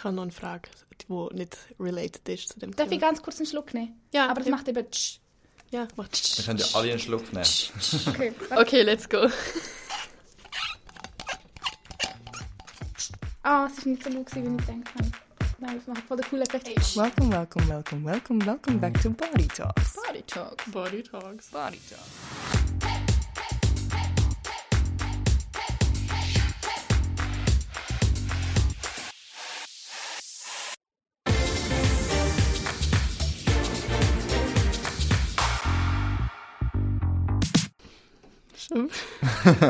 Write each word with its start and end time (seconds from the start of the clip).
Ich 0.00 0.04
habe 0.04 0.16
noch 0.16 0.22
eine 0.22 0.32
Frage, 0.32 0.70
die 1.06 1.34
nicht 1.36 1.58
related 1.78 2.26
ist 2.26 2.54
zu 2.54 2.58
dem 2.58 2.74
Darf 2.74 2.86
ich 2.86 2.92
Thema. 2.92 3.08
ganz 3.08 3.20
kurz 3.20 3.36
einen 3.36 3.44
Schluck 3.44 3.74
nehmen? 3.74 4.00
Ja, 4.14 4.30
Aber 4.30 4.36
das 4.36 4.46
ja. 4.46 4.56
macht 4.56 4.66
eben 4.66 4.90
tsch. 4.90 5.18
Ja, 5.70 5.86
macht 5.94 6.38
Wir 6.38 6.44
können 6.46 6.58
ja 6.58 6.64
alle 6.72 6.90
einen 6.92 6.98
Schluck 6.98 7.30
nehmen. 7.34 7.44
Okay. 8.08 8.32
Okay, 8.56 8.80
let's 8.80 9.06
go. 9.06 9.28
Ah, 13.42 13.66
es 13.66 13.84
war 13.84 13.92
nicht 13.92 14.02
so 14.02 14.08
laut, 14.08 14.24
gewesen, 14.24 14.56
wie 14.56 14.62
ich 14.62 14.66
gedacht 14.66 14.94
habe. 14.94 15.10
Nein, 15.58 15.76
das 15.76 15.86
macht 15.86 16.04
voll 16.08 16.16
den 16.16 16.26
coolen 16.30 16.46
Effekt. 16.46 16.96
Welcome, 16.96 17.30
welcome, 17.30 17.68
welcome, 17.68 18.04
welcome, 18.06 18.46
welcome 18.46 18.78
back 18.78 19.02
to 19.02 19.10
Body 19.10 19.48
Talks. 19.48 19.96
Body 20.06 20.22
Talk. 20.22 20.64
Body 20.72 21.02
Talks. 21.02 21.50
Body 21.50 21.78
Talks. 21.90 22.39
Schon. 38.70 38.88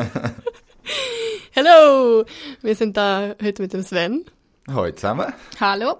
Hallo! 1.55 2.25
Wir 2.61 2.75
sind 2.75 2.95
da 2.95 3.35
heute 3.41 3.63
mit 3.63 3.73
dem 3.73 3.81
Sven. 3.81 4.25
Hallo 4.67 4.91
zusammen. 4.91 5.33
Hallo. 5.59 5.95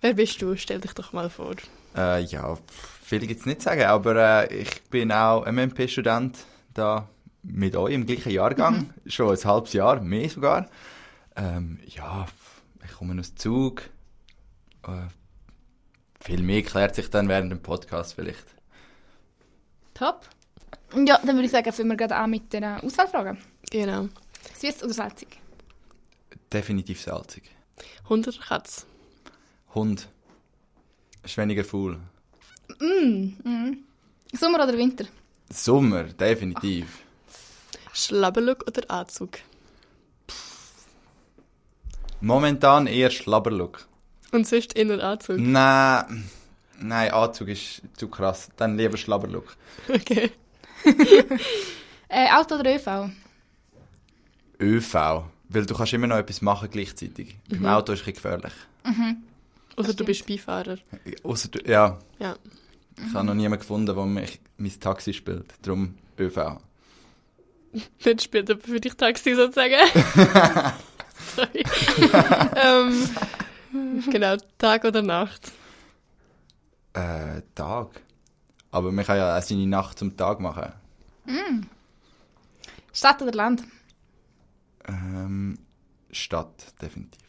Wer 0.00 0.14
bist 0.14 0.40
du? 0.40 0.56
Stell 0.56 0.80
dich 0.80 0.92
doch 0.92 1.12
mal 1.12 1.28
vor. 1.28 1.56
Äh, 1.96 2.22
ja, 2.22 2.56
viel 3.02 3.26
gibt 3.26 3.40
es 3.40 3.46
nicht 3.46 3.60
zu 3.60 3.64
sagen, 3.64 3.82
aber 3.82 4.48
äh, 4.50 4.54
ich 4.54 4.84
bin 4.84 5.10
auch 5.10 5.46
MMP-Student 5.46 6.38
da 6.74 7.08
mit 7.42 7.74
euch 7.74 7.94
im 7.94 8.06
gleichen 8.06 8.30
Jahrgang. 8.30 8.94
Schon 9.06 9.36
ein 9.36 9.44
halbes 9.44 9.72
Jahr, 9.72 10.00
mehr 10.00 10.28
sogar. 10.28 10.68
Ähm, 11.34 11.80
ja, 11.86 12.26
ich 12.84 12.92
komme 12.92 13.18
aus 13.18 13.34
Zug. 13.34 13.82
Äh, 14.86 15.08
viel 16.20 16.42
mehr 16.42 16.62
klärt 16.62 16.94
sich 16.94 17.10
dann 17.10 17.28
während 17.28 17.50
dem 17.50 17.62
Podcast 17.62 18.14
vielleicht. 18.14 18.46
Top. 19.92 20.28
Ja, 20.94 21.18
dann 21.18 21.34
würde 21.36 21.44
ich 21.44 21.50
sagen, 21.50 21.72
fangen 21.72 21.88
wir 21.90 21.96
gerade 21.96 22.16
an 22.16 22.30
mit 22.30 22.52
den 22.52 22.64
Auswahlfragen. 22.64 23.38
Genau. 23.70 24.08
Süß 24.58 24.84
oder 24.84 24.94
salzig? 24.94 25.28
Definitiv 26.52 27.00
salzig. 27.00 27.44
Hund 28.08 28.26
oder 28.28 28.38
Katz? 28.38 28.86
Hund. 29.74 30.08
Ist 31.24 31.36
weniger 31.36 31.64
faul. 31.64 31.98
Sommer 34.32 34.62
oder 34.64 34.76
Winter? 34.78 35.06
Sommer, 35.50 36.04
definitiv. 36.04 36.86
Schlabberlook 37.92 38.64
oder 38.68 38.90
Anzug? 38.90 39.38
Momentan 42.20 42.86
eher 42.86 43.10
Schlabberlook. 43.10 43.86
Und 44.32 44.46
sonst 44.46 44.72
inner 44.74 45.02
Anzug? 45.02 45.38
Nein, 45.38 46.28
nein, 46.80 47.10
Anzug 47.10 47.48
ist 47.48 47.82
zu 47.96 48.08
krass. 48.08 48.48
Dann 48.56 48.76
lieber 48.76 48.96
Schlabberlook. 48.96 49.56
Okay. 49.88 50.30
Äh, 52.08 52.28
Auto 52.32 52.54
oder 52.54 52.74
ÖV? 52.76 53.10
ÖV. 54.60 54.94
Weil 55.48 55.66
du 55.66 55.74
kannst 55.74 55.92
immer 55.92 56.06
noch 56.06 56.16
etwas 56.16 56.40
machen 56.40 56.68
gleichzeitig. 56.70 57.36
Beim 57.50 57.66
Auto 57.66 57.92
ist 57.92 58.00
es 58.02 58.06
ein 58.06 58.12
bisschen 58.14 58.40
gefährlich. 58.40 58.52
Oder 59.76 59.92
du 59.92 60.04
bist 60.04 60.26
Beifahrer. 60.26 60.78
Ausser, 61.24 61.48
du- 61.48 61.68
ja, 61.68 61.98
Ja. 62.20 62.36
ich 62.96 63.12
habe 63.14 63.26
noch 63.26 63.34
niemanden 63.34 63.58
gefunden, 63.60 63.86
der 63.94 64.04
mich 64.06 64.40
mein 64.56 64.80
Taxi 64.80 65.12
spielt. 65.12 65.52
Darum 65.62 65.96
ÖV. 66.18 66.38
Nicht 68.04 68.22
spielt 68.22 68.50
aber 68.50 68.60
für 68.60 68.80
dich 68.80 68.94
Taxi 68.94 69.34
sozusagen. 69.34 69.74
Sorry. 71.36 71.64
ähm, 72.56 73.08
genau, 74.10 74.36
Tag 74.58 74.84
oder 74.84 75.02
Nacht? 75.02 75.50
Äh, 76.94 77.42
Tag. 77.54 77.88
Aber 78.76 78.92
man 78.92 79.06
kann 79.06 79.16
ja 79.16 79.38
auch 79.38 79.42
seine 79.42 79.66
Nacht 79.66 79.98
zum 79.98 80.18
Tag 80.18 80.38
machen. 80.38 80.70
Stadt 82.92 83.22
oder 83.22 83.32
Land? 83.32 83.64
Ähm, 84.86 85.56
Stadt, 86.10 86.74
definitiv. 86.82 87.22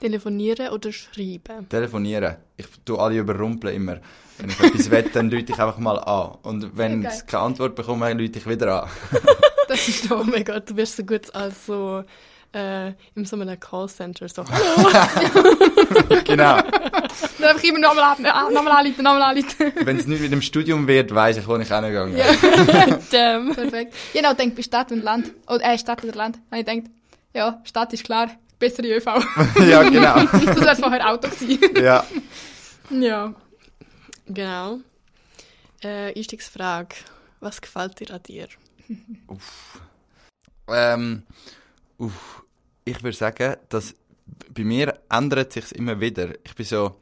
Telefonieren 0.00 0.70
oder 0.70 0.90
schreiben? 0.92 1.68
Telefonieren. 1.68 2.34
Ich 2.56 2.66
tue 2.84 2.98
alle 2.98 3.18
überrumpeln 3.18 3.76
immer. 3.76 4.00
Wenn 4.38 4.50
ich 4.50 4.60
etwas 4.60 4.90
will, 4.90 5.10
dann 5.12 5.26
rufe 5.32 5.44
ich 5.44 5.50
einfach 5.50 5.78
mal 5.78 6.00
an. 6.00 6.38
Und 6.42 6.76
wenn 6.76 7.02
Sehr 7.02 7.12
ich 7.12 7.26
keine 7.26 7.44
Antwort 7.44 7.76
bekomme, 7.76 8.08
dann 8.08 8.18
rufe 8.18 8.32
ich 8.36 8.46
wieder 8.48 8.82
an. 8.82 8.90
Das 9.68 9.86
ist 9.86 10.10
Oh 10.10 10.24
mein 10.24 10.44
Gott, 10.44 10.68
du 10.68 10.76
wirst 10.76 10.96
so 10.96 11.04
gut 11.04 11.32
als 11.32 11.66
so 11.66 12.02
äh, 12.52 12.88
in 13.14 13.24
so 13.24 13.36
einem 13.36 13.58
Callcenter. 13.58 14.28
So, 14.28 14.44
genau. 16.24 16.56
Dann 16.56 17.48
einfach 17.48 17.62
immer 17.62 17.78
nochmal 17.78 18.16
äh, 18.18 18.52
nochmal 18.52 18.72
anrufen, 18.72 19.02
nochmal 19.02 19.22
anrufen. 19.22 19.72
Wenn 19.84 19.98
es 19.98 20.06
nicht 20.06 20.20
mit 20.20 20.32
dem 20.32 20.42
Studium 20.42 20.86
wird, 20.86 21.14
weiss 21.14 21.36
ich, 21.36 21.46
wo 21.46 21.56
ich 21.56 21.68
hingegangen 21.68 22.16
damn. 23.10 23.54
Perfekt. 23.54 23.94
Genau, 24.12 24.34
denkt 24.34 24.56
bei 24.56 24.62
Stadt 24.62 24.92
und 24.92 25.02
Land. 25.02 25.32
Oder, 25.46 25.64
äh, 25.64 25.78
Stadt 25.78 26.02
oder 26.04 26.14
Land. 26.14 26.38
Und 26.50 26.58
ich 26.58 26.64
denkt, 26.64 26.90
ja, 27.34 27.60
Stadt 27.64 27.92
ist 27.92 28.04
klar, 28.04 28.30
bessere 28.58 28.88
ÖV. 28.88 29.06
ja, 29.68 29.82
genau. 29.82 30.24
das 30.24 30.60
wäre 30.60 30.76
vorher 30.76 31.08
Auto 31.08 31.28
gewesen. 31.28 31.82
ja. 31.82 32.04
ja. 32.90 33.34
Genau. 34.26 34.78
Äh, 35.82 36.16
Einstiegsfrage. 36.16 36.96
Was 37.40 37.60
gefällt 37.60 37.98
dir 38.00 38.14
an 38.14 38.22
dir? 38.22 38.48
Ähm, 40.68 41.22
uff, 42.00 42.42
ich 42.84 43.02
würde 43.02 43.16
sagen, 43.16 43.56
dass 43.68 43.94
bei 44.52 44.64
mir 44.64 44.98
ändert 45.10 45.52
sich 45.52 45.72
immer 45.72 46.00
wieder. 46.00 46.30
Ich 46.44 46.54
bin 46.54 46.66
so 46.66 46.96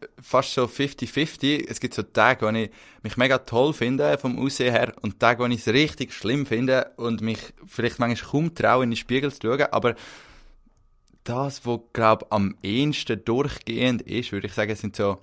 äh, 0.00 0.06
fast 0.20 0.52
so 0.52 0.64
50-50. 0.64 1.66
Es 1.68 1.80
gibt 1.80 1.94
so 1.94 2.02
Tage, 2.02 2.46
wo 2.46 2.50
ich 2.50 2.70
mich 3.02 3.16
mega 3.16 3.38
toll 3.38 3.72
finde 3.72 4.18
vom 4.18 4.38
Aussehen 4.38 4.72
her 4.72 4.92
und 5.02 5.20
Tage, 5.20 5.42
wo 5.42 5.46
ich 5.46 5.66
es 5.66 5.72
richtig 5.72 6.12
schlimm 6.12 6.46
finde 6.46 6.92
und 6.96 7.20
mich 7.20 7.38
vielleicht 7.66 7.98
manchmal 7.98 8.30
kaum 8.30 8.54
traue, 8.54 8.84
in 8.84 8.90
den 8.90 8.96
Spiegel 8.96 9.32
zu 9.32 9.40
schauen. 9.42 9.68
Aber 9.70 9.94
das, 11.24 11.64
was 11.64 11.80
glaube 11.92 12.26
am 12.30 12.56
ehesten 12.62 13.24
durchgehend 13.24 14.02
ist, 14.02 14.32
würde 14.32 14.48
ich 14.48 14.54
sagen, 14.54 14.74
sind 14.74 14.96
so 14.96 15.18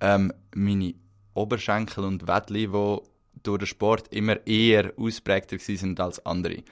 ähm, 0.00 0.32
meine 0.54 0.94
Oberschenkel 1.34 2.04
und 2.04 2.28
Wädli, 2.28 2.68
die 2.68 2.98
durch 3.42 3.58
den 3.58 3.66
Sport 3.66 4.12
immer 4.12 4.46
eher 4.46 4.92
ausprägter 4.96 5.58
sind 5.58 5.98
als 5.98 6.24
andere. 6.26 6.62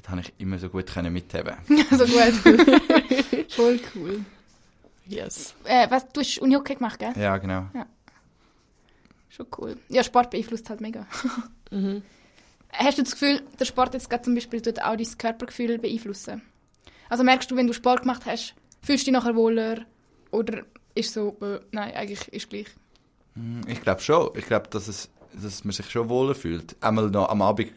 Das 0.00 0.08
habe 0.10 0.20
ich 0.20 0.32
immer 0.38 0.58
so 0.58 0.68
gut 0.68 0.86
können 0.86 1.12
mitheben. 1.12 1.56
Also 1.90 2.04
gut. 2.06 3.50
Voll 3.52 3.80
cool. 3.94 4.24
Yes. 5.06 5.54
Äh, 5.64 5.88
was, 5.90 6.06
du 6.08 6.20
hast 6.20 6.38
Unihockey 6.38 6.74
gemacht, 6.74 6.98
gell? 6.98 7.12
Ja, 7.16 7.36
genau. 7.38 7.66
Schon 9.28 9.46
cool. 9.58 9.76
Ja, 9.88 10.02
Sport 10.02 10.30
beeinflusst 10.30 10.68
halt 10.70 10.80
mega. 10.80 11.06
Mhm. 11.72 12.02
Hast 12.72 12.96
du 12.98 13.02
das 13.02 13.10
Gefühl, 13.12 13.42
der 13.58 13.64
Sport 13.64 13.94
jetzt 13.94 14.08
gerade 14.08 14.22
zum 14.22 14.36
Beispiel 14.36 14.60
tut 14.62 14.80
auch 14.80 14.94
dein 14.96 15.18
Körpergefühl 15.18 15.78
beeinflussen? 15.78 16.40
Also 17.08 17.24
merkst 17.24 17.50
du, 17.50 17.56
wenn 17.56 17.66
du 17.66 17.72
Sport 17.72 18.02
gemacht 18.02 18.22
hast, 18.24 18.54
fühlst 18.82 19.04
du 19.04 19.10
dich 19.10 19.18
nachher 19.18 19.34
wohler? 19.34 19.84
Oder 20.30 20.62
ist 20.94 21.12
so, 21.12 21.36
äh, 21.40 21.58
nein, 21.72 21.92
eigentlich 21.94 22.28
ist 22.28 22.48
gleich. 22.48 22.66
Hm, 23.34 23.62
Ich 23.66 23.82
glaube 23.82 24.00
schon. 24.00 24.30
Ich 24.36 24.46
glaube, 24.46 24.68
dass, 24.68 24.86
es, 24.86 25.08
dass 25.32 25.64
man 25.64 25.72
sich 25.72 25.90
schon 25.90 26.08
wohler 26.08 26.36
fühlt. 26.36 26.76
Einmal 26.80 27.10
noch 27.10 27.28
am 27.30 27.42
Abend, 27.42 27.72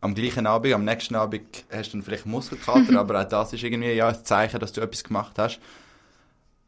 am 0.00 0.14
gleichen 0.14 0.46
Abend, 0.46 0.74
am 0.74 0.84
nächsten 0.84 1.14
Abend 1.14 1.64
hast 1.70 1.88
du 1.88 1.98
dann 1.98 2.02
vielleicht 2.02 2.26
Muskelkater, 2.26 2.98
aber 2.98 3.20
auch 3.20 3.28
das 3.28 3.52
ist 3.52 3.62
irgendwie 3.62 3.92
ja, 3.92 4.08
ein 4.08 4.24
Zeichen, 4.24 4.60
dass 4.60 4.72
du 4.72 4.80
etwas 4.80 5.04
gemacht 5.04 5.38
hast. 5.38 5.60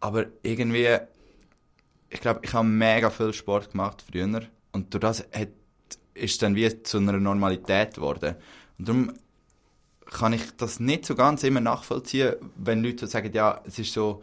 Aber 0.00 0.26
irgendwie, 0.42 0.96
ich 2.10 2.20
glaube, 2.20 2.40
ich 2.42 2.52
habe 2.52 2.66
mega 2.66 3.10
viel 3.10 3.32
Sport 3.32 3.72
gemacht 3.72 4.02
früher 4.10 4.42
und 4.72 4.94
durch 4.94 5.00
das 5.00 5.20
hat, 5.32 5.48
ist 6.14 6.32
es 6.32 6.38
dann 6.38 6.54
wie 6.54 6.82
zu 6.82 6.98
einer 6.98 7.18
Normalität 7.18 7.94
geworden. 7.94 8.36
Und 8.78 8.88
darum 8.88 9.12
kann 10.06 10.32
ich 10.32 10.56
das 10.56 10.80
nicht 10.80 11.04
so 11.04 11.14
ganz 11.14 11.42
immer 11.44 11.60
nachvollziehen, 11.60 12.36
wenn 12.56 12.82
Leute 12.82 13.06
sagen, 13.06 13.32
ja, 13.32 13.60
es 13.66 13.78
ist 13.78 13.92
so, 13.92 14.22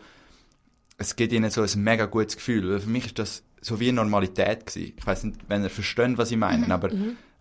es 0.97 1.15
gibt 1.15 1.33
ihnen 1.33 1.51
so 1.51 1.61
ein 1.61 1.83
mega 1.83 2.05
gutes 2.05 2.35
Gefühl. 2.35 2.69
Weil 2.69 2.79
für 2.79 2.89
mich 2.89 3.05
ist 3.07 3.19
das 3.19 3.43
so 3.61 3.79
wie 3.79 3.89
eine 3.89 3.97
Normalität 3.97 4.65
gewesen. 4.65 4.93
Ich 4.97 5.05
weiß 5.05 5.23
nicht, 5.25 5.39
wenn 5.47 5.63
ihr 5.63 5.69
versteht, 5.69 6.17
was 6.17 6.31
ich 6.31 6.37
meine, 6.37 6.73
aber 6.73 6.89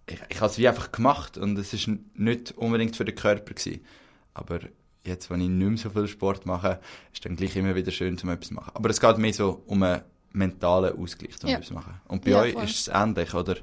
ich, 0.06 0.18
ich 0.28 0.40
habe 0.40 0.50
es 0.50 0.58
wie 0.58 0.68
einfach 0.68 0.92
gemacht 0.92 1.38
und 1.38 1.58
es 1.58 1.72
ist 1.72 1.88
nicht 2.14 2.52
unbedingt 2.52 2.96
für 2.96 3.04
den 3.04 3.14
Körper 3.14 3.54
gewesen. 3.54 3.84
Aber 4.34 4.60
jetzt, 5.04 5.30
wenn 5.30 5.40
ich 5.40 5.48
nicht 5.48 5.68
mehr 5.68 5.78
so 5.78 5.90
viel 5.90 6.08
Sport 6.08 6.46
mache, 6.46 6.80
ist 7.12 7.24
dann 7.24 7.36
gleich 7.36 7.56
immer 7.56 7.74
wieder 7.74 7.90
schön, 7.90 8.18
zum 8.18 8.30
etwas 8.30 8.48
zu 8.48 8.54
machen. 8.54 8.72
Aber 8.74 8.90
es 8.90 9.00
geht 9.00 9.18
mehr 9.18 9.32
so 9.32 9.62
um 9.66 9.82
einen 9.82 10.02
mentalen 10.32 10.98
Ausgleich, 10.98 11.34
um 11.42 11.48
Ja. 11.48 11.54
etwas 11.56 11.68
zu 11.68 11.74
machen. 11.74 12.00
Und 12.08 12.24
bei 12.24 12.32
Ja, 12.32 12.40
euch 12.40 12.52
voll. 12.54 12.64
ist 12.64 12.80
es 12.80 12.88
ähnlich, 12.88 13.32
oder? 13.34 13.56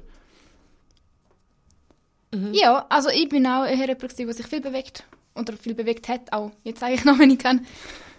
Ja, 2.52 2.86
also 2.88 3.10
ich 3.10 3.28
bin 3.28 3.46
auch 3.46 3.64
eher 3.66 3.74
jemand, 3.88 4.18
der 4.18 4.32
sich 4.32 4.46
viel 4.46 4.60
bewegt. 4.62 5.04
Oder 5.34 5.52
viel 5.54 5.74
bewegt 5.74 6.08
hat, 6.08 6.32
auch 6.32 6.50
jetzt 6.64 6.82
eigentlich 6.82 7.04
noch, 7.04 7.18
wenn 7.18 7.30
ich 7.30 7.38
kann. 7.38 7.66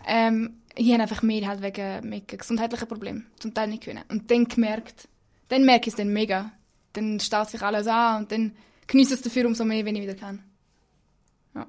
Ähm, 0.08 0.58
ich 0.76 0.92
habe 0.92 1.04
einfach 1.04 1.22
mehr 1.24 1.48
halt 1.48 1.62
wegen, 1.62 2.12
wegen 2.12 2.38
gesundheitlichen 2.38 2.88
Problemen 2.88 3.28
zum 3.40 3.54
Teil 3.54 3.68
nicht 3.70 3.84
können. 3.84 4.04
Und 4.10 4.30
dann 4.32 4.46
gemerkt, 4.46 5.08
dann 5.50 5.66
merke 5.66 5.88
ich 5.88 5.94
es 5.94 5.96
dann 5.98 6.10
mega. 6.14 6.52
Dann 6.94 7.20
staut 7.20 7.50
sich 7.50 7.62
alles 7.62 7.88
an 7.88 8.24
und 8.24 8.32
dann 8.32 8.56
genieße 8.88 9.14
es 9.16 9.22
dafür 9.22 9.46
umso 9.46 9.66
mehr, 9.66 9.84
wenn 9.86 9.96
ich 9.96 10.04
wieder 10.04 10.16
kann. 10.16 10.44
Ja, 11.56 11.68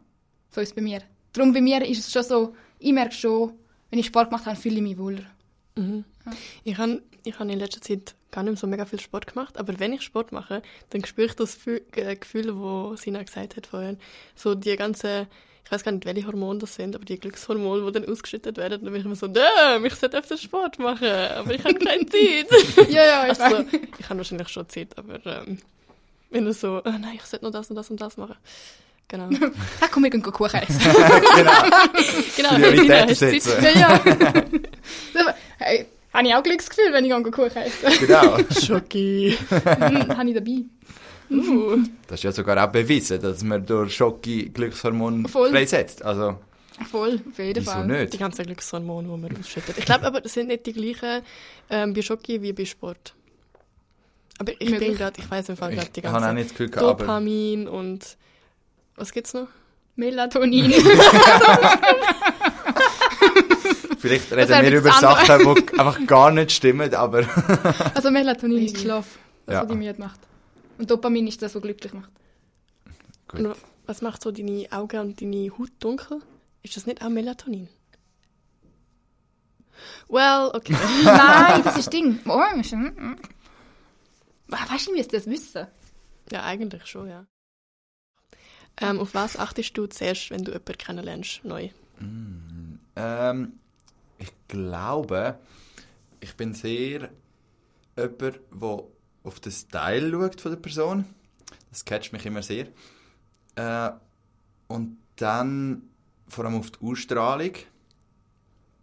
so 0.50 0.60
ist 0.60 0.70
es 0.70 0.74
bei 0.74 0.82
mir. 0.82 1.00
Darum 1.32 1.52
bei 1.52 1.60
mir 1.60 1.84
ist 1.84 1.98
es 1.98 2.12
schon 2.12 2.22
so, 2.22 2.54
ich 2.78 2.92
merke 2.92 3.14
schon, 3.14 3.52
wenn 3.90 3.98
ich 3.98 4.06
Sport 4.06 4.30
gemacht 4.30 4.46
habe, 4.46 4.56
fühle 4.56 4.76
ich 4.76 4.82
mich 4.82 4.98
wohler. 4.98 5.24
Mhm. 5.76 6.04
Ich 6.62 6.76
habe 6.78 7.02
ich 7.24 7.38
hab 7.38 7.48
in 7.48 7.58
letzter 7.58 7.80
Zeit 7.80 8.14
gar 8.30 8.42
nicht 8.42 8.52
mehr 8.52 8.58
so 8.58 8.66
mega 8.66 8.84
viel 8.84 9.00
Sport 9.00 9.26
gemacht, 9.26 9.56
aber 9.58 9.78
wenn 9.78 9.92
ich 9.92 10.02
Sport 10.02 10.32
mache, 10.32 10.62
dann 10.90 11.04
spüre 11.04 11.28
ich 11.28 11.34
das 11.34 11.56
Fü- 11.58 11.82
Gefühl, 12.16 12.56
wo 12.58 12.96
Sina 12.96 13.22
gesagt 13.22 13.56
hat 13.56 13.66
vorhin. 13.66 13.98
So 14.34 14.54
die 14.54 14.76
ganze, 14.76 15.26
ich 15.64 15.72
weiß 15.72 15.82
gar 15.82 15.92
nicht, 15.92 16.04
welche 16.04 16.26
Hormone 16.26 16.58
das 16.58 16.74
sind, 16.74 16.94
aber 16.94 17.04
die 17.04 17.18
Glückshormone, 17.18 17.86
die 17.86 17.92
dann 17.92 18.08
ausgeschüttet 18.08 18.58
werden, 18.58 18.84
dann 18.84 18.92
bin 18.92 19.00
ich 19.00 19.06
immer 19.06 19.16
so, 19.16 19.28
damn, 19.28 19.84
ich 19.84 19.94
sollte 19.94 20.18
öfter 20.18 20.36
Sport 20.36 20.78
machen, 20.78 21.08
aber 21.08 21.54
ich 21.54 21.64
habe 21.64 21.74
keine 21.74 22.06
Zeit. 22.06 22.90
ja, 22.90 23.04
ja, 23.04 23.32
ich 23.32 23.40
also, 23.40 23.58
weiß. 23.58 23.66
ich 23.98 24.08
habe 24.08 24.18
wahrscheinlich 24.18 24.48
schon 24.48 24.68
Zeit, 24.68 24.96
aber 24.98 25.24
ähm, 25.24 25.58
wenn 26.30 26.44
du 26.44 26.52
so, 26.52 26.82
oh 26.84 26.90
nein, 26.90 27.14
ich 27.14 27.22
sollte 27.22 27.46
noch 27.46 27.52
das 27.52 27.70
und 27.70 27.76
das 27.76 27.90
und 27.90 28.00
das 28.00 28.16
machen. 28.16 28.36
Genau. 29.08 29.28
Ja, 29.80 29.88
komm, 29.90 30.02
wir 30.02 30.10
gehen 30.10 30.22
Kuchen 30.22 30.60
essen. 30.60 30.80
genau. 31.36 31.52
genau, 32.36 32.48
Prioritäten 32.50 33.14
setzen. 33.14 33.62
ja, 33.62 33.70
ja. 33.70 35.34
hey, 35.58 35.86
habe 36.12 36.28
ich 36.28 36.34
auch 36.34 36.42
Glücksgefühl, 36.42 36.92
wenn 36.92 37.04
ich 37.04 37.10
gehe 37.10 37.30
Kuchen 37.30 37.56
esse. 37.56 38.06
genau. 38.06 38.38
Schoki. 38.60 39.36
Hm, 39.48 40.16
habe 40.16 40.28
ich 40.28 40.34
dabei. 40.34 40.64
Uh. 41.30 41.78
Das 42.06 42.20
ist 42.20 42.24
ja 42.24 42.32
sogar 42.32 42.62
auch 42.62 42.70
bewiesen, 42.70 43.20
dass 43.20 43.42
man 43.42 43.64
durch 43.64 43.94
Schocke 43.96 44.50
Glückshormone 44.50 45.28
Voll. 45.28 45.50
freisetzt. 45.50 46.04
Also, 46.04 46.38
Voll, 46.90 47.20
auf 47.30 47.38
jeden 47.38 47.56
wieso 47.62 47.70
Fall. 47.70 47.86
Die 47.86 47.92
nicht? 47.92 48.18
ganzen 48.18 48.44
Glückshormone, 48.46 49.08
die 49.08 49.16
man 49.22 49.36
ausschüttet. 49.40 49.78
Ich 49.78 49.84
glaube 49.84 50.04
aber, 50.06 50.20
das 50.20 50.34
sind 50.34 50.48
nicht 50.48 50.66
die 50.66 50.72
gleichen 50.72 51.22
ähm, 51.70 51.94
bei 51.94 52.02
Schoki 52.02 52.42
wie 52.42 52.52
bei 52.52 52.64
Sport. 52.64 53.14
Aber 54.38 54.52
ich 54.58 54.70
Möglich. 54.70 54.88
bin 54.90 54.98
gerade, 54.98 55.20
ich 55.20 55.30
weiß 55.30 55.48
im 55.50 55.56
Fall 55.56 55.72
gerade 55.74 55.88
die 55.94 56.00
Ich 56.00 56.06
habe 56.06 56.16
auch 56.16 56.20
ganzen 56.22 56.34
nicht 56.34 56.50
das 56.50 56.58
Gefühl 56.58 56.70
gehabt, 56.70 56.88
aber 56.88 56.98
Dopamin 57.04 57.68
und 57.68 58.16
was 58.96 59.12
gibt's 59.12 59.32
noch? 59.34 59.46
Melatonin. 59.96 60.72
vielleicht 63.98 64.32
reden 64.32 64.62
wir 64.62 64.78
über. 64.78 64.90
Sachen, 64.92 65.54
die 65.54 65.78
einfach 65.78 66.04
gar 66.06 66.30
nicht 66.32 66.52
stimmen, 66.52 66.92
aber 66.94 67.24
also 67.94 68.10
Melatonin 68.10 68.64
ist 68.66 68.78
Schlaf, 68.80 69.06
das, 69.46 69.54
Ja. 69.54 69.60
was 69.62 69.68
dich 69.68 69.76
müde 69.76 69.94
macht. 69.98 70.20
Und 70.78 70.90
Dopamin 70.90 71.26
ist 71.26 71.40
das, 71.42 71.54
was 71.54 71.62
glücklich 71.62 71.92
macht. 71.92 72.10
Gut. 73.28 73.40
Und 73.40 73.56
was 73.86 74.02
macht 74.02 74.22
so 74.22 74.30
deine 74.30 74.66
Augen 74.72 75.00
und 75.00 75.20
deine 75.20 75.50
Haut 75.58 75.70
dunkel? 75.78 76.20
Ist 76.62 76.76
das 76.76 76.86
nicht 76.86 77.02
auch 77.02 77.08
Melatonin? 77.10 77.68
Well, 80.08 80.50
okay. 80.54 80.76
Nein, 81.04 81.62
das 81.64 81.76
ist 81.78 81.92
Ding. 81.92 82.20
Oh, 82.26 82.38
mm, 82.38 82.60
mm. 82.76 83.16
Ah, 84.50 84.70
Weißt 84.72 84.86
du, 84.86 84.90
ich 84.92 84.96
müsste 84.98 85.16
das 85.16 85.26
wissen. 85.26 85.66
ja, 86.30 86.44
eigentlich 86.44 86.86
schon, 86.86 87.08
ja. 87.08 87.26
Ähm, 88.80 88.98
auf 89.00 89.14
was 89.14 89.36
achtest 89.36 89.76
du 89.76 89.86
zuerst, 89.86 90.30
wenn 90.30 90.44
du 90.44 90.52
jemanden 90.52 90.78
kennenlernst, 90.78 91.44
neu? 91.44 91.68
ähm, 92.96 93.58
ich 94.18 94.32
glaube, 94.48 95.38
ich 96.20 96.34
bin 96.34 96.54
sehr 96.54 97.10
jemand, 97.96 98.40
der 98.50 98.90
auf 99.24 99.40
den 99.40 99.52
Style 99.52 100.10
schaut 100.12 100.40
von 100.40 100.52
der 100.52 100.58
Person. 100.58 101.04
Das 101.70 101.84
catcht 101.84 102.12
mich 102.12 102.24
immer 102.24 102.42
sehr. 102.42 102.66
Äh, 103.56 103.90
und 104.68 104.96
dann 105.16 105.82
vor 106.28 106.44
allem 106.44 106.56
auf 106.56 106.70
die 106.70 106.84
Ausstrahlung, 106.86 107.52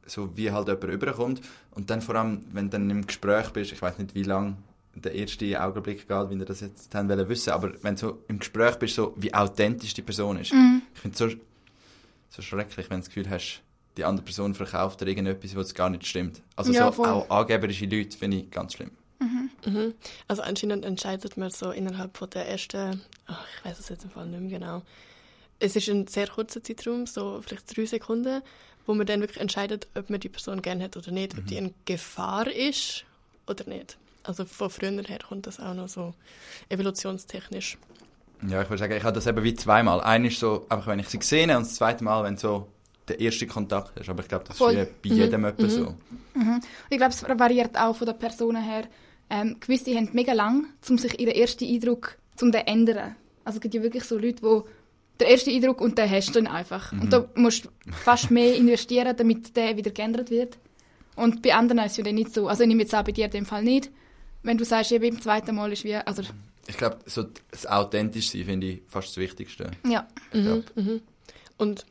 so 0.05 0.35
wie 0.35 0.51
halt 0.51 0.67
jemand 0.67 0.83
rüberkommt. 0.85 1.41
Und 1.71 1.89
dann 1.89 2.01
vor 2.01 2.15
allem, 2.15 2.43
wenn 2.51 2.65
du 2.65 2.71
dann 2.71 2.89
im 2.89 3.05
Gespräch 3.07 3.49
bist, 3.51 3.71
ich 3.71 3.81
weiß 3.81 3.97
nicht, 3.97 4.13
wie 4.15 4.23
lange 4.23 4.57
der 4.93 5.13
erste 5.13 5.61
Augenblick 5.63 6.07
geht, 6.07 6.29
wie 6.29 6.35
ihr 6.37 6.45
das 6.45 6.59
jetzt 6.59 6.93
haben 6.93 7.07
wollen 7.07 7.29
wissen, 7.29 7.51
aber 7.51 7.71
wenn 7.81 7.95
du 7.95 8.01
so 8.01 8.23
im 8.27 8.39
Gespräch 8.39 8.75
bist, 8.75 8.95
so 8.95 9.13
wie 9.15 9.33
authentisch 9.33 9.93
die 9.93 10.01
Person 10.01 10.37
ist. 10.37 10.51
Ich 10.93 10.99
finde 10.99 11.13
es 11.13 11.17
so, 11.17 11.29
so 12.29 12.41
schrecklich, 12.41 12.89
wenn 12.89 12.97
du 12.97 13.05
das 13.05 13.07
Gefühl 13.13 13.29
hast, 13.29 13.61
die 13.95 14.03
andere 14.03 14.25
Person 14.25 14.53
verkauft 14.53 14.99
dir 15.01 15.07
irgendetwas, 15.07 15.55
was 15.55 15.73
gar 15.73 15.89
nicht 15.89 16.05
stimmt. 16.05 16.41
Also 16.57 16.73
Ja, 16.73 16.87
so 16.87 16.91
voll. 17.03 17.07
auch 17.07 17.29
angeberische 17.29 17.85
Leute 17.85 18.17
finde 18.17 18.37
ich 18.37 18.51
ganz 18.51 18.73
schlimm. 18.73 18.91
Mhm. 19.21 19.93
Also 20.27 20.41
anscheinend 20.41 20.83
entscheidet 20.83 21.37
man 21.37 21.51
so 21.51 21.71
innerhalb 21.71 22.17
von 22.17 22.29
der 22.31 22.47
ersten, 22.47 23.01
ach, 23.27 23.45
ich 23.57 23.65
weiß 23.65 23.79
es 23.79 23.89
jetzt 23.89 24.03
im 24.03 24.09
Fall 24.09 24.25
nicht 24.25 24.41
mehr 24.41 24.59
genau. 24.59 24.81
Es 25.59 25.75
ist 25.75 25.87
ein 25.89 26.07
sehr 26.07 26.27
kurzer 26.27 26.63
Zeitraum, 26.63 27.05
so 27.05 27.39
vielleicht 27.41 27.77
drei 27.77 27.85
Sekunden, 27.85 28.41
wo 28.87 28.95
man 28.95 29.05
dann 29.05 29.21
wirklich 29.21 29.39
entscheidet, 29.39 29.87
ob 29.95 30.09
man 30.09 30.19
die 30.19 30.29
Person 30.29 30.61
gerne 30.61 30.85
hat 30.85 30.97
oder 30.97 31.11
nicht, 31.11 31.37
ob 31.37 31.45
die 31.45 31.57
eine 31.57 31.73
Gefahr 31.85 32.47
ist 32.47 33.05
oder 33.47 33.65
nicht. 33.65 33.97
Also 34.23 34.45
von 34.45 34.69
früher 34.69 35.03
her 35.03 35.19
kommt 35.27 35.45
das 35.47 35.59
auch 35.59 35.75
noch 35.75 35.87
so 35.87 36.13
evolutionstechnisch. 36.69 37.77
Ja, 38.47 38.63
ich 38.63 38.69
würde 38.69 38.79
sagen, 38.79 38.93
ich 38.93 39.03
habe 39.03 39.13
das 39.13 39.27
eben 39.27 39.43
wie 39.43 39.53
zweimal. 39.53 40.01
Einer 40.01 40.27
ist 40.27 40.39
so, 40.39 40.65
einfach 40.67 40.87
wenn 40.87 40.99
ich 40.99 41.09
sie 41.09 41.19
sehe 41.21 41.43
und 41.43 41.63
das 41.63 41.75
zweite 41.75 42.03
Mal, 42.03 42.23
wenn 42.23 42.37
so 42.37 42.67
der 43.07 43.19
erste 43.19 43.45
Kontakt 43.45 43.99
ist. 43.99 44.09
Aber 44.09 44.21
ich 44.23 44.27
glaube, 44.27 44.45
das 44.47 44.57
Voll. 44.57 44.73
ist 44.73 45.01
bei 45.01 45.09
jedem 45.09 45.45
etwa 45.45 45.69
so. 45.69 45.95
Und 46.33 46.61
ich 46.89 46.97
glaube, 46.97 47.13
es 47.13 47.23
variiert 47.23 47.77
auch 47.77 47.95
von 47.95 48.07
den 48.07 48.17
Personen 48.17 48.63
her. 48.63 48.85
Ähm, 49.31 49.55
gewisse 49.61 49.95
haben 49.95 50.09
mega 50.11 50.33
lang, 50.33 50.65
um 50.89 50.97
sich 50.97 51.17
ihren 51.19 51.33
ersten 51.33 51.65
Eindruck 51.65 52.17
zu 52.35 52.47
ändern. 52.51 53.15
Also 53.45 53.57
es 53.57 53.61
gibt 53.61 53.73
ja 53.73 53.81
wirklich 53.81 54.03
so 54.03 54.17
Leute, 54.17 54.41
die 54.41 54.61
der 55.21 55.29
erste 55.29 55.51
Eindruck 55.51 55.79
und 55.79 55.97
den 55.97 56.09
hast 56.09 56.29
du 56.29 56.41
dann 56.41 56.47
einfach. 56.47 56.91
Und 56.91 57.13
da 57.13 57.29
musst 57.35 57.65
du 57.65 57.69
fast 57.91 58.29
mehr 58.29 58.55
investieren, 58.55 59.15
damit 59.15 59.55
der 59.55 59.77
wieder 59.77 59.91
geändert 59.91 60.29
wird. 60.31 60.57
Und 61.15 61.41
bei 61.41 61.53
anderen 61.53 61.85
ist 61.85 61.91
es 61.91 61.97
ja 61.97 62.03
dann 62.03 62.15
nicht 62.15 62.33
so. 62.33 62.47
Also 62.47 62.63
ich 62.63 62.67
nehme 62.67 62.81
jetzt 62.81 62.93
auch 62.93 63.03
bei 63.03 63.11
dir 63.13 63.25
in 63.25 63.31
dem 63.31 63.45
Fall 63.45 63.63
nicht. 63.63 63.89
Wenn 64.43 64.57
du 64.57 64.65
sagst, 64.65 64.91
eben 64.91 65.09
beim 65.09 65.21
zweiten 65.21 65.55
Mal 65.55 65.71
ist 65.71 65.83
wie, 65.83 65.95
also 65.95 66.23
Ich 66.67 66.77
glaube, 66.77 66.97
so 67.05 67.25
das 67.51 67.67
authentisch 67.67 68.31
sein 68.31 68.45
finde 68.45 68.67
ich 68.67 68.81
fast 68.87 69.09
das 69.09 69.17
Wichtigste. 69.17 69.71
ja. 69.87 70.07
Ich 70.33 70.43
glaub. 70.43 70.63
Und 71.57 71.85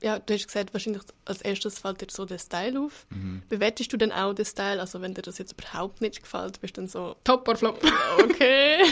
ja, 0.00 0.18
du 0.18 0.34
hast 0.34 0.46
gesagt, 0.46 0.72
wahrscheinlich 0.72 1.02
als 1.24 1.42
erstes 1.42 1.78
fällt 1.78 2.00
dir 2.00 2.06
so 2.10 2.24
der 2.24 2.38
Style 2.38 2.80
auf. 2.80 3.06
Bewertest 3.48 3.92
du 3.92 3.96
denn 3.96 4.12
auch 4.12 4.32
den 4.32 4.44
Style? 4.44 4.80
Also 4.80 5.00
wenn 5.00 5.14
dir 5.14 5.22
das 5.22 5.38
jetzt 5.38 5.52
überhaupt 5.52 6.00
nicht 6.00 6.22
gefällt, 6.22 6.60
bist 6.60 6.76
du 6.76 6.82
dann 6.82 6.88
so, 6.88 7.16
Top 7.24 7.48
or 7.48 7.56
flop. 7.56 7.80
okay. 8.22 8.82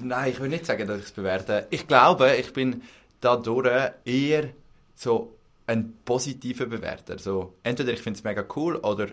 Nein, 0.00 0.32
ich 0.32 0.40
will 0.40 0.48
nicht 0.48 0.66
sagen, 0.66 0.86
dass 0.88 0.98
ich 0.98 1.06
es 1.06 1.12
bewerte. 1.12 1.66
Ich 1.70 1.86
glaube, 1.86 2.34
ich 2.36 2.52
bin 2.52 2.82
dadurch 3.20 3.92
eher 4.04 4.50
so 4.96 5.36
ein 5.66 5.94
positiver 6.04 6.66
Bewerter. 6.66 7.18
So, 7.18 7.54
entweder 7.62 7.92
ich 7.92 8.00
finde 8.00 8.18
es 8.18 8.24
mega 8.24 8.44
cool 8.56 8.76
oder 8.76 9.08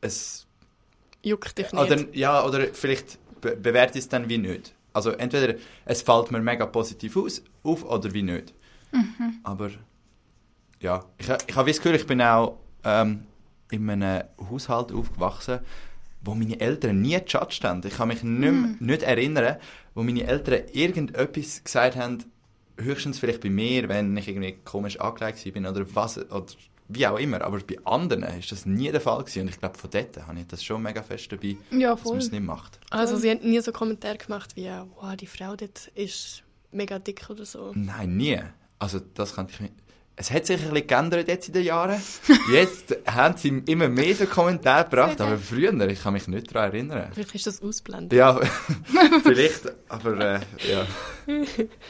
es 0.00 0.46
Juckt 1.22 1.58
dich 1.58 1.72
nicht. 1.72 1.82
Oder, 1.82 2.04
ja, 2.12 2.44
oder 2.44 2.68
vielleicht 2.72 3.18
be 3.40 3.56
bewerte 3.56 3.98
ich 3.98 4.04
es 4.04 4.08
dann 4.08 4.28
wie 4.28 4.38
nicht. 4.38 4.72
Also 4.92 5.10
entweder 5.10 5.54
es 5.84 6.02
fällt 6.02 6.30
mir 6.30 6.40
mega 6.40 6.66
positiv 6.66 7.16
aus, 7.16 7.42
auf 7.62 7.84
oder 7.84 8.12
wie 8.14 8.22
nicht. 8.22 8.54
Aber 9.42 9.70
ja, 10.80 11.04
ich, 11.18 11.28
ha- 11.30 11.38
ich 11.46 11.56
habe 11.56 11.70
das 11.70 11.78
Gefühl, 11.78 11.94
ich 11.96 12.06
bin 12.06 12.20
auch 12.22 12.58
ähm, 12.84 13.24
in 13.70 13.88
einem 13.90 14.24
Haushalt 14.50 14.92
aufgewachsen, 14.92 15.60
wo 16.22 16.34
meine 16.34 16.58
Eltern 16.60 17.00
nie 17.00 17.18
gejudged 17.20 17.64
haben. 17.64 17.82
Ich 17.84 17.96
kann 17.96 18.08
mich 18.08 18.22
nicht, 18.22 18.52
mehr- 18.52 18.74
nicht 18.80 19.02
erinnern, 19.02 19.56
wo 19.94 20.02
meine 20.02 20.24
Eltern 20.24 20.62
irgendetwas 20.72 21.62
gesagt 21.64 21.96
haben, 21.96 22.24
höchstens 22.80 23.18
vielleicht 23.18 23.40
bei 23.40 23.50
mir, 23.50 23.88
wenn 23.88 24.16
ich 24.16 24.28
irgendwie 24.28 24.56
komisch 24.64 25.00
angelegt 25.00 25.52
bin 25.52 25.66
oder 25.66 25.84
was, 25.94 26.18
oder 26.18 26.46
wie 26.88 27.06
auch 27.06 27.18
immer. 27.18 27.42
Aber 27.42 27.58
bei 27.58 27.76
anderen 27.84 28.22
ist 28.38 28.52
das 28.52 28.64
nie 28.66 28.90
der 28.90 29.00
Fall 29.00 29.18
gewesen. 29.18 29.42
Und 29.42 29.48
ich 29.48 29.58
glaube, 29.58 29.76
von 29.78 29.90
dort 29.90 30.26
habe 30.26 30.38
ich 30.38 30.46
das 30.46 30.62
schon 30.64 30.82
mega 30.82 31.02
fest 31.02 31.30
dabei, 31.32 31.56
Ja, 31.70 31.94
dass 31.94 32.04
man 32.04 32.18
es 32.18 32.30
nicht 32.30 32.44
macht. 32.44 32.78
Also 32.90 33.16
sie 33.16 33.30
haben 33.30 33.40
nie 33.48 33.60
so 33.60 33.72
Kommentare 33.72 34.16
gemacht 34.16 34.54
wie, 34.56 34.68
wow, 34.96 35.14
die 35.16 35.26
Frau 35.26 35.54
dort 35.56 35.88
ist 35.94 36.42
mega 36.70 36.98
dick 36.98 37.28
oder 37.28 37.44
so. 37.44 37.72
Nein, 37.74 38.16
nie. 38.16 38.40
Also 38.78 39.00
das 39.14 39.34
kann 39.34 39.48
ich 39.50 39.60
mir... 39.60 39.70
Es 40.20 40.32
hat 40.32 40.46
sich 40.46 40.60
ein 40.60 40.70
bisschen 40.70 40.88
geändert 40.88 41.28
jetzt 41.28 41.46
in 41.46 41.54
den 41.54 41.62
Jahren. 41.62 42.02
Jetzt 42.52 42.96
haben 43.06 43.36
sie 43.36 43.62
immer 43.66 43.88
mehr 43.88 44.16
so 44.16 44.26
Kommentare 44.26 44.82
gebracht, 44.82 45.20
aber 45.20 45.38
früher, 45.38 45.72
ich 45.88 46.02
kann 46.02 46.12
mich 46.12 46.26
nicht 46.26 46.52
daran 46.52 46.72
erinnern. 46.72 47.10
Vielleicht 47.12 47.36
ist 47.36 47.46
das 47.46 47.62
ausblendet. 47.62 48.18
Ja, 48.18 48.40
vielleicht, 49.22 49.72
aber 49.88 50.18
äh, 50.18 50.40
ja. 50.68 50.86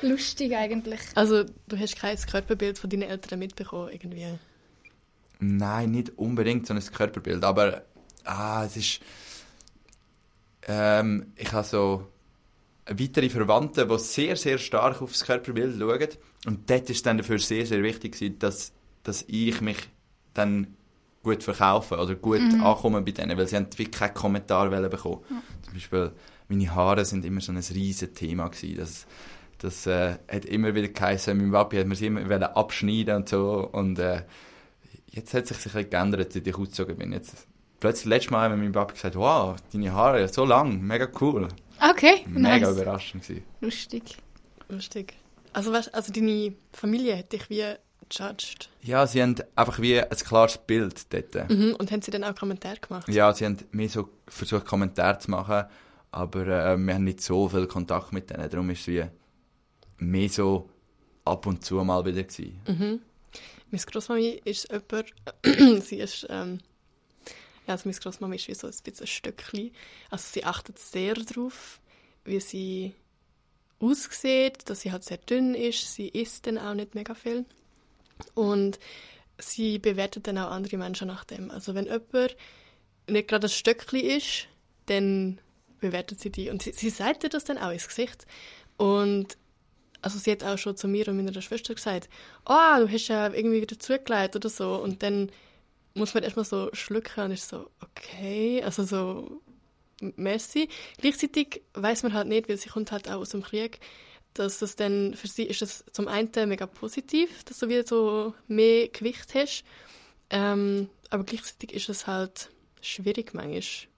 Lustig 0.02 0.54
eigentlich. 0.54 1.00
Also 1.14 1.44
du 1.68 1.78
hast 1.78 1.96
kein 1.98 2.18
Körperbild 2.18 2.78
von 2.78 2.90
deinen 2.90 3.04
Eltern 3.04 3.38
mitbekommen 3.38 3.88
irgendwie. 3.90 4.26
Nein, 5.38 5.92
nicht 5.92 6.18
unbedingt 6.18 6.66
so 6.66 6.74
ein 6.74 6.80
Körperbild, 6.80 7.42
aber 7.42 7.82
ah, 8.24 8.62
es 8.66 8.76
ist... 8.76 9.00
Ähm, 10.66 11.32
ich 11.36 11.50
habe 11.52 11.66
so 11.66 12.08
weitere 12.84 13.30
Verwandte, 13.30 13.86
die 13.86 13.98
sehr, 13.98 14.36
sehr 14.36 14.58
stark 14.58 15.00
aufs 15.00 15.24
Körperbild 15.24 15.78
schauen. 15.78 16.08
Und 16.46 16.70
dort 16.70 16.88
ist 16.90 16.96
es 16.96 17.02
dann 17.02 17.18
dafür 17.18 17.38
sehr, 17.38 17.66
sehr 17.66 17.82
wichtig, 17.82 18.12
gewesen, 18.12 18.38
dass, 18.38 18.72
dass 19.02 19.24
ich 19.26 19.60
mich 19.60 19.78
dann 20.34 20.76
gut 21.22 21.42
verkaufe 21.42 21.96
oder 21.96 22.14
gut 22.14 22.40
ankomme 22.40 23.02
bei 23.02 23.10
denen, 23.10 23.36
weil 23.36 23.48
sie 23.48 23.56
haben 23.56 23.66
wirklich 23.66 23.90
keinen 23.90 24.14
Kommentar 24.14 24.70
wollen 24.70 24.88
bekommen. 24.88 25.20
Zum 25.62 25.74
Beispiel, 25.74 26.12
meine 26.48 26.74
Haare 26.74 27.04
sind 27.04 27.24
immer 27.24 27.40
so 27.40 27.52
ein 27.52 27.58
riesen 27.58 28.14
Thema 28.14 28.48
gewesen. 28.48 28.76
Das, 28.76 29.06
das 29.58 29.86
äh, 29.86 30.16
hat 30.30 30.44
immer 30.44 30.74
wieder 30.74 30.88
geheißen, 30.88 31.36
mein 31.36 31.50
Papi 31.50 31.76
hat 31.76 31.86
mir 31.86 31.96
sie 31.96 32.06
immer 32.06 32.56
abschneiden 32.56 33.16
und 33.16 33.28
so. 33.28 33.68
Und 33.72 33.98
äh, 33.98 34.22
jetzt 35.10 35.34
hat 35.34 35.46
sich 35.48 35.56
ein 35.58 35.62
bisschen 35.64 35.90
geändert, 35.90 36.32
seit 36.32 36.46
ich 36.46 36.54
ausgezogen 36.54 36.96
bin. 36.96 37.12
Jetzt, 37.12 37.46
plötzlich, 37.80 38.06
letztes 38.06 38.30
Mal 38.30 38.50
hat 38.50 38.56
mein 38.56 38.72
Papi 38.72 38.94
gesagt, 38.94 39.16
wow, 39.16 39.56
deine 39.72 39.92
Haare, 39.92 40.28
so 40.28 40.44
lang, 40.44 40.80
mega 40.80 41.08
cool. 41.20 41.48
Okay, 41.90 42.24
Mega 42.26 42.58
nice. 42.58 42.70
überraschend 42.70 43.22
gewesen. 43.24 43.44
Lustig. 43.60 44.16
Lustig. 44.68 45.14
Also, 45.58 45.72
weißt, 45.72 45.92
also 45.92 46.12
deine 46.12 46.54
Familie 46.72 47.18
hat 47.18 47.32
dich 47.32 47.50
wie 47.50 47.64
judged. 48.12 48.70
Ja, 48.80 49.04
sie 49.08 49.20
haben 49.20 49.34
einfach 49.56 49.80
wie 49.80 50.00
ein 50.00 50.08
klares 50.08 50.56
Bild 50.56 51.12
dort. 51.12 51.50
Mhm. 51.50 51.74
Und 51.74 51.90
haben 51.90 52.00
sie 52.00 52.12
dann 52.12 52.22
auch 52.22 52.36
Kommentare 52.36 52.76
gemacht? 52.76 53.08
Ja, 53.08 53.34
sie 53.34 53.44
haben 53.44 53.58
mir 53.72 53.88
so 53.88 54.08
versucht, 54.28 54.64
Kommentare 54.66 55.18
zu 55.18 55.32
machen, 55.32 55.64
aber 56.12 56.46
äh, 56.46 56.76
wir 56.76 56.94
haben 56.94 57.02
nicht 57.02 57.20
so 57.22 57.48
viel 57.48 57.66
Kontakt 57.66 58.12
mit 58.12 58.30
denen. 58.30 58.48
Darum 58.48 58.70
ist 58.70 58.82
es 58.82 58.86
wie 58.86 59.04
mehr 59.96 60.28
so 60.28 60.70
ab 61.24 61.44
und 61.44 61.64
zu 61.64 61.82
mal 61.82 62.04
wieder 62.04 62.22
gewesen. 62.22 62.60
Mhm. 62.68 63.00
Meine 63.72 63.84
Großmami 63.84 64.40
ist 64.44 64.70
jemand, 64.70 65.82
sie 65.84 65.98
ist, 65.98 66.24
ähm, 66.30 66.60
ja, 67.66 67.74
also 67.74 67.88
meine 67.88 67.98
Großmami 67.98 68.36
ist 68.36 68.46
wie 68.46 68.54
so 68.54 68.68
ein 68.68 68.74
bisschen 68.84 69.00
ein 69.00 69.06
Stückchen. 69.08 69.72
Also 70.08 70.24
sie 70.34 70.44
achtet 70.44 70.78
sehr 70.78 71.14
darauf, 71.14 71.80
wie 72.24 72.38
sie 72.38 72.94
aussieht, 73.80 74.68
dass 74.68 74.80
sie 74.80 74.92
halt 74.92 75.04
sehr 75.04 75.18
dünn 75.18 75.54
ist. 75.54 75.94
Sie 75.94 76.08
isst 76.08 76.46
dann 76.46 76.58
auch 76.58 76.74
nicht 76.74 76.94
mega 76.94 77.14
viel. 77.14 77.44
Und 78.34 78.78
sie 79.38 79.78
bewertet 79.78 80.26
dann 80.26 80.38
auch 80.38 80.50
andere 80.50 80.76
Menschen 80.76 81.08
nach 81.08 81.24
dem. 81.24 81.50
Also 81.50 81.74
wenn 81.74 81.86
jemand 81.86 82.36
nicht 83.06 83.28
gerade 83.28 83.46
ein 83.46 83.50
Stöckchen 83.50 84.00
ist, 84.00 84.48
dann 84.86 85.38
bewertet 85.80 86.20
sie 86.20 86.30
die. 86.30 86.50
Und 86.50 86.62
sie, 86.62 86.72
sie 86.72 86.90
sagt 86.90 87.22
dir 87.22 87.28
das 87.28 87.44
dann 87.44 87.58
auch 87.58 87.70
ins 87.70 87.88
Gesicht. 87.88 88.26
Und 88.76 89.36
also 90.02 90.18
sie 90.18 90.32
hat 90.32 90.44
auch 90.44 90.58
schon 90.58 90.76
zu 90.76 90.88
mir 90.88 91.08
und 91.08 91.16
meiner 91.16 91.42
Schwester 91.42 91.74
gesagt, 91.74 92.08
oh, 92.46 92.78
du 92.78 92.88
hast 92.88 93.08
ja 93.08 93.32
irgendwie 93.32 93.62
wieder 93.62 93.78
zugelegt 93.78 94.36
oder 94.36 94.48
so. 94.48 94.76
Und 94.76 95.02
dann 95.02 95.30
muss 95.94 96.14
man 96.14 96.22
erstmal 96.22 96.44
so 96.44 96.70
schlucken 96.72 97.24
und 97.24 97.30
ist 97.32 97.48
so, 97.48 97.70
okay, 97.80 98.62
also 98.62 98.84
so, 98.84 99.40
merci. 100.00 100.68
Gleichzeitig 100.98 101.62
weiß 101.74 102.02
man 102.02 102.14
halt 102.14 102.28
nicht, 102.28 102.48
weil 102.48 102.56
sie 102.56 102.68
kommt 102.68 102.92
halt 102.92 103.08
auch 103.08 103.20
aus 103.20 103.30
dem 103.30 103.42
Krieg, 103.42 103.80
dass 104.34 104.58
das 104.58 104.76
dann 104.76 105.14
für 105.14 105.26
sie 105.26 105.44
ist 105.44 105.62
das 105.62 105.84
zum 105.92 106.08
einen 106.08 106.30
mega 106.48 106.66
positiv, 106.66 107.44
dass 107.44 107.58
du 107.58 107.68
wieder 107.68 107.86
so 107.86 108.34
mehr 108.46 108.88
Gewicht 108.88 109.34
hast, 109.34 109.64
ähm, 110.30 110.88
aber 111.10 111.24
gleichzeitig 111.24 111.74
ist 111.74 111.88
es 111.88 112.06
halt 112.06 112.50
schwierig 112.80 113.34
manchmal. 113.34 113.88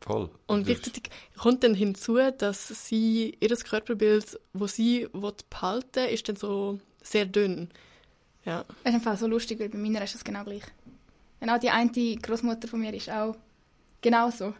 Voll. 0.00 0.28
Und 0.46 0.64
gleichzeitig 0.66 1.04
kommt 1.38 1.64
dann 1.64 1.74
hinzu, 1.74 2.18
dass 2.36 2.68
sie, 2.68 3.38
ihr 3.40 3.56
Körperbild, 3.56 4.38
das 4.52 4.74
sie 4.74 5.08
behalten 5.48 5.94
will, 5.94 6.08
ist 6.08 6.28
dann 6.28 6.36
so 6.36 6.78
sehr 7.02 7.24
dünn. 7.24 7.70
Ja. 8.44 8.64
Das 8.64 8.92
ist 8.92 8.94
einfach 8.94 9.16
so 9.16 9.26
lustig, 9.26 9.60
weil 9.60 9.70
bei 9.70 9.78
meiner 9.78 10.04
ist 10.04 10.14
das 10.14 10.22
genau 10.22 10.44
gleich. 10.44 10.64
Genau 11.40 11.58
die 11.58 11.70
eine 11.70 11.90
Großmutter 11.90 12.68
von 12.68 12.80
mir 12.80 12.92
ist 12.92 13.08
auch 13.08 13.34
genau 14.02 14.30
so. 14.30 14.52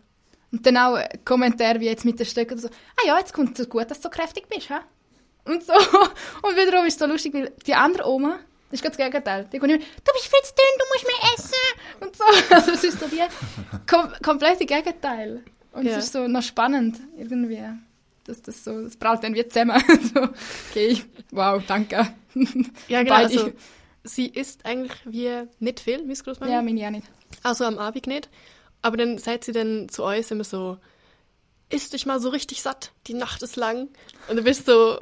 Und 0.54 0.64
dann 0.64 0.76
auch 0.76 0.94
ein 0.94 1.08
Kommentar 1.24 1.80
wie 1.80 1.86
jetzt 1.86 2.04
mit 2.04 2.16
den 2.20 2.26
Stöcken 2.26 2.56
so, 2.58 2.68
ah 2.68 3.06
ja, 3.06 3.18
jetzt 3.18 3.32
kommt 3.32 3.58
es 3.58 3.68
gut, 3.68 3.90
dass 3.90 3.98
du 4.00 4.04
so 4.04 4.08
kräftig 4.08 4.48
bist, 4.48 4.70
hä? 4.70 4.74
Und 5.46 5.64
so. 5.64 5.72
Und 6.42 6.56
wiederum 6.56 6.86
ist 6.86 6.94
es 6.94 7.00
so 7.00 7.06
lustig, 7.06 7.34
weil 7.34 7.52
die 7.66 7.74
andere 7.74 8.08
Oma, 8.08 8.38
das 8.70 8.78
ist 8.78 8.82
ganz 8.84 8.96
das 8.96 9.04
Gegenteil. 9.04 9.48
Die 9.52 9.58
kommt 9.58 9.72
immer, 9.72 9.82
du 9.82 10.12
bist 10.12 10.26
viel 10.28 10.42
zu 10.44 10.54
dünn, 10.54 10.78
du 10.78 10.84
musst 10.92 11.06
mehr 11.08 11.34
essen. 11.34 12.00
Und 12.00 12.16
so. 12.16 12.24
Also 12.54 12.70
es 12.70 12.84
ist 12.84 13.00
so 13.00 13.08
die 13.08 13.20
kom 13.90 14.12
komplette 14.22 14.64
Gegenteil. 14.64 15.42
Und 15.72 15.86
Ja. 15.86 15.96
es 15.96 16.04
ist 16.04 16.12
so 16.12 16.28
noch 16.28 16.42
spannend, 16.42 17.00
irgendwie. 17.18 17.64
Dass 18.22 18.40
das 18.40 18.62
so, 18.62 18.82
das 18.82 18.96
prallt 18.96 19.24
dann 19.24 19.34
wie 19.34 19.46
zusammen. 19.48 19.82
so, 20.14 20.28
okay, 20.70 21.02
wow, 21.32 21.60
danke. 21.66 22.14
Ja, 22.86 23.02
genau. 23.02 23.14
Also, 23.16 23.50
sie 24.04 24.28
isst 24.28 24.64
eigentlich 24.64 24.96
wie 25.04 25.48
nicht 25.58 25.80
viel, 25.80 25.98
meine 25.98 26.14
Großmama. 26.14 26.52
Ja, 26.52 26.62
meine 26.62 26.86
auch 26.86 26.90
nicht. 26.90 27.08
Also 27.42 27.64
am 27.64 27.78
Abend 27.78 28.06
nicht. 28.06 28.28
Aber 28.84 28.98
dann 28.98 29.16
sagt 29.16 29.44
sie 29.44 29.52
dann 29.52 29.88
zu 29.88 30.04
uns 30.04 30.30
immer 30.30 30.44
so, 30.44 30.76
isst 31.70 31.94
dich 31.94 32.04
mal 32.04 32.20
so 32.20 32.28
richtig 32.28 32.60
satt, 32.60 32.92
die 33.06 33.14
Nacht 33.14 33.42
ist 33.42 33.56
lang. 33.56 33.88
Und 34.28 34.36
du 34.36 34.42
bist 34.42 34.66
so, 34.66 35.00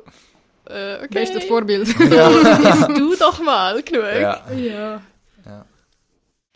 äh, 0.66 1.04
okay. 1.04 1.24
Ist 1.24 1.34
das 1.34 1.44
Vorbild? 1.44 1.88
So, 1.98 2.04
isst 2.04 2.88
du 2.98 3.16
doch 3.16 3.42
mal 3.42 3.82
genug. 3.82 4.04
Ja. 4.04 4.50
ja. 4.52 5.02
ja. 5.44 5.66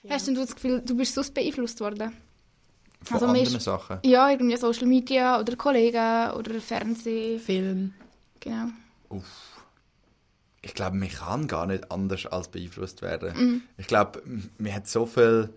Hast 0.08 0.28
denn 0.28 0.36
du 0.36 0.42
das 0.42 0.54
Gefühl, 0.54 0.82
du 0.86 0.96
bist 0.96 1.14
sonst 1.14 1.34
beeinflusst 1.34 1.80
worden? 1.80 2.12
Von 3.02 3.14
Also, 3.14 3.26
anderen 3.26 3.56
ist- 3.56 3.60
Sachen. 3.64 3.98
Ja, 4.04 4.30
irgendwie 4.30 4.56
Social 4.56 4.86
Media 4.86 5.40
oder 5.40 5.56
Kollegen 5.56 6.30
oder 6.30 6.60
Fernsehen. 6.60 7.40
Film. 7.40 7.92
Genau. 8.38 8.68
Ich 10.62 10.74
glaube, 10.74 10.96
man 10.96 11.08
kann 11.08 11.46
gar 11.48 11.66
nicht 11.66 11.90
anders 11.90 12.26
als 12.26 12.48
beeinflusst 12.48 13.02
werden. 13.02 13.32
Mhm. 13.36 13.62
Ich 13.78 13.86
glaube, 13.88 14.22
man 14.58 14.72
hat 14.72 14.86
so 14.88 15.06
viel. 15.06 15.50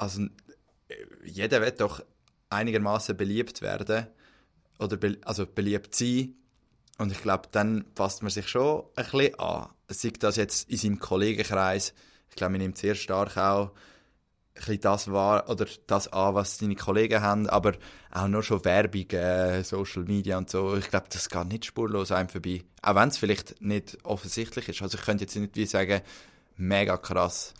Also, 0.00 0.22
äh, 0.22 0.94
jeder 1.24 1.60
wird 1.60 1.80
doch 1.80 2.02
einigermaßen 2.48 3.16
beliebt 3.16 3.60
werden. 3.60 4.06
Oder 4.78 4.96
be 4.96 5.18
also 5.24 5.46
beliebt 5.46 5.94
sein. 5.94 6.34
Und 6.96 7.12
ich 7.12 7.20
glaube, 7.20 7.48
dann 7.52 7.84
passt 7.94 8.22
man 8.22 8.30
sich 8.30 8.48
schon 8.48 8.84
ein 8.96 9.04
bisschen 9.04 9.38
an. 9.38 9.68
Sei 9.88 10.10
das 10.18 10.36
jetzt 10.36 10.70
in 10.70 10.78
seinem 10.78 10.98
Kollegenkreis. 10.98 11.92
Ich 12.30 12.36
glaube, 12.36 12.52
man 12.52 12.62
nimmt 12.62 12.78
sehr 12.78 12.94
stark 12.94 13.36
auch 13.36 13.72
das 14.80 15.10
wahr 15.10 15.48
oder 15.48 15.66
das 15.86 16.08
an, 16.08 16.34
was 16.34 16.58
seine 16.58 16.76
Kollegen 16.76 17.22
haben, 17.22 17.48
aber 17.48 17.72
auch 18.10 18.28
nur 18.28 18.42
schon 18.42 18.64
Werbung, 18.64 19.08
äh, 19.10 19.62
Social 19.64 20.04
Media 20.04 20.36
und 20.36 20.50
so. 20.50 20.76
Ich 20.76 20.90
glaube, 20.90 21.06
das 21.10 21.30
geht 21.30 21.48
nicht 21.48 21.64
spurlos 21.64 22.12
einem 22.12 22.28
vorbei. 22.28 22.64
Auch 22.82 22.94
wenn 22.94 23.08
es 23.08 23.16
vielleicht 23.16 23.60
nicht 23.62 23.98
offensichtlich 24.02 24.68
ist. 24.68 24.82
Also 24.82 24.98
ich 24.98 25.04
könnte 25.04 25.24
jetzt 25.24 25.36
nicht 25.36 25.56
wie 25.56 25.66
sagen, 25.66 26.02
mega 26.56 26.98
krass. 26.98 27.54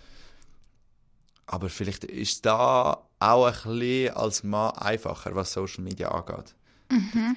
Aber 1.53 1.69
vielleicht 1.69 2.05
ist 2.05 2.47
da 2.47 3.05
auch 3.19 3.47
ein 3.47 3.53
bisschen 3.79 4.15
als 4.15 4.45
Mann 4.45 4.71
einfacher, 4.77 5.35
was 5.35 5.53
Social 5.53 5.83
Media 5.83 6.09
angeht. 6.09 6.55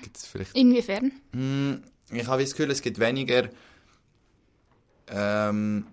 Gibt's 0.04 0.28
vielleicht 0.28 0.56
Inwiefern? 0.56 1.12
Mm, 1.32 1.84
Ich 2.12 2.28
habe 2.28 2.44
das 2.44 2.52
Gefühl, 2.52 2.70
es 2.70 2.84
gibt 2.84 3.00
weniger 3.00 3.50
ähm, 5.08 5.88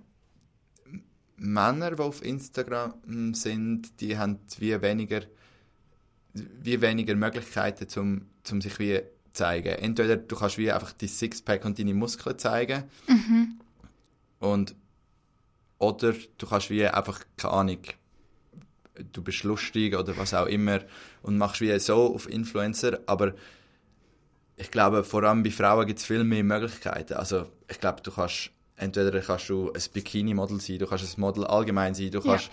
Männer, 1.36 1.92
die 1.92 2.02
auf 2.02 2.22
Instagram 2.22 3.32
sind, 3.32 3.98
die 4.02 4.18
haben 4.18 4.38
wie 4.58 4.80
weniger, 4.82 5.22
wie 6.34 6.80
weniger 6.82 7.14
Möglichkeiten, 7.14 7.88
zum, 7.88 8.26
zum 8.42 8.60
sich 8.60 8.78
wie 8.78 9.00
zeigen. 9.32 9.70
Entweder 9.78 10.18
du 10.18 10.36
kannst 10.36 10.58
wie 10.58 10.70
einfach 10.70 10.92
dein 10.92 11.08
Sixpack 11.08 11.64
und 11.64 11.78
deine 11.78 11.94
Muskeln 11.94 12.38
zeigen 12.38 12.84
und 14.40 14.74
oder 15.78 16.12
du 16.36 16.46
kannst 16.46 16.68
wie 16.68 16.86
einfach, 16.86 17.20
keine 17.38 17.54
Ahnung, 17.54 17.78
du 19.12 19.22
bist 19.22 19.44
lustig 19.44 19.94
oder 19.96 20.16
was 20.16 20.34
auch 20.34 20.46
immer 20.46 20.80
und 21.22 21.38
machst 21.38 21.60
wie 21.60 21.78
so 21.78 22.14
auf 22.14 22.28
Influencer, 22.28 23.00
aber 23.06 23.32
ich 24.56 24.70
glaube, 24.70 25.04
vor 25.04 25.22
allem 25.24 25.42
bei 25.42 25.50
Frauen 25.50 25.86
gibt 25.86 26.00
es 26.00 26.04
viel 26.04 26.22
mehr 26.24 26.44
Möglichkeiten. 26.44 27.14
Also 27.14 27.46
ich 27.68 27.80
glaube, 27.80 28.02
du 28.02 28.10
kannst 28.10 28.50
entweder 28.76 29.18
kannst 29.20 29.48
du 29.48 29.72
ein 29.72 29.82
Bikini-Model 29.92 30.60
sein, 30.60 30.78
du 30.78 30.86
kannst 30.86 31.16
ein 31.16 31.20
Model 31.20 31.44
allgemein 31.44 31.94
sein, 31.94 32.10
du 32.10 32.18
Ja. 32.20 32.24
kannst 32.36 32.50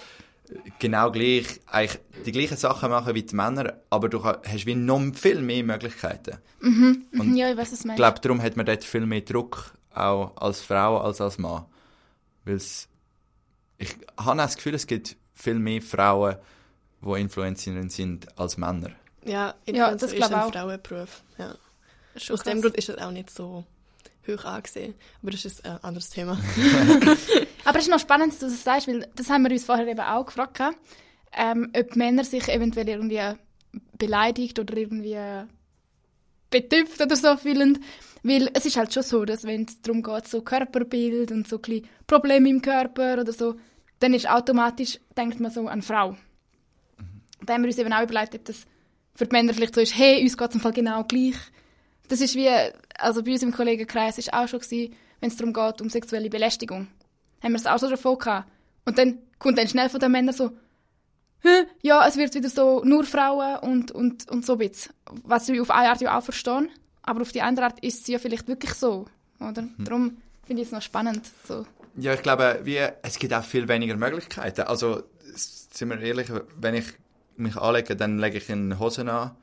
genau 0.79 1.11
gleich 1.11 1.59
eigentlich 1.67 1.99
die 2.25 2.31
gleichen 2.31 2.55
Sachen 2.57 2.89
machen 2.89 3.13
wie 3.13 3.23
die 3.23 3.35
Männer, 3.35 3.73
aber 3.89 4.07
du 4.07 4.23
hast 4.23 4.65
wie 4.65 4.75
noch 4.75 5.01
viel 5.13 5.41
mehr 5.41 5.63
Möglichkeiten. 5.63 6.37
Und 6.61 7.35
ja, 7.35 7.51
ich 7.51 7.57
weiß, 7.57 7.71
was 7.73 7.79
du 7.79 7.83
ich 7.83 7.85
meinst. 7.85 7.97
glaube, 7.97 8.19
darum 8.21 8.41
hat 8.41 8.55
man 8.55 8.65
dort 8.65 8.83
viel 8.85 9.05
mehr 9.05 9.21
Druck, 9.21 9.73
auch 9.93 10.37
als 10.37 10.61
Frau 10.61 10.99
als 11.01 11.19
als 11.19 11.37
Mann. 11.37 11.65
Weil's, 12.45 12.87
ich 13.77 13.93
habe 14.17 14.37
das 14.37 14.55
Gefühl, 14.55 14.75
es 14.75 14.87
gibt 14.87 15.17
viel 15.37 15.59
mehr 15.59 15.81
Frauen, 15.81 16.35
die 17.01 17.21
Influencerinnen 17.21 17.89
sind, 17.89 18.27
als 18.37 18.57
Männer. 18.57 18.91
Ja, 19.23 19.53
Ja, 19.65 19.89
Influencer 19.89 20.07
das 20.07 20.13
ist 20.13 20.23
ein 20.23 20.33
auch. 20.33 20.51
Frauenberuf. 20.51 21.21
Ja. 21.37 21.55
Aus 22.15 22.25
dem 22.25 22.53
krass. 22.53 22.61
Grund 22.61 22.75
ist 22.77 22.89
es 22.89 22.97
auch 22.97 23.11
nicht 23.11 23.29
so 23.29 23.65
hoch 24.27 24.45
angesehen. 24.45 24.95
Aber 25.21 25.31
das 25.31 25.45
ist 25.45 25.63
ein 25.65 25.83
anderes 25.83 26.09
Thema. 26.09 26.37
Aber 27.65 27.77
es 27.77 27.85
ist 27.85 27.91
noch 27.91 27.99
spannend, 27.99 28.33
dass 28.33 28.39
du 28.39 28.45
das 28.47 28.63
sagst, 28.63 28.87
weil 28.87 29.07
das 29.15 29.29
haben 29.29 29.43
wir 29.43 29.51
uns 29.51 29.65
vorher 29.65 29.87
eben 29.87 29.99
auch 29.99 30.25
gefragt, 30.25 30.59
ähm, 31.33 31.71
ob 31.77 31.95
Männer 31.95 32.23
sich 32.23 32.47
eventuell 32.49 32.89
irgendwie 32.89 33.21
beleidigt 33.97 34.57
oder 34.59 34.75
irgendwie 34.75 35.17
betüpft 36.49 37.01
oder 37.01 37.15
so 37.15 37.37
fühlen. 37.37 37.83
Weil 38.23 38.49
es 38.53 38.65
ist 38.65 38.77
halt 38.77 38.93
schon 38.93 39.03
so, 39.03 39.25
dass 39.25 39.43
wenn 39.43 39.65
es 39.65 39.81
darum 39.81 40.01
geht, 40.01 40.27
so 40.27 40.41
Körperbild 40.41 41.31
und 41.31 41.47
so 41.47 41.57
ein 41.57 41.61
bisschen 41.61 41.87
Probleme 42.07 42.49
im 42.49 42.61
Körper 42.61 43.19
oder 43.21 43.31
so, 43.31 43.55
dann 43.99 44.13
ist 44.13 44.29
automatisch, 44.29 44.99
denkt 45.15 45.39
man 45.39 45.51
so 45.51 45.67
an 45.67 45.81
Frau. 45.81 46.15
Da 47.45 47.53
haben 47.53 47.63
wir 47.63 47.67
uns 47.67 47.77
eben 47.77 47.93
auch 47.93 48.03
überlegt, 48.03 48.35
ob 48.35 48.45
das 48.45 48.65
für 49.15 49.25
die 49.25 49.31
Männer 49.31 49.53
vielleicht 49.53 49.75
so 49.75 49.81
ist, 49.81 49.97
hey, 49.97 50.21
uns 50.21 50.37
geht 50.37 50.49
es 50.49 50.55
im 50.55 50.61
Fall 50.61 50.73
genau 50.73 51.03
gleich. 51.03 51.35
Das 52.07 52.21
ist 52.21 52.35
wie, 52.35 52.49
also 52.97 53.23
bei 53.23 53.31
uns 53.31 53.43
im 53.43 53.51
Kollegenkreis 53.51 54.17
ist 54.17 54.33
auch 54.33 54.47
schon 54.47 54.59
gewesen, 54.59 54.95
wenn 55.19 55.29
es 55.29 55.37
darum 55.37 55.53
geht, 55.53 55.81
um 55.81 55.89
sexuelle 55.89 56.29
Belästigung. 56.29 56.87
Haben 57.41 57.51
wir 57.51 57.59
es 57.59 57.65
auch 57.65 57.79
so 57.79 57.89
davon 57.89 58.17
gehabt. 58.17 58.49
Und 58.85 58.97
dann 58.97 59.19
kommt 59.39 59.57
dann 59.57 59.67
schnell 59.67 59.89
von 59.89 59.99
den 59.99 60.11
Männern 60.11 60.35
so, 60.35 60.51
«Hä? 61.41 61.65
ja, 61.81 62.07
es 62.07 62.17
wird 62.17 62.33
wieder 62.33 62.49
so 62.49 62.83
nur 62.83 63.03
Frauen 63.03 63.57
und, 63.59 63.91
und, 63.91 64.29
und 64.29 64.45
so 64.45 64.53
ein 64.53 64.59
bisschen. 64.59 64.93
Was 65.23 65.49
ich 65.49 65.59
auf 65.59 65.71
eine 65.71 65.89
Art 65.89 66.01
ja 66.01 66.17
auch 66.17 66.23
verstehen, 66.23 66.69
aber 67.03 67.21
auf 67.21 67.31
die 67.31 67.41
andere 67.41 67.67
Art 67.67 67.79
ist 67.83 68.01
es 68.01 68.07
ja 68.07 68.19
vielleicht 68.19 68.47
wirklich 68.47 68.73
so, 68.73 69.05
oder? 69.39 69.67
Darum 69.77 70.17
finde 70.45 70.61
ich 70.61 70.67
es 70.67 70.71
noch 70.71 70.81
spannend, 70.81 71.29
so. 71.47 71.65
Ja, 71.99 72.13
ich 72.13 72.21
glaube, 72.21 72.59
wie, 72.63 72.77
es 73.01 73.17
gibt 73.17 73.33
auch 73.33 73.43
viel 73.43 73.67
weniger 73.67 73.95
Möglichkeiten. 73.97 74.61
Also, 74.61 75.03
sind 75.33 75.89
wir 75.89 75.99
ehrlich, 75.99 76.27
wenn 76.55 76.75
ich 76.75 76.85
mich 77.37 77.55
anlege, 77.55 77.95
dann 77.95 78.19
lege 78.19 78.37
ich 78.37 78.51
eine 78.51 78.77
Hose 78.79 79.01
an, 79.11 79.35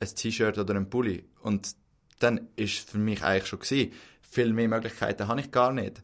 ein 0.00 0.14
T-Shirt 0.14 0.58
oder 0.58 0.74
einen 0.74 0.90
Pulli. 0.90 1.24
Und 1.40 1.74
dann 2.18 2.48
ist 2.56 2.78
es 2.78 2.90
für 2.90 2.98
mich 2.98 3.22
eigentlich 3.22 3.46
schon 3.46 3.60
gewesen. 3.60 3.92
viel 4.20 4.52
mehr 4.52 4.68
Möglichkeiten 4.68 5.28
habe 5.28 5.40
ich 5.40 5.50
gar 5.50 5.72
nicht. 5.72 6.02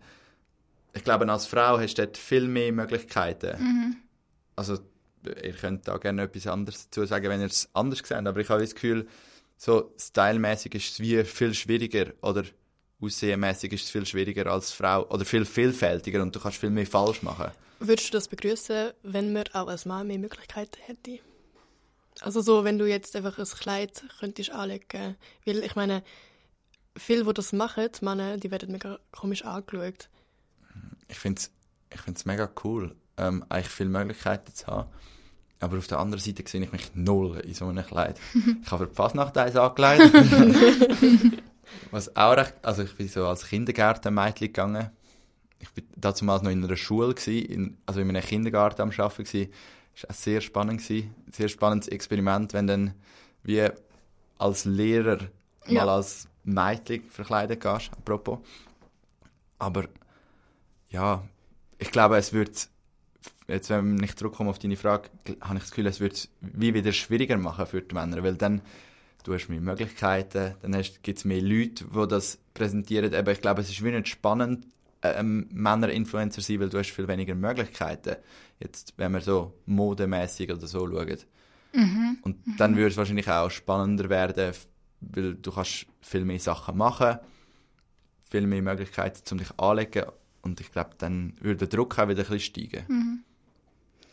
Ich 0.95 1.05
glaube, 1.05 1.31
als 1.31 1.47
Frau 1.47 1.79
hast 1.79 1.95
du 1.99 2.03
dort 2.03 2.17
viel 2.17 2.49
mehr 2.49 2.73
Möglichkeiten. 2.73 3.57
Also, 4.57 4.79
ihr 5.25 5.53
könnt 5.53 5.87
da 5.87 5.99
gerne 5.99 6.23
etwas 6.23 6.47
anderes 6.47 6.89
dazu 6.89 7.07
sagen, 7.07 7.29
wenn 7.29 7.41
ihr 7.41 7.47
es 7.47 7.69
anders 7.75 7.99
seht, 7.99 8.13
aber 8.13 8.41
ich 8.41 8.49
habe 8.49 8.63
das 8.63 8.75
Gefühl, 8.75 9.07
so 9.57 9.95
stylmäßig 9.99 10.75
ist 10.75 10.93
es 10.93 11.01
wie 11.01 11.23
viel 11.25 11.53
schwieriger 11.53 12.15
oder 12.23 12.45
aussehmäßig 13.01 13.73
ist 13.73 13.85
es 13.85 13.91
viel 13.91 14.07
schwieriger 14.07 14.47
als 14.47 14.73
Frau 14.73 15.07
oder 15.09 15.25
viel 15.25 15.45
vielfältiger 15.45 16.23
und 16.23 16.35
du 16.35 16.41
kannst 16.41 16.59
viel 16.59 16.71
mehr 16.71 16.87
falsch 16.87 17.23
machen. 17.23 17.51
Würdest 17.79 18.09
du 18.09 18.13
das 18.13 18.29
begrüßen, 18.29 18.91
wenn 19.03 19.33
man 19.33 19.45
auch 19.53 19.69
als 19.69 19.87
Mann 19.87 20.07
mehr 20.07 20.19
Möglichkeiten 20.19 20.79
hätte? 20.85 21.19
Also 22.21 22.43
so, 22.43 22.65
wenn 22.65 22.79
du 22.79 22.87
jetzt 22.87 23.17
einfach 23.17 23.39
ein 23.39 23.45
Kleid 23.45 24.05
könntest 24.19 24.51
anlegen, 24.51 25.17
weil 25.47 25.65
ich 25.65 25.77
meine, 25.77 26.03
viele, 26.97 27.25
die 27.25 27.33
das 27.33 27.53
machen, 27.53 27.89
Männer, 28.03 28.37
die 28.37 28.51
werden 28.51 28.73
mega 28.73 28.99
komisch 29.13 29.45
angeschaut. 29.45 30.09
Ich 31.09 31.19
finde 31.19 31.41
es 31.41 31.51
ich 31.93 32.01
find's 32.01 32.25
mega 32.25 32.49
cool, 32.65 32.95
ähm, 33.17 33.45
eigentlich 33.49 33.69
viele 33.69 33.89
Möglichkeiten 33.89 34.55
zu 34.55 34.67
haben. 34.67 34.89
Aber 35.59 35.77
auf 35.77 35.87
der 35.87 35.99
anderen 35.99 36.23
Seite 36.23 36.43
sehe 36.47 36.63
ich 36.63 36.73
mich 36.73 36.95
null 36.95 37.39
in 37.41 37.53
so 37.55 37.67
einem 37.67 37.85
Kleid. 37.85 38.19
ich 38.63 38.71
habe 38.71 38.85
für 38.85 38.91
die 38.91 38.95
Fasnacht 38.95 39.37
eins 39.37 39.57
angelegt. 39.57 41.43
Was 41.91 42.15
auch 42.17 42.37
recht, 42.37 42.55
also 42.63 42.83
ich 42.83 42.97
bin 42.97 43.09
so 43.09 43.27
als 43.27 43.47
Kindergartenmädchen 43.49 44.49
gegangen. 44.49 44.91
Ich 45.59 45.71
bin 45.71 45.85
damals 45.97 46.43
noch 46.43 46.51
in 46.51 46.65
einer 46.65 46.77
Schule 46.77 47.15
gewesen, 47.15 47.47
in, 47.47 47.77
also 47.87 48.01
in 48.01 48.09
einem 48.09 48.23
Kindergarten 48.23 48.83
am 48.83 48.91
Arbeiten 48.91 49.25
gewesen. 49.25 49.53
Das 49.95 50.09
war 50.09 50.15
sehr 50.15 50.41
spannend 50.41 50.83
gewesen. 50.83 51.15
Ein 51.27 51.33
sehr 51.33 51.49
spannendes 51.49 51.89
Experiment, 51.89 52.53
wenn 52.55 52.67
dann 52.67 52.95
wie 53.43 53.69
als 54.39 54.65
Lehrer 54.65 55.19
Ja. 55.67 55.85
mal 55.85 55.97
als 55.97 56.29
Mädchen 56.45 57.03
verkleidet 57.11 57.61
gehst, 57.61 57.91
apropos. 57.93 58.39
Aber 59.59 59.85
ja, 60.89 61.23
ich 61.79 61.91
glaube, 61.91 62.17
es 62.17 62.33
wird, 62.33 62.69
jetzt 63.47 63.69
wenn 63.71 64.03
ich 64.03 64.17
zurückkomme 64.17 64.49
auf 64.51 64.59
deine 64.59 64.77
Frage, 64.77 65.11
habe 65.43 65.57
ich 65.57 65.61
das 65.63 65.71
Gefühl, 65.71 65.87
es 65.87 66.01
wird 66.01 66.15
es 66.15 66.29
wie 66.41 66.73
wieder 66.73 66.93
schwieriger 66.93 67.37
machen 67.37 67.67
für 67.67 67.83
die 67.83 67.95
Männer, 67.95 68.23
weil 68.23 68.37
dann 68.37 68.63
du 69.25 69.35
hast 69.35 69.49
mehr 69.49 69.61
Möglichkeiten, 69.61 70.55
dann 70.63 70.73
gibt 71.03 71.19
es 71.19 71.25
mehr 71.25 71.43
Leute, 71.43 71.85
die 71.85 72.09
das 72.09 72.39
präsentieren. 72.55 73.15
Aber 73.15 73.33
ich 73.33 73.41
glaube, 73.41 73.61
es 73.61 73.71
ist 73.71 73.85
wie 73.85 73.91
nicht 73.91 74.09
spannend, 74.09 74.67
ähm, 75.03 75.49
Männer-Influencer 75.51 76.41
sein, 76.41 76.61
weil 76.61 76.69
du 76.69 76.79
hast 76.79 76.91
viel 76.91 77.09
weniger 77.09 77.35
Möglichkeiten. 77.35 78.17
Jetzt, 78.59 78.95
wenn 78.97 79.13
wir 79.13 79.21
so 79.21 79.55
modemäßig 79.67 80.51
oder 80.53 80.67
so 80.67 80.87
schauen. 80.87 81.19
Und 82.23 82.37
dann 82.59 82.77
würde 82.77 82.89
es 82.89 82.97
wahrscheinlich 82.97 83.29
auch 83.29 83.51
spannender 83.51 84.09
werden, 84.09 84.53
weil 85.01 85.35
du 85.35 85.53
kannst 85.53 85.87
viel 86.01 86.25
mehr 86.25 86.41
Sachen 86.41 86.77
machen, 86.77 87.19
viel 88.29 88.47
mehr 88.47 88.63
Möglichkeiten, 88.63 89.23
um 89.31 89.39
dich 89.39 89.51
anzulegen. 89.59 90.05
Und 90.43 90.61
ich 90.61 90.73
glaube, 90.73 90.91
dann 90.99 91.35
würde 91.41 91.67
der 91.67 91.69
Druck 91.69 91.99
auch 91.99 92.09
wieder 92.09 92.23
ein 92.23 92.29
bisschen 92.29 92.41
steigen. 92.41 93.25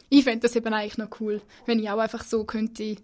Ich 0.09 0.23
fände 0.23 0.39
das 0.39 0.55
eben 0.55 0.73
eigentlich 0.73 0.97
noch 0.97 1.19
cool, 1.19 1.41
wenn 1.65 1.79
ich 1.79 1.89
auch 1.89 1.99
einfach 1.99 2.23
so 2.23 2.45
könnte, 2.45 2.97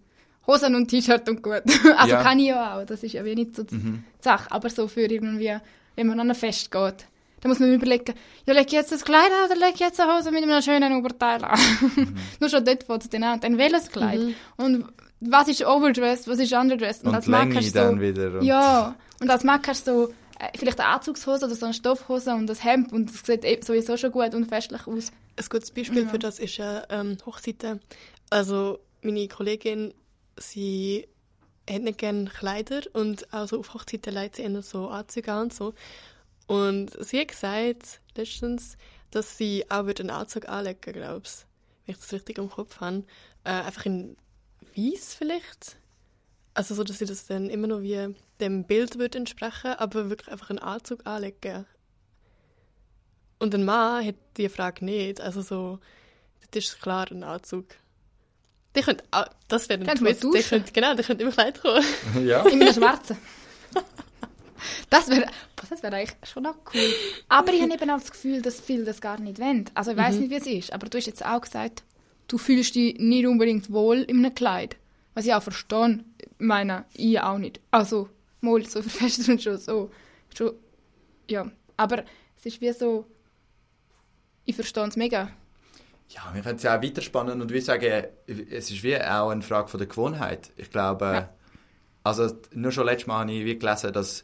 Hosen 0.47 0.75
und 0.75 0.87
T-Shirt 0.89 1.27
und 1.29 1.41
gut. 1.41 1.61
also 1.97 2.11
Ja. 2.13 2.21
kann 2.23 2.39
ich 2.39 2.47
ja 2.47 2.77
auch, 2.79 2.85
das 2.85 3.03
ist 3.03 3.13
ja 3.13 3.23
wie 3.25 3.35
nicht 3.35 3.55
so 3.55 3.63
die 3.63 3.79
Sache. 4.19 4.51
Aber 4.51 4.69
so 4.69 4.87
für 4.87 5.01
irgendwie, 5.01 5.55
wenn 5.95 6.07
man 6.07 6.19
an 6.19 6.29
ein 6.29 6.35
Fest 6.35 6.69
geht, 6.71 7.07
dann 7.41 7.49
muss 7.49 7.59
man 7.59 7.73
überlegen, 7.73 8.13
ja, 8.45 8.53
leg 8.53 8.67
ich 8.67 8.73
jetzt 8.73 8.91
das 8.91 9.03
Kleid 9.03 9.29
an 9.31 9.49
oder 9.51 9.59
leg 9.59 9.73
ich 9.75 9.79
jetzt 9.81 9.99
eine 9.99 10.13
Hose 10.17 10.31
mit 10.31 10.43
einem 10.43 10.61
schönen 10.61 10.93
Oberteil 10.97 11.43
an? 11.43 11.59
Nur 12.39 12.49
schon 12.49 12.63
dort 12.63 12.83
fängt 12.83 13.03
es 13.03 13.09
dann 13.09 13.23
an. 13.23 13.33
Und 13.35 13.43
dann 13.43 13.57
welches 13.57 13.89
Kleid? 13.89 14.21
Und 14.57 14.85
was 15.19 15.47
ist 15.47 15.65
overdressed, 15.65 16.27
was 16.27 16.39
ist 16.39 16.53
underdressed? 16.53 17.03
Und 17.05 17.15
als 17.15 17.25
die 17.25 17.31
Mann 17.31 17.49
Länge 17.49 17.59
hast 17.65 17.73
dann 17.75 17.95
so, 17.95 18.01
wieder. 18.01 18.31
Und 18.39 18.43
Ja, 18.43 18.95
und 19.21 19.29
als 19.29 19.43
Mann 19.43 19.61
hast 19.65 19.87
du 19.87 19.91
so, 20.07 20.13
äh, 20.39 20.57
vielleicht 20.57 20.79
eine 20.79 20.89
Anzugshose 20.89 21.45
oder 21.45 21.55
so 21.55 21.65
eine 21.65 21.73
Stoffhose 21.73 22.33
und 22.33 22.47
das 22.47 22.63
Hemd 22.63 22.91
und 22.93 23.09
das 23.09 23.25
sieht 23.25 23.43
eh 23.45 23.59
sowieso 23.61 23.95
schon 23.97 24.11
gut 24.11 24.33
und 24.35 24.45
festlich 24.45 24.85
aus. 24.87 25.11
Ein 25.37 25.45
gutes 25.49 25.71
Beispiel 25.71 26.03
Ja. 26.03 26.09
für 26.09 26.19
das 26.19 26.39
ist 26.39 26.57
ja 26.57 26.83
ähm, 26.89 27.17
Hochzeiten. 27.25 27.79
Also 28.29 28.79
meine 29.01 29.27
Kollegin, 29.27 29.93
sie 30.37 31.07
hat 31.69 31.81
nicht 31.81 31.99
gerne 31.99 32.29
Kleider 32.29 32.81
und 32.93 33.31
auch 33.33 33.51
auf 33.51 33.73
Hochzeiten 33.73 34.13
leitet 34.13 34.35
sie 34.37 34.41
eher 34.43 34.61
so 34.61 34.89
Anzüge 34.89 35.31
an 35.31 35.43
und 35.43 35.53
so. 35.53 35.73
Und 36.47 36.91
sie 37.03 37.21
hat 37.21 37.29
gesagt 37.29 38.01
letztens, 38.15 38.77
dass 39.11 39.37
sie 39.37 39.65
auch 39.69 39.85
würde 39.85 40.03
einen 40.03 40.09
Anzug 40.09 40.49
anlegen 40.49 40.93
glaube 40.93 41.23
ich. 41.25 41.45
Wenn 41.85 41.95
ich 41.95 42.01
das 42.01 42.13
richtig 42.13 42.37
im 42.37 42.49
Kopf 42.49 42.79
habe. 42.79 43.03
Äh, 43.43 43.51
einfach 43.51 43.85
in 43.85 44.17
weiß 44.75 45.15
vielleicht. 45.15 45.77
Also 46.53 46.75
so, 46.75 46.83
dass 46.83 46.99
sie 46.99 47.05
das 47.05 47.25
dann 47.25 47.49
immer 47.49 47.67
noch 47.67 47.81
wie 47.81 48.15
dem 48.39 48.65
Bild 48.65 48.99
würde 48.99 49.17
entsprechen, 49.17 49.73
aber 49.73 50.09
wirklich 50.09 50.31
einfach 50.31 50.49
einen 50.49 50.59
Anzug 50.59 51.05
anlegen. 51.05 51.65
Und 53.39 53.55
ein 53.55 53.65
Mann 53.65 54.05
hat 54.05 54.15
die 54.37 54.49
Frage 54.49 54.85
nicht. 54.85 55.19
Also 55.19 55.41
so, 55.41 55.79
das 56.51 56.65
ist 56.65 56.81
klar 56.81 57.09
ein 57.11 57.23
Anzug. 57.23 57.65
Die 58.75 58.81
könnt, 58.81 59.03
au- 59.11 59.23
das 59.47 59.69
wäre 59.69 59.81
ein 59.87 59.97
Twist. 59.97 60.23
Die 60.23 60.41
könnt, 60.41 60.73
genau, 60.73 60.95
die 60.95 61.03
könnt 61.03 61.21
immer 61.21 61.31
Kleid 61.31 61.61
kommen. 61.61 61.83
ja. 62.25 62.41
In 62.47 62.61
einem 62.61 62.73
schwarzen. 62.73 63.17
Das 64.89 65.09
wäre 65.09 65.25
das 65.69 65.83
wär 65.83 65.91
eigentlich 65.93 66.15
schon 66.31 66.43
noch 66.43 66.55
cool. 66.73 66.93
Aber 67.27 67.51
ich 67.51 67.61
habe 67.61 67.73
eben 67.73 67.89
auch 67.89 67.99
das 67.99 68.11
Gefühl, 68.11 68.41
dass 68.41 68.61
viele 68.61 68.85
das 68.85 69.01
gar 69.01 69.19
nicht 69.19 69.39
wollen. 69.39 69.65
Also 69.73 69.91
ich 69.91 69.97
weiß 69.97 70.15
nicht, 70.15 70.29
wie 70.29 70.35
es 70.35 70.47
ist, 70.47 70.71
aber 70.73 70.87
du 70.87 70.97
hast 70.97 71.05
jetzt 71.05 71.25
auch 71.25 71.41
gesagt, 71.41 71.83
du 72.27 72.37
fühlst 72.37 72.75
dich 72.75 72.97
nicht 72.99 73.25
unbedingt 73.27 73.71
wohl 73.73 73.97
in 74.03 74.19
einem 74.19 74.33
Kleid. 74.33 74.77
Was 75.15 75.25
ich 75.25 75.33
auch 75.33 75.43
verstehe. 75.43 76.03
Meine, 76.37 76.85
ich 76.93 77.19
auch 77.19 77.37
nicht. 77.37 77.59
Also, 77.71 78.07
mal 78.41 78.63
so 78.65 78.81
für 78.81 78.89
Feste 78.89 79.29
und 79.31 79.41
schon 79.43 79.57
so. 79.57 79.91
Schon, 80.35 80.53
ja, 81.29 81.51
aber 81.75 82.03
es 82.37 82.45
ist 82.45 82.61
wie 82.61 82.71
so, 82.71 83.05
ich 84.45 84.55
verstehe 84.55 84.87
es 84.87 84.95
mega. 84.95 85.29
Ja, 86.09 86.29
wir 86.33 86.41
können 86.41 86.57
es 86.57 86.63
ja 86.63 86.77
auch 86.77 86.83
weiterspannen 86.83 87.41
und 87.41 87.51
wir 87.51 87.61
sagen, 87.61 88.05
es 88.27 88.69
ist 88.69 88.83
wie 88.83 88.95
auch 88.97 89.29
eine 89.29 89.41
Frage 89.41 89.67
von 89.67 89.79
der 89.79 89.87
Gewohnheit. 89.87 90.51
Ich 90.57 90.69
glaube, 90.69 91.05
Ja. 91.05 91.29
also 92.03 92.31
nur 92.53 92.71
schon 92.71 92.85
letztes 92.85 93.07
Mal 93.07 93.19
habe 93.21 93.31
ich 93.31 93.45
wie 93.45 93.57
gelesen, 93.57 93.91
dass 93.93 94.21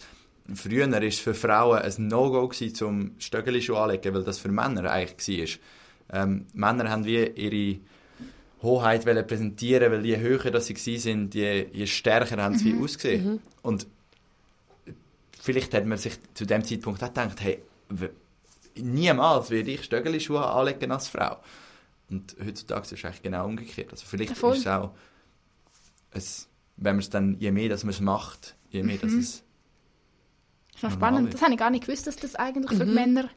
früher 0.53 0.87
ist 1.01 1.15
es 1.15 1.19
für 1.19 1.33
Frauen 1.33 1.79
ein 1.79 2.07
No-Go 2.07 2.47
gewesen, 2.47 2.75
zum 2.75 3.11
Stöckelschuh 3.19 3.75
anlegen, 3.75 4.13
weil 4.13 4.23
das 4.23 4.37
für 4.39 4.49
Männer 4.49 4.89
eigentlich 4.91 5.59
war. 6.09 6.21
Ähm, 6.23 6.45
Männer 6.53 6.89
haben 6.89 7.05
wie 7.05 7.23
ihre 7.25 7.79
Hoheit 8.61 9.05
wollen 9.05 9.25
präsentieren, 9.25 9.91
weil 9.91 10.05
je 10.05 10.17
höher 10.17 10.51
dass 10.51 10.67
sie 10.67 10.97
sind, 10.97 11.33
je, 11.33 11.67
je 11.71 11.87
stärker 11.87 12.41
haben 12.41 12.57
sie 12.57 12.77
wie 12.77 12.83
ausgesehen. 12.83 13.41
Und 13.61 13.87
vielleicht 15.39 15.73
hat 15.73 15.85
man 15.85 15.97
sich 15.97 16.13
zu 16.33 16.45
dem 16.45 16.63
Zeitpunkt 16.63 17.01
auch 17.03 17.07
gedacht, 17.07 17.39
hey, 17.41 17.59
niemals 18.75 19.49
werde 19.49 19.71
ich 19.71 19.83
Stöckelschuhe 19.83 20.45
anlegen 20.45 20.91
als 20.91 21.07
Frau. 21.07 21.37
Und 22.09 22.35
heutzutage 22.43 22.81
ist 22.81 22.91
es 22.93 23.05
eigentlich 23.05 23.21
genau 23.21 23.45
umgekehrt. 23.45 23.91
Also 23.91 24.05
vielleicht 24.05 24.35
Voll. 24.37 24.53
ist 24.53 24.61
es 24.61 24.67
auch, 24.67 24.91
es, 26.11 26.47
wenn 26.77 26.95
man 26.95 26.99
es 27.01 27.09
dann, 27.09 27.37
je 27.39 27.51
mehr 27.51 27.69
dass 27.69 27.83
man 27.83 27.91
es 27.93 27.99
macht, 27.99 28.55
je 28.69 28.83
mehr 28.83 28.97
dass 28.97 29.11
es 29.11 29.43
Das 30.81 30.91
ist 30.91 30.93
spannend. 30.97 31.27
ist. 31.29 31.33
Das 31.35 31.41
habe 31.41 31.53
ich 31.53 31.59
gar 31.59 31.69
nicht 31.69 31.85
gewusst, 31.85 32.07
dass 32.07 32.15
das 32.15 32.35
eigentlich 32.35 32.77
für 32.77 32.85
Mhm. 32.85 32.93
Männer 32.93 33.29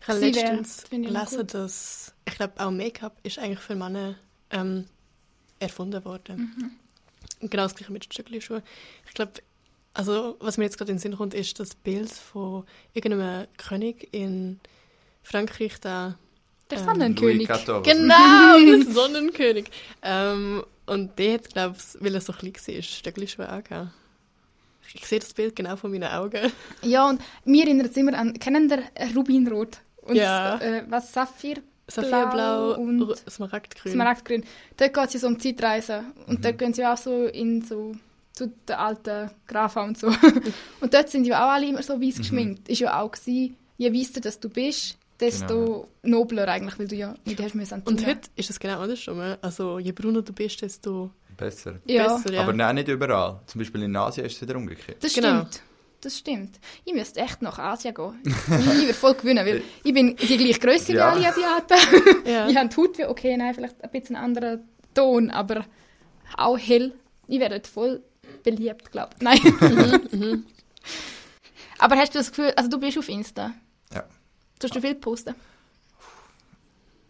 Ich 0.00 0.08
habe 0.08 0.18
Sie 0.20 0.34
wär- 0.34 0.52
letztens 0.56 0.82
noch 0.92 0.98
gelesen, 1.00 1.46
dass 1.48 2.14
ich 2.28 2.34
glaube 2.34 2.52
auch 2.58 2.70
Make-up 2.70 3.18
ist 3.22 3.38
eigentlich 3.38 3.58
für 3.60 3.74
Männer 3.74 4.14
ähm, 4.50 4.86
erfunden 5.58 6.04
worden. 6.04 6.54
Mhm. 7.40 7.48
Genau 7.48 7.64
das 7.64 7.74
gleiche 7.74 7.92
mit 7.92 8.04
Stöckelschuhen. 8.04 8.62
Ich 9.08 9.14
glaube, 9.14 9.32
also 9.94 10.36
was 10.40 10.58
mir 10.58 10.64
jetzt 10.64 10.78
gerade 10.78 10.92
in 10.92 10.96
den 10.98 11.02
Sinn 11.02 11.16
kommt, 11.16 11.34
ist 11.34 11.58
das 11.58 11.74
Bild 11.74 12.10
von 12.10 12.64
irgendeinem 12.94 13.46
König 13.56 14.08
in 14.12 14.60
Frankreich 15.22 15.80
da. 15.80 16.18
Der 16.72 16.78
Ähm, 16.80 16.84
Sonnenkönig. 16.86 17.48
Genau, 17.48 18.58
der 18.58 18.82
Sonnenkönig. 18.92 19.64
Ähm, 20.02 20.64
und 20.86 21.18
der 21.18 21.34
hat, 21.34 21.48
glaube 21.50 21.76
ich, 21.78 22.02
weil 22.02 22.14
er 22.14 22.20
so 22.20 22.32
klein 22.32 22.52
war, 22.54 22.82
Stöckelschuhe 22.82 23.48
angehört. 23.48 23.88
Ich 24.94 25.06
sehe 25.06 25.20
das 25.20 25.32
Bild 25.32 25.56
genau 25.56 25.76
vor 25.76 25.88
meinen 25.90 26.04
Augen. 26.10 26.52
Ja, 26.82 27.08
und 27.08 27.20
mir 27.44 27.64
erinnert 27.64 27.90
es 27.92 27.96
immer 27.96 28.18
an, 28.18 28.38
kennen 28.38 28.68
der 28.68 28.82
Rubinrot? 29.16 29.78
Und 30.02 30.16
Ja. 30.16 30.58
äh, 30.58 30.84
was, 30.88 31.12
Saphir? 31.12 31.56
Saphir-Blau, 31.88 32.74
und 32.74 33.08
R- 33.10 33.16
Smaragdgrün. 33.30 33.92
Smaragdgrün. 33.92 34.44
Dort 34.76 34.94
geht 34.94 35.04
es 35.06 35.12
ja 35.14 35.20
so 35.20 35.26
um 35.28 35.38
Zeitreisen. 35.38 36.12
Und 36.26 36.38
Mhm. 36.38 36.42
dort 36.42 36.58
gehen 36.58 36.74
sie 36.74 36.84
auch 36.86 36.96
so 36.96 37.26
in 37.26 37.62
so 37.62 37.94
zu 38.32 38.46
den 38.68 38.76
alten 38.76 39.30
Grafen 39.46 39.82
und 39.88 39.98
so. 39.98 40.06
und 40.80 40.92
dort 40.94 41.08
sind 41.10 41.26
ja 41.26 41.44
auch 41.46 41.50
alle 41.52 41.66
immer 41.68 41.82
so 41.82 41.96
Mhm. 41.96 42.02
weiß 42.02 42.18
geschminkt. 42.18 42.68
Ist 42.68 42.80
ja 42.80 43.00
auch 43.00 43.10
gewesen, 43.12 43.56
je 43.78 43.92
weißer 43.92 44.20
dass 44.20 44.40
du 44.40 44.48
bist, 44.48 44.96
desto 45.20 45.46
Genau. 45.46 45.88
nobler 46.02 46.48
eigentlich, 46.48 46.78
weil 46.78 46.88
du 46.88 46.94
ja 46.96 47.14
nicht 47.24 47.40
hast 47.40 47.54
müssen 47.54 47.82
Und 47.84 48.06
heute 48.06 48.28
ist 48.36 48.50
es 48.50 48.58
genau 48.58 48.80
andersrum. 48.80 49.20
Also 49.40 49.78
je 49.78 49.92
brauner 49.92 50.22
du 50.22 50.32
bist, 50.32 50.60
desto 50.62 51.10
besser. 51.36 51.74
ja, 51.86 52.16
besser. 52.16 52.32
Ja. 52.32 52.42
Aber 52.42 52.52
nein, 52.52 52.74
nicht 52.76 52.88
überall. 52.88 53.40
Zum 53.46 53.58
Beispiel 53.60 53.82
in 53.82 53.94
Asien 53.96 54.26
ist 54.26 54.36
es 54.36 54.42
wieder 54.42 54.56
umgekehrt. 54.56 55.02
das 55.02 55.14
Genau. 55.14 55.40
stimmt. 55.46 55.62
Das 56.00 56.18
stimmt. 56.18 56.58
Ich 56.84 56.92
müsste 56.92 57.20
echt 57.20 57.42
nach 57.42 57.58
Asien 57.60 57.94
gehen. 57.94 58.20
ich 58.24 58.48
würde 58.48 58.94
voll 58.94 59.14
gewinnen, 59.14 59.46
weil 59.46 59.62
ich 59.84 59.94
bin 59.94 60.16
die 60.16 60.36
gleiche 60.36 60.58
Größe 60.58 60.92
Ja. 60.94 61.16
wie 61.16 61.24
alle 61.24 61.28
Asiaten. 61.28 61.78
ja. 62.26 62.48
Ich 62.48 62.56
habe 62.56 62.68
die 62.68 62.76
Haut 62.76 62.98
wie, 62.98 63.04
okay, 63.04 63.36
nein, 63.36 63.54
vielleicht 63.54 63.82
ein 63.84 63.90
bisschen 63.90 64.16
anderen 64.16 64.68
Ton, 64.94 65.30
aber 65.30 65.64
auch 66.36 66.58
hell. 66.58 66.92
Ich 67.28 67.38
werde 67.38 67.54
dort 67.56 67.66
voll 67.68 68.02
beliebt, 68.42 68.90
glaube 68.90 69.10
ich. 69.16 69.22
Nein. 69.22 69.38
Aber 71.78 71.96
hast 71.96 72.14
du 72.14 72.18
das 72.18 72.30
Gefühl, 72.30 72.52
also 72.56 72.68
du 72.70 72.78
bist 72.78 72.98
auf 72.98 73.08
Insta? 73.08 73.52
Ja. 73.92 74.04
Tust 74.62 74.76
du 74.76 74.80
viel 74.80 74.94
posten? 74.94 75.34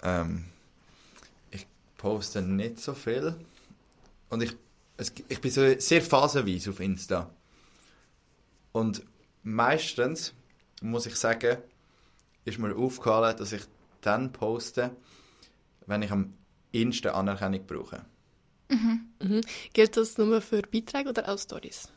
Ähm, 0.02 0.46
ich 1.50 1.66
poste 1.98 2.40
nicht 2.40 2.80
so 2.80 2.94
viel. 2.94 3.34
Und 4.30 4.42
ich, 4.42 4.56
es, 4.96 5.12
ich 5.28 5.38
bin 5.38 5.50
so 5.50 5.60
sehr 5.78 6.00
phasenweise 6.00 6.70
auf 6.70 6.80
Insta. 6.80 7.28
Und 8.72 9.02
meistens, 9.42 10.32
muss 10.80 11.04
ich 11.04 11.14
sagen, 11.16 11.58
ist 12.46 12.58
mir 12.58 12.74
aufgefallen, 12.74 13.36
dass 13.36 13.52
ich 13.52 13.64
dann 14.00 14.32
poste, 14.32 14.96
wenn 15.84 16.00
ich 16.00 16.10
am 16.10 16.32
ehesten 16.72 17.08
Anerkennung 17.08 17.66
brauche. 17.66 18.02
Mhm. 18.70 19.42
Gilt 19.74 19.98
das 19.98 20.16
nur 20.16 20.40
für 20.40 20.62
Beiträge 20.62 21.10
oder 21.10 21.28
auch 21.28 21.38
Stories? 21.38 21.90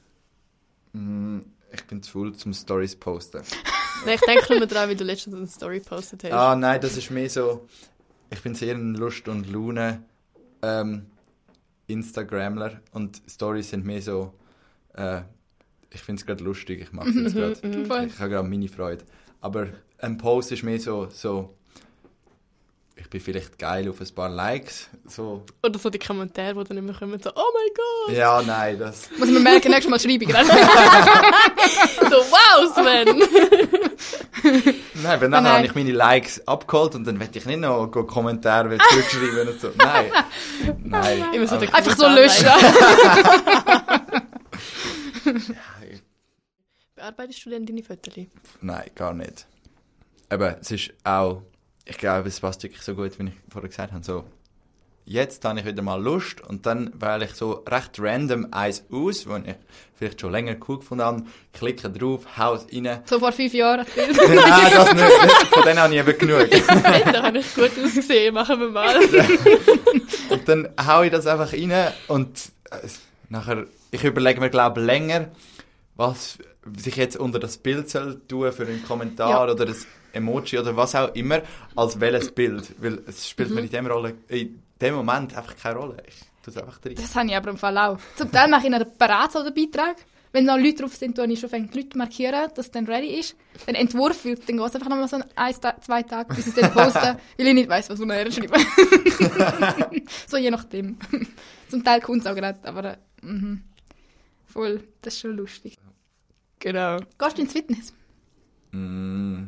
Mm, 0.92 1.40
Ich 1.72 1.88
bin 1.88 2.04
zu 2.04 2.12
faul 2.12 2.36
zum 2.36 2.54
Stories 2.54 2.98
posten. 2.98 3.42
Nein, 4.06 4.16
ich 4.16 4.22
denke 4.22 4.58
nur 4.58 4.68
daran, 4.68 4.90
wie 4.90 4.96
du 4.96 5.04
letztens 5.04 5.36
eine 5.36 5.48
Story 5.48 5.80
gepostet 5.80 6.24
hast. 6.24 6.32
Ah, 6.32 6.56
nein, 6.56 6.80
das 6.82 6.98
ist 6.98 7.12
mehr 7.12 7.30
so. 7.30 7.68
Ich 8.30 8.42
bin 8.42 8.56
sehr 8.56 8.76
ein 8.76 8.96
Lust 8.96 9.28
und 9.28 9.52
Laune 9.52 10.04
ähm, 10.62 11.06
Instagramler 11.88 12.82
und 12.92 13.22
Stories 13.28 13.70
sind 13.70 13.86
mehr 13.86 14.02
so. 14.02 14.34
Äh, 14.94 15.22
ich 15.92 16.02
finde 16.02 16.20
es 16.20 16.26
gerade 16.26 16.44
lustig, 16.44 16.82
ich 16.82 16.92
mache 16.92 17.10
es 17.10 17.34
gerade. 17.34 18.06
Ich 18.08 18.20
habe 18.20 18.30
gerade 18.30 18.48
meine 18.48 18.68
Freude. 18.68 19.04
Aber 19.42 19.68
ein 20.00 20.18
Post 20.18 20.52
ist 20.52 20.64
mehr 20.64 20.80
so, 20.80 21.08
so. 21.10 21.56
Ich 23.06 23.10
bin 23.12 23.22
vielleicht 23.22 23.60
geil 23.60 23.88
auf 23.88 24.02
ein 24.02 24.16
paar 24.16 24.30
Likes. 24.30 24.90
So. 25.08 25.46
Oder 25.64 25.78
so 25.78 25.92
die 25.92 26.00
Kommentare, 26.00 26.56
die 26.56 26.64
dann 26.70 26.78
immer 26.80 26.94
kommen, 26.94 27.22
so, 27.22 27.30
oh 27.36 27.44
mein 27.54 27.70
Gott! 27.76 28.18
Ja, 28.18 28.42
nein, 28.42 28.80
das. 28.80 29.10
Muss 29.18 29.30
man 29.30 29.44
merken, 29.44 29.70
nächstes 29.70 29.90
Mal 29.92 30.00
schreibe 30.00 30.24
ich. 30.26 30.30
So, 32.10 32.18
wow, 32.32 32.74
Sven! 32.74 33.18
Nein, 35.04 35.22
weil 35.22 35.30
Nein, 35.30 35.32
dann 35.32 35.44
nein. 35.44 35.54
habe 35.54 35.66
ich 35.66 35.76
meine 35.76 35.92
Likes 35.92 36.48
abgeholt 36.48 36.96
und 36.96 37.06
dann 37.06 37.20
werde 37.20 37.38
ich 37.38 37.46
nicht 37.46 37.60
noch 37.60 37.88
go 37.88 38.04
Kommentare 38.06 38.78
zurückschreiben 38.78 39.48
und 39.50 39.60
so. 39.60 39.70
Nein. 39.78 40.12
Nein. 40.84 41.26
Immer 41.34 41.48
so 41.48 41.56
Also- 41.56 41.72
Einfach 41.74 41.96
so 41.98 42.08
löschen. 42.08 42.48
Bearbeitest 46.96 47.46
du 47.46 47.50
denn 47.50 47.66
deine 47.66 47.84
Fotos? 47.84 48.14
Nein, 48.62 48.90
gar 48.96 49.14
nicht. 49.14 49.46
Aber 50.30 50.60
es 50.60 50.72
ist 50.72 50.94
auch, 51.04 51.42
ich 51.86 51.98
glaube, 51.98 52.28
es 52.30 52.40
passt 52.40 52.64
wirklich 52.64 52.82
so 52.82 52.96
gut, 52.96 53.18
wie 53.20 53.26
ich 53.28 53.34
vorher 53.50 53.70
gesagt 53.70 53.94
habe, 53.94 54.04
so, 54.04 54.24
jetzt 55.08 55.46
habe 55.46 55.60
ich 55.60 55.66
wieder 55.66 55.84
mal 55.84 56.02
Lust 56.02 56.42
und 56.42 56.66
dann 56.66 56.92
wähle 57.00 57.26
ich 57.26 57.32
so 57.36 57.64
recht 57.70 58.00
random 58.00 58.48
eins 58.52 58.84
aus, 58.92 59.26
das 59.26 59.42
ich 59.46 59.56
vielleicht 59.94 60.20
schon 60.22 60.32
länger 60.32 60.56
cool 60.68 60.80
gefunden 60.80 61.04
habe, 61.04 61.24
klicke 61.54 61.90
drauf, 61.92 62.26
hau 62.38 62.56
es 62.56 62.66
rein. 62.74 63.02
So 63.06 63.20
vor 63.20 63.32
fünf 63.32 63.54
Jahren 63.54 63.86
das 63.86 63.90
Bild. 63.94 64.18
Nein, 64.18 64.72
das 64.74 64.94
nicht, 64.94 65.48
von 65.54 65.64
denen 65.64 65.80
habe 65.80 65.94
ich 65.94 66.00
eben 66.00 66.18
genug. 66.18 66.50
Da 67.14 67.24
habe 67.24 67.38
ich 67.38 67.54
gut 67.54 67.72
ausgesehen, 67.84 68.34
machen 68.34 68.60
wir 68.60 68.70
mal. 68.70 68.96
Und 70.30 70.50
dann 70.50 70.70
hau 70.86 71.04
ich 71.04 71.12
das 71.12 71.28
einfach 71.28 71.54
rein 71.54 71.92
und 72.08 72.52
äh, 72.72 72.78
nachher, 73.30 73.66
ich 73.92 74.04
überlege 74.04 74.40
mir, 74.40 74.50
glaube 74.50 74.80
ich, 74.82 74.86
länger, 74.88 75.28
was 75.96 76.40
sich 76.78 76.96
jetzt 76.96 77.16
unter 77.16 77.38
das 77.40 77.58
Bild 77.58 77.90
soll 77.92 78.20
tun 78.28 78.52
für 78.52 78.64
einen 78.66 78.84
Kommentar 78.84 79.30
Ja. 79.30 79.44
oder 79.44 79.54
das 79.66 79.86
Emoji 80.16 80.60
oder 80.60 80.76
was 80.76 80.96
auch 80.96 81.14
immer, 81.14 81.42
als 81.76 82.00
welches 82.00 82.32
Bild. 82.32 82.74
Weil 82.80 83.02
es 83.08 83.30
spielt 83.30 83.52
mir 83.52 83.62
in 83.62 83.70
dem, 83.70 83.88
Rolle, 83.88 84.16
in 84.28 84.62
dem 84.82 84.96
Moment 84.96 85.36
einfach 85.36 85.56
keine 85.56 85.78
Rolle. 85.80 85.98
Ich 86.08 86.16
tue 86.44 86.54
es 86.54 86.58
einfach 86.58 86.80
drin. 86.80 86.96
Das 86.96 87.16
habe 87.16 87.28
ich 87.28 87.36
aber 87.36 87.50
im 87.50 87.58
Fall 87.58 87.78
auch. 87.78 87.98
Zum 88.16 88.32
Teil 88.32 88.50
mache 88.50 88.68
ich 88.68 88.74
einen 88.74 88.86
Parat 88.98 89.36
oder 89.36 89.52
Beitrag. 89.52 89.98
Wenn 90.36 90.44
noch 90.44 90.58
Leute 90.58 90.82
drauf 90.82 90.94
sind, 90.94 91.16
tue 91.16 91.32
ich 91.32 91.40
schon 91.40 91.50
fängt 91.50 91.74
die 91.74 91.80
Leute 91.80 91.98
markieren, 91.98 92.50
dass 92.54 92.66
es 92.66 92.72
dann 92.72 92.86
ready 92.88 93.20
ist. 93.20 93.38
Wenn 93.66 93.76
Entwurf 93.76 94.26
wird, 94.26 94.50
dann 94.50 94.58
geht 94.58 94.68
es 94.68 94.76
einfach 94.76 94.90
nochmal 94.90 95.08
so 95.08 95.18
ein, 95.34 95.56
zwei 95.80 96.04
Tage, 96.04 96.34
bis 96.36 96.48
ich 96.48 96.58
es 96.58 96.62
dann 96.62 96.74
poste, 96.74 97.18
weil 97.38 97.48
ich 97.48 97.54
nicht 97.54 97.70
weiss, 97.70 97.90
was 97.90 98.02
ich 98.02 98.06
nachher 98.06 98.30
schreibe. 98.30 98.60
so 100.28 100.36
je 100.36 100.52
nachdem. 100.52 100.98
Zum 101.70 101.86
Teil 101.86 102.02
kommt 102.02 102.20
es 102.20 102.28
auch 102.28 102.36
gerade, 102.36 102.60
aber 102.64 102.84
äh, 102.84 102.98
mhm. 103.22 103.64
voll, 104.46 104.84
das 105.02 105.14
ist 105.14 105.22
schon 105.22 105.38
lustig. 105.38 105.78
Genau. 106.60 106.98
Gehst 107.18 107.38
du 107.38 107.42
ins 107.42 107.54
Fitness? 107.54 107.94
Mm, 108.72 109.46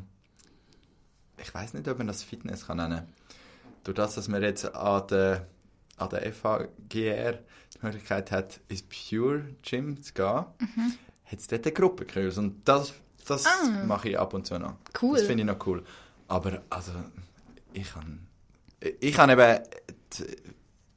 ich 1.41 1.53
weiß 1.53 1.73
nicht, 1.73 1.87
ob 1.87 1.97
man 1.97 2.07
das 2.07 2.23
Fitness 2.23 2.67
kann 2.67 2.77
nennen 2.77 2.97
kann. 2.97 3.07
Durch 3.83 3.95
das, 3.95 4.15
dass 4.15 4.27
man 4.27 4.41
jetzt 4.43 4.65
an 4.75 5.07
der, 5.07 5.47
an 5.97 6.09
der 6.09 6.31
FHGR 6.33 7.33
die 7.33 7.79
Möglichkeit 7.81 8.31
hat, 8.31 8.59
ins 8.67 8.83
Pure 8.83 9.43
Gym 9.61 10.01
zu 10.01 10.13
gehen, 10.13 10.25
hat 11.25 11.39
es 11.39 11.47
dort 11.47 11.65
einen 11.65 11.75
Gruppenkurs. 11.75 12.37
Und 12.37 12.67
das, 12.67 12.93
das 13.25 13.45
Ah. 13.45 13.83
mache 13.85 14.09
ich 14.09 14.19
ab 14.19 14.33
und 14.33 14.45
zu 14.45 14.57
noch. 14.59 14.75
Cool. 15.01 15.17
Das 15.17 15.25
finde 15.27 15.43
ich 15.43 15.47
noch 15.47 15.65
cool. 15.67 15.83
Aber 16.27 16.61
also, 16.69 16.91
ich 17.73 17.93
habe 17.95 18.17
ich 18.99 19.17
eben 19.19 19.59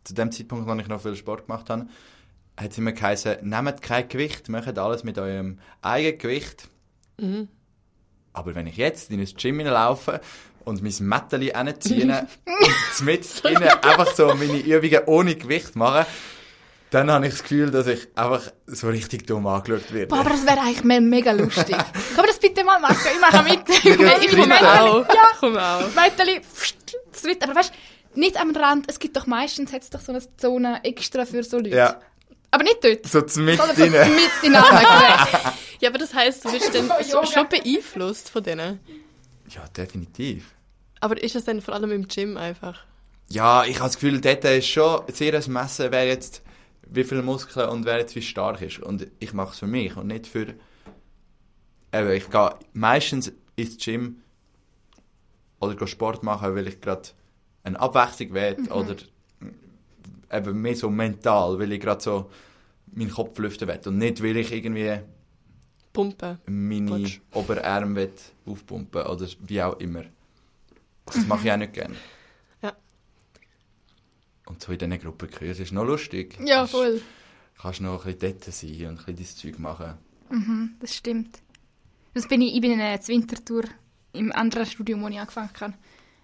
zu 0.04 0.14
dem 0.14 0.32
Zeitpunkt, 0.32 0.68
als 0.68 0.80
ich 0.82 0.88
noch 0.88 1.00
viel 1.00 1.16
Sport 1.16 1.46
gemacht 1.46 1.70
habe, 1.70 1.86
hat 2.56 2.70
es 2.72 2.78
immer 2.78 2.92
geheißen, 2.92 3.36
nehmt 3.48 3.80
kein 3.82 4.08
Gewicht, 4.08 4.48
macht 4.48 4.78
alles 4.78 5.04
mit 5.04 5.18
eurem 5.18 5.58
eigenen 5.82 6.18
Gewicht. 6.18 6.68
Mhm. 7.18 7.48
Aber 8.40 8.54
wenn 8.54 8.66
ich 8.66 8.78
jetzt 8.78 9.10
in 9.10 9.20
ein 9.20 9.28
Gym 9.36 9.60
laufe 9.60 10.18
und 10.64 10.82
mein 10.82 10.94
Mätteli 11.00 11.52
hinziehe 11.54 12.04
und 12.46 13.04
mit 13.04 13.44
innen 13.44 13.68
einfach 13.68 14.14
so 14.14 14.28
meine 14.28 14.60
Übungen 14.60 15.02
ohne 15.04 15.34
Gewicht 15.34 15.76
mache, 15.76 16.06
dann 16.88 17.10
habe 17.10 17.26
ich 17.26 17.32
das 17.34 17.42
Gefühl, 17.42 17.70
dass 17.70 17.86
ich 17.86 18.08
einfach 18.16 18.50
so 18.66 18.88
richtig 18.88 19.26
dumm 19.26 19.46
angeschaut 19.46 19.92
werde. 19.92 20.06
Boah, 20.06 20.20
aber 20.20 20.30
das 20.30 20.46
wäre 20.46 20.58
eigentlich 20.58 20.84
me 20.84 21.02
mega 21.02 21.32
lustig. 21.32 21.76
Kann 21.76 22.16
man 22.16 22.26
das 22.28 22.38
bitte 22.38 22.64
mal 22.64 22.80
machen? 22.80 22.96
Ich 23.14 23.20
mache 23.20 23.42
mit. 23.44 23.68
Ich 23.68 24.30
komme. 24.30 24.80
Auch. 24.80 25.06
Ja, 25.06 25.28
Komm 25.38 25.56
auch. 25.58 25.82
Pfst, 26.54 26.96
das 27.12 27.20
dritte. 27.20 27.44
Aber 27.44 27.56
weißt 27.56 27.72
du, 28.14 28.20
nicht 28.20 28.40
am 28.40 28.56
Rand. 28.56 28.86
Es 28.88 28.98
gibt 28.98 29.18
doch 29.18 29.26
meistens 29.26 29.70
hat's 29.70 29.90
doch 29.90 30.00
so 30.00 30.12
eine 30.12 30.22
Zone 30.38 30.80
extra 30.82 31.26
für 31.26 31.44
so 31.44 31.58
Leute. 31.58 31.76
Ja, 31.76 32.00
Aber 32.50 32.64
nicht 32.64 32.82
dort. 32.82 33.06
so 33.06 33.40
mit 33.40 33.58
drinnen. 33.58 34.14
mit 34.14 34.30
dynamisch. 34.42 35.54
Ja, 35.80 35.88
aber 35.88 35.98
das 35.98 36.12
heisst, 36.12 36.44
du 36.44 36.52
wirst 36.52 36.74
dann 36.74 36.90
so, 37.02 37.24
schon 37.24 37.48
beeinflusst 37.48 38.30
von 38.30 38.42
denen. 38.42 38.80
Ja, 39.48 39.66
definitiv. 39.76 40.54
Aber 41.00 41.22
ist 41.22 41.34
das 41.34 41.44
dann 41.44 41.62
vor 41.62 41.74
allem 41.74 41.90
im 41.92 42.06
Gym 42.06 42.36
einfach? 42.36 42.84
Ja, 43.30 43.64
ich 43.64 43.76
habe 43.76 43.88
das 43.88 43.94
Gefühl, 43.94 44.20
dort 44.20 44.44
ist 44.44 44.66
schon 44.66 45.02
sehr 45.08 45.34
ein 45.34 45.52
Messen, 45.52 45.90
wer 45.90 46.06
jetzt 46.06 46.42
wie 46.86 47.04
viele 47.04 47.22
Muskeln 47.22 47.68
und 47.68 47.84
wer 47.84 47.98
jetzt 47.98 48.14
wie 48.16 48.22
stark 48.22 48.60
ist. 48.60 48.80
Und 48.80 49.06
ich 49.20 49.32
mache 49.32 49.52
es 49.52 49.58
für 49.60 49.66
mich 49.66 49.96
und 49.96 50.08
nicht 50.08 50.26
für... 50.26 50.54
Eben, 51.92 52.10
ich 52.12 52.28
gehe 52.30 52.54
meistens 52.72 53.32
ins 53.56 53.78
Gym 53.78 54.22
oder 55.60 55.74
gehe 55.74 55.88
Sport 55.88 56.22
machen, 56.22 56.54
weil 56.54 56.68
ich 56.68 56.80
gerade 56.80 57.08
eine 57.62 57.80
Abwechslung 57.80 58.34
will 58.34 58.56
oder 58.70 58.96
eben 60.30 60.60
mehr 60.62 60.76
so 60.76 60.90
mental, 60.90 61.58
weil 61.58 61.72
ich 61.72 61.80
gerade 61.80 62.02
so 62.02 62.30
meinen 62.92 63.10
Kopf 63.10 63.38
lüften 63.38 63.68
will 63.68 63.80
und 63.86 63.98
nicht, 63.98 64.22
weil 64.22 64.36
ich 64.36 64.52
irgendwie 64.52 64.98
Pumpen. 65.92 66.38
meine 66.46 66.90
Willst. 66.90 67.20
Oberarme 67.32 67.94
will 67.96 68.12
aufpumpen 68.46 69.02
oder 69.06 69.26
wie 69.40 69.62
auch 69.62 69.78
immer. 69.80 70.04
Das 71.06 71.26
mache 71.26 71.46
ich 71.46 71.52
auch 71.52 71.56
nicht 71.56 71.72
gerne. 71.72 71.94
Ja. 72.62 72.72
Und 74.46 74.62
so 74.62 74.72
in 74.72 74.78
diesen 74.78 74.98
Gruppenkursen 75.00 75.64
ist 75.64 75.72
noch 75.72 75.84
lustig. 75.84 76.36
Ja, 76.44 76.58
Kannst- 76.58 76.72
voll. 76.72 77.00
Kannst 77.60 77.80
noch 77.80 78.04
ein 78.06 78.16
bisschen 78.16 78.38
dort 78.40 78.44
sein 78.54 78.86
und 78.86 78.98
ein 79.08 79.14
bisschen 79.14 79.16
dein 79.16 79.52
Zeug 79.54 79.58
machen. 79.58 79.94
Mhm, 80.30 80.74
das 80.80 80.94
stimmt. 80.96 81.40
Das 82.14 82.26
bin 82.26 82.40
ich, 82.42 82.54
ich 82.54 82.60
bin 82.60 82.72
in 82.72 82.80
einer 82.80 83.06
Wintertour 83.06 83.64
im 84.12 84.32
anderen 84.32 84.66
Studium, 84.66 85.02
wo 85.02 85.08
ich 85.08 85.18
angefangen 85.20 85.50
habe, 85.60 85.74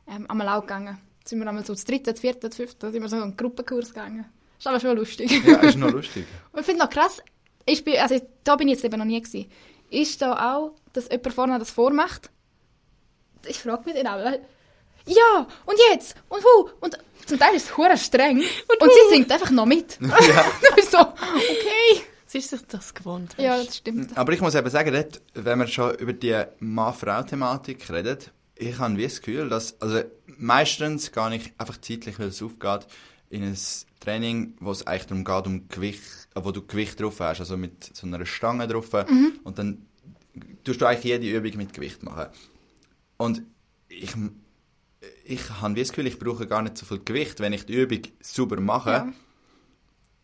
ähm, 0.09 0.29
einmal 0.31 0.49
auch 0.49 0.63
gegangen. 0.63 0.99
Sind 1.27 1.41
wir 1.41 1.49
einmal 1.49 1.65
so 1.65 1.73
das 1.73 1.85
dritte, 1.85 2.13
das 2.13 2.21
vierte, 2.21 2.49
das 2.49 2.57
fünfte, 2.57 2.87
da 2.87 2.93
sind 2.93 3.03
wir 3.03 3.09
so 3.09 3.17
einen 3.17 3.37
Gruppenkurs 3.37 3.89
gegangen. 3.89 4.27
Das 4.59 4.61
ist 4.61 4.67
aber 4.69 4.81
schon 4.81 4.97
lustig. 4.97 5.45
Ja, 5.45 5.57
ist 5.59 5.77
noch 5.77 5.91
lustig. 5.91 6.25
Und 6.53 6.61
ich 6.61 6.67
finde 6.67 6.85
noch 6.85 6.91
krass, 6.91 7.21
ich 7.67 7.85
bin, 7.85 7.99
also 7.99 8.21
da 8.45 8.57
bin 8.57 8.69
ich 8.69 8.75
jetzt 8.75 8.85
eben 8.85 8.99
noch 8.99 9.05
nie 9.05 9.21
gewesen. 9.21 9.51
Ist 9.91 10.23
da 10.23 10.55
auch, 10.55 10.77
dass 10.93 11.09
jemand 11.11 11.35
vorne 11.35 11.59
das 11.59 11.71
vormacht? 11.71 12.31
Ich 13.47 13.59
frage 13.59 13.83
mich 13.85 13.95
den 13.95 14.07
auch, 14.07 14.17
weil, 14.17 14.41
ja, 15.07 15.47
und 15.67 15.79
jetzt, 15.91 16.17
und 16.29 16.43
wo, 16.43 16.71
und 16.81 16.97
zum 17.27 17.39
Teil 17.39 17.55
ist 17.55 17.67
es 17.67 17.77
hure 17.77 17.97
streng, 17.97 18.39
und, 18.81 18.93
sie 18.93 19.15
singt 19.15 19.31
einfach 19.31 19.51
noch 19.51 19.67
mit. 19.67 19.99
Ja. 20.01 20.45
so, 20.91 20.99
okay. 20.99 22.03
Sie 22.27 22.39
ist 22.39 22.51
sich 22.51 22.63
das 22.69 22.95
gewohnt. 22.95 23.35
Ja, 23.39 23.53
weisst. 23.53 23.69
das 23.69 23.77
stimmt. 23.79 24.17
Aber 24.17 24.33
ich 24.33 24.41
muss 24.41 24.55
eben 24.55 24.69
sagen, 24.71 24.93
dort, 24.93 25.21
wenn 25.35 25.59
wir 25.59 25.67
schon 25.69 25.95
über 25.97 26.13
die 26.13 26.41
Mann-Frau-Thematik 26.59 27.91
reden, 27.91 28.19
ich 28.57 28.79
habe 28.79 28.97
wie 28.97 29.03
das 29.05 29.21
Gefühl, 29.21 29.49
dass, 29.49 29.81
also 29.81 30.03
meistens 30.39 31.13
gehe 31.13 31.35
ich 31.37 31.53
einfach 31.59 31.81
zeitlich, 31.81 32.19
weil 32.19 32.29
es 32.29 32.43
aufgeht, 32.43 32.87
in 33.29 33.43
ein 33.43 33.57
Training, 34.01 34.55
wo 34.61 34.71
es 34.71 34.87
eigentlich 34.87 35.07
darum 35.07 35.25
geht, 35.25 35.47
um 35.47 35.69
Gewicht, 35.69 36.03
äh, 36.35 36.41
wo 36.45 36.53
du 36.53 36.65
Gewicht 36.67 37.01
drauf 37.01 37.21
hast, 37.21 37.41
also 37.41 37.57
mit 37.57 37.85
so 37.97 38.07
einer 38.07 38.25
Stange 38.25 38.69
drauf. 38.69 38.89
Und 39.45 39.59
dann 39.59 39.87
tust 40.65 40.81
du 40.81 40.87
eigentlich 40.87 41.05
jede 41.05 41.29
Übung 41.31 41.57
mit 41.59 41.73
Gewicht 41.73 42.03
machen. 42.03 42.27
Und 43.17 43.43
ich, 43.89 44.15
ich 45.25 45.51
habe 45.51 45.75
wie 45.75 45.81
das 45.81 45.89
Gefühl, 45.91 46.07
ich 46.07 46.19
brauche 46.19 46.47
gar 46.47 46.63
nicht 46.63 46.77
so 46.79 46.87
viel 46.87 47.01
Gewicht. 47.05 47.41
Wenn 47.41 47.53
ich 47.53 47.67
die 47.67 47.75
Übung 47.75 48.01
sauber 48.21 48.61
mache, 48.61 48.91
Ja. 48.91 49.13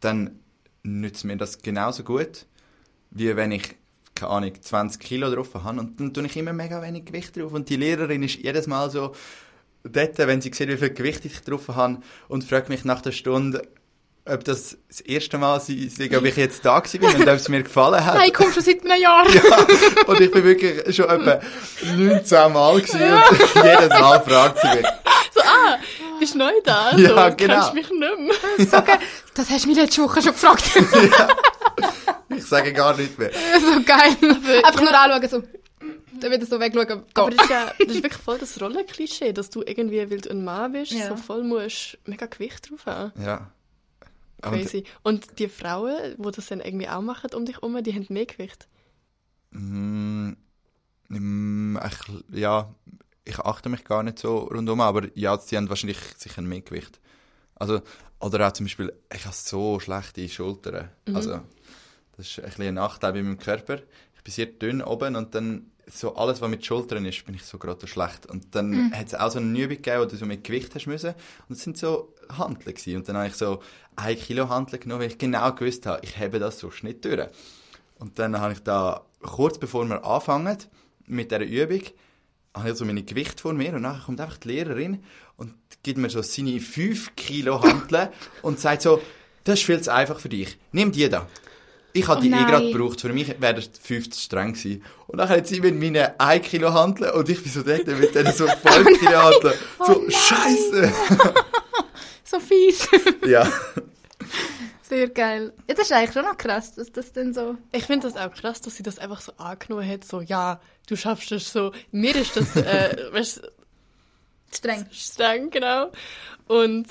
dann 0.01 0.39
nützt 0.83 1.25
mir 1.25 1.37
das 1.37 1.59
genauso 1.59 2.05
gut, 2.05 2.47
wie 3.11 3.35
wenn 3.37 3.53
ich, 3.53 3.75
keine 4.23 4.33
Ahnung, 4.33 4.53
20 4.61 5.01
Kilo 5.01 5.35
drauf 5.35 5.49
habe 5.55 5.81
und 5.81 5.99
dann 5.99 6.15
tue 6.15 6.25
ich 6.27 6.37
immer 6.37 6.53
mega 6.53 6.81
wenig 6.81 7.05
Gewicht 7.05 7.37
drauf 7.37 7.53
und 7.53 7.69
die 7.69 7.77
Lehrerin 7.77 8.23
ist 8.23 8.37
jedes 8.37 8.67
Mal 8.67 8.91
so 8.91 9.13
dort, 9.83 10.19
wenn 10.19 10.41
sie 10.41 10.53
sieht, 10.53 10.69
wie 10.69 10.77
viel 10.77 10.91
Gewicht 10.91 11.25
ich 11.25 11.41
drauf 11.43 11.69
habe 11.69 11.99
und 12.29 12.45
fragt 12.45 12.69
mich 12.69 12.85
nach 12.85 13.01
der 13.01 13.13
Stunde, 13.13 13.67
ob 14.25 14.45
das 14.45 14.77
das 14.89 15.01
erste 15.01 15.39
Mal 15.39 15.61
sei, 15.61 15.89
sei, 15.91 16.17
ob 16.17 16.25
ich 16.25 16.37
jetzt 16.37 16.65
da 16.65 16.79
gewesen 16.79 17.01
bin 17.01 17.15
und 17.17 17.23
ob 17.23 17.35
es 17.35 17.49
mir 17.49 17.65
gefallen 17.65 18.05
hat. 18.05 18.15
Nein, 18.15 18.29
ich 18.29 18.35
komme 18.35 18.53
schon 18.53 18.63
seit 18.63 18.85
einem 18.85 19.03
Jahr. 19.03 19.29
Ja, 19.29 19.67
und 20.07 20.21
ich 20.21 20.31
bin 20.31 20.45
wirklich 20.45 20.95
schon 20.95 21.07
etwa 21.07 21.41
19 21.97 22.53
Mal 22.53 22.81
gewesen 22.81 23.01
und 23.03 23.55
jedes 23.65 23.89
Mal 23.89 24.21
fragt 24.23 24.61
sie 24.61 24.77
mich. 24.77 24.87
So, 25.35 25.41
ah, 25.41 25.79
bist 26.21 26.35
du 26.35 26.39
neu 26.39 26.53
da? 26.63 26.97
Ja, 26.97 27.31
so, 27.31 27.37
genau. 27.37 27.55
Kennst 27.55 27.71
du 27.71 27.75
mich 27.75 27.91
nicht 27.91 28.59
mehr? 28.59 28.67
so. 28.67 28.83
Das 29.35 29.51
hast 29.51 29.65
du 29.65 29.69
mich 29.69 29.79
letzte 29.79 30.03
Woche 30.03 30.23
schon 30.23 30.33
gefragt. 30.33 30.71
Ich 32.37 32.45
sage 32.45 32.73
gar 32.73 32.97
nicht 32.97 33.19
mehr. 33.19 33.31
so 33.61 33.83
geil. 33.83 34.17
Einfach 34.65 34.81
nur 34.81 34.99
anschauen, 34.99 35.29
so. 35.29 35.43
Dann 36.19 36.31
wieder 36.33 36.47
so 36.47 36.59
wegschauen. 36.61 37.03
Aber 37.15 37.31
das 37.31 37.45
ist 37.45 37.51
ja 37.51 37.67
das 37.79 37.89
ist 37.89 38.03
wirklich 38.03 38.23
voll 38.23 38.39
das 38.39 38.61
Rollenklischee, 38.61 39.33
dass 39.33 39.51
du 39.51 39.63
irgendwie, 39.63 40.11
weil 40.11 40.21
du 40.21 40.31
ein 40.31 40.43
Mann 40.45 40.73
bist, 40.73 40.93
Ja. 40.93 41.09
so 41.09 41.17
voll 41.17 41.45
musst 41.45 41.99
mega 42.07 42.27
Gewicht 42.27 42.71
drauf 42.71 42.87
haben. 42.87 43.13
Ja. 43.23 43.51
Und, 44.45 44.53
Crazy. 44.53 44.85
Und 45.03 45.39
die 45.39 45.49
Frauen, 45.49 46.17
die 46.17 46.31
das 46.31 46.47
dann 46.47 46.61
irgendwie 46.61 46.89
auch 46.89 47.03
machen 47.03 47.31
um 47.35 47.45
dich 47.45 47.57
herum, 47.57 47.81
die 47.83 47.95
haben 47.95 48.07
mehr 48.09 48.27
Gewicht. 48.27 48.67
mm, 49.51 50.33
mm, 51.09 51.79
ich, 51.87 52.39
ja, 52.39 52.75
ich 53.25 53.39
achte 53.39 53.69
mich 53.69 53.85
gar 53.85 54.03
nicht 54.03 54.19
so 54.19 54.39
rundum, 54.39 54.81
aber 54.81 55.07
ja, 55.15 55.37
sie 55.39 55.57
haben 55.57 55.69
wahrscheinlich 55.69 55.99
sicher 56.17 56.43
mehr 56.43 56.61
Gewicht. 56.63 57.01
Also, 57.55 57.83
oder 58.23 58.47
auch 58.47 58.53
zum 58.53 58.67
Beispiel, 58.67 58.93
ich 59.13 59.25
habe 59.25 59.35
so 59.35 59.81
schlechte 59.81 60.29
Schultern. 60.29 60.89
Also, 61.13 61.41
das 62.17 62.29
ist 62.29 62.39
ein 62.39 62.45
bisschen 62.45 62.69
ein 62.69 62.75
Nachteil 62.75 63.13
bei 63.13 63.23
meinem 63.23 63.39
Körper. 63.39 63.79
Ich 64.17 64.23
bin 64.23 64.33
sehr 64.33 64.47
dünn 64.47 64.81
oben 64.81 65.17
und 65.17 65.35
dann 65.35 65.73
so 65.87 66.15
alles, 66.15 66.41
was 66.41 66.49
mit 66.49 66.65
Schultern 66.65 67.05
ist, 67.05 67.27
bin 67.27 67.35
ich 67.35 67.43
so 67.43 67.59
gerade 67.59 67.87
schlecht. 67.89 68.27
Und 68.27 68.55
dann 68.55 68.93
hat 68.95 69.09
es 69.09 69.15
auch 69.17 69.33
so 69.33 69.41
eine 69.41 69.59
Übung 69.59 69.77
gegeben, 69.77 70.01
wo 70.01 70.05
du 70.05 70.17
so 70.17 70.25
mit 70.25 70.45
Gewicht 70.45 70.73
hast 70.75 70.87
müssen. 70.87 71.15
Und 71.49 71.57
es 71.57 71.65
sind 71.65 71.77
so 71.77 72.15
Hanteln 72.29 72.75
gewesen. 72.75 72.97
Und 72.97 73.09
dann 73.09 73.17
habe 73.17 73.27
ich 73.27 73.35
so 73.35 73.61
ein 73.97 74.17
Kilo 74.17 74.49
Hanteln 74.49 74.81
genommen, 74.81 75.03
weil 75.03 75.09
ich 75.09 75.19
genau 75.19 75.53
gewusst 75.53 75.85
habe, 75.87 76.01
ich 76.05 76.17
habe 76.17 76.39
das 76.39 76.61
sonst 76.61 76.85
nicht 76.85 77.05
durch. 77.05 77.27
Und 77.99 78.21
dann 78.21 78.39
habe 78.39 78.53
ich 78.53 78.61
da, 78.61 79.05
kurz 79.21 79.59
bevor 79.59 79.85
wir 79.87 80.05
anfangen 80.05 80.59
mit 81.07 81.33
dieser 81.33 81.43
Übung, 81.43 81.83
habe 82.55 82.71
ich 82.71 82.77
so 82.77 82.85
meine 82.85 83.03
Gewicht 83.03 83.41
vor 83.41 83.53
mir 83.53 83.75
und 83.75 83.83
nachher 83.83 84.05
kommt 84.05 84.21
einfach 84.21 84.37
die 84.39 84.49
Lehrerin 84.49 85.03
gibt 85.83 85.99
mir 85.99 86.11
so 86.11 86.23
seine 86.23 86.61
5 86.61 87.17
Kilo 87.17 87.63
Hanteln 87.63 88.09
und 88.43 88.61
sagt 88.61 88.83
so, 88.83 89.01
das 89.45 89.59
ist 89.61 89.67
viel 89.67 89.81
zu 89.81 89.93
einfach 89.93 90.21
für 90.21 90.29
dich. 90.29 90.57
Nimm 90.73 90.93
die 90.93 91.09
da. 91.09 91.29
Ich 91.95 92.07
habe 92.09 92.21
Oh 92.21 92.23
die 92.23 92.29
eh 92.29 92.31
nein. 92.31 92.47
gerade 92.47 92.71
gebraucht. 92.73 93.01
Für 93.01 93.13
mich 93.13 93.29
wäre 93.41 93.55
das 93.55 93.69
50 93.83 94.23
streng 94.23 94.53
gewesen. 94.55 94.83
Und 95.09 95.19
dann 95.19 95.29
hat 95.29 95.47
sie 95.47 95.61
mit 95.61 95.79
meinen 95.79 96.09
1 96.19 96.47
Kilo 96.47 96.73
Hanteln 96.73 97.11
und 97.13 97.29
ich 97.29 97.43
bin 97.43 97.53
so 97.53 97.63
dort 97.63 97.87
mit 97.87 98.15
denen 98.15 98.33
so 98.33 98.47
5 98.63 98.99
Kilo 98.99 99.23
Hanteln. 99.23 99.55
So, 99.87 100.01
Oh 100.01 100.11
Scheiße. 100.11 100.93
So 102.25 102.41
fies. 102.41 102.89
ja. 103.27 103.47
Sehr 104.83 105.09
geil. 105.11 105.53
Ja, 105.69 105.75
das 105.75 105.87
ist 105.87 105.93
eigentlich 105.93 106.13
schon 106.15 106.25
noch 106.25 106.39
krass, 106.39 106.75
dass 106.75 106.91
das 106.91 107.13
dann 107.13 107.35
so... 107.35 107.57
Ich 107.73 107.85
finde 107.85 108.09
das 108.11 108.17
auch 108.17 108.33
krass, 108.33 108.63
dass 108.63 108.75
sie 108.77 108.83
das 108.83 108.99
einfach 108.99 109.21
so 109.21 109.33
angenommen 109.37 109.87
hat, 109.87 110.05
so, 110.05 110.23
ja, 110.23 110.59
du 110.89 110.97
schaffst 110.97 111.31
es 111.33 111.53
so. 111.53 111.73
Mir 111.91 112.17
ist 112.17 112.35
das, 112.37 112.57
äh, 112.57 112.97
weißt, 113.13 113.43
Streng. 114.55 114.87
streng, 114.93 115.51
genau. 115.51 115.91
Und 116.47 116.87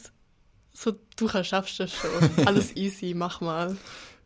so, 0.74 0.94
du 1.16 1.28
kannst, 1.28 1.50
schaffst 1.50 1.80
das 1.80 1.92
schon. 1.94 2.10
Alles 2.48 2.76
easy, 2.76 3.14
mach 3.14 3.42
mal. 3.42 3.78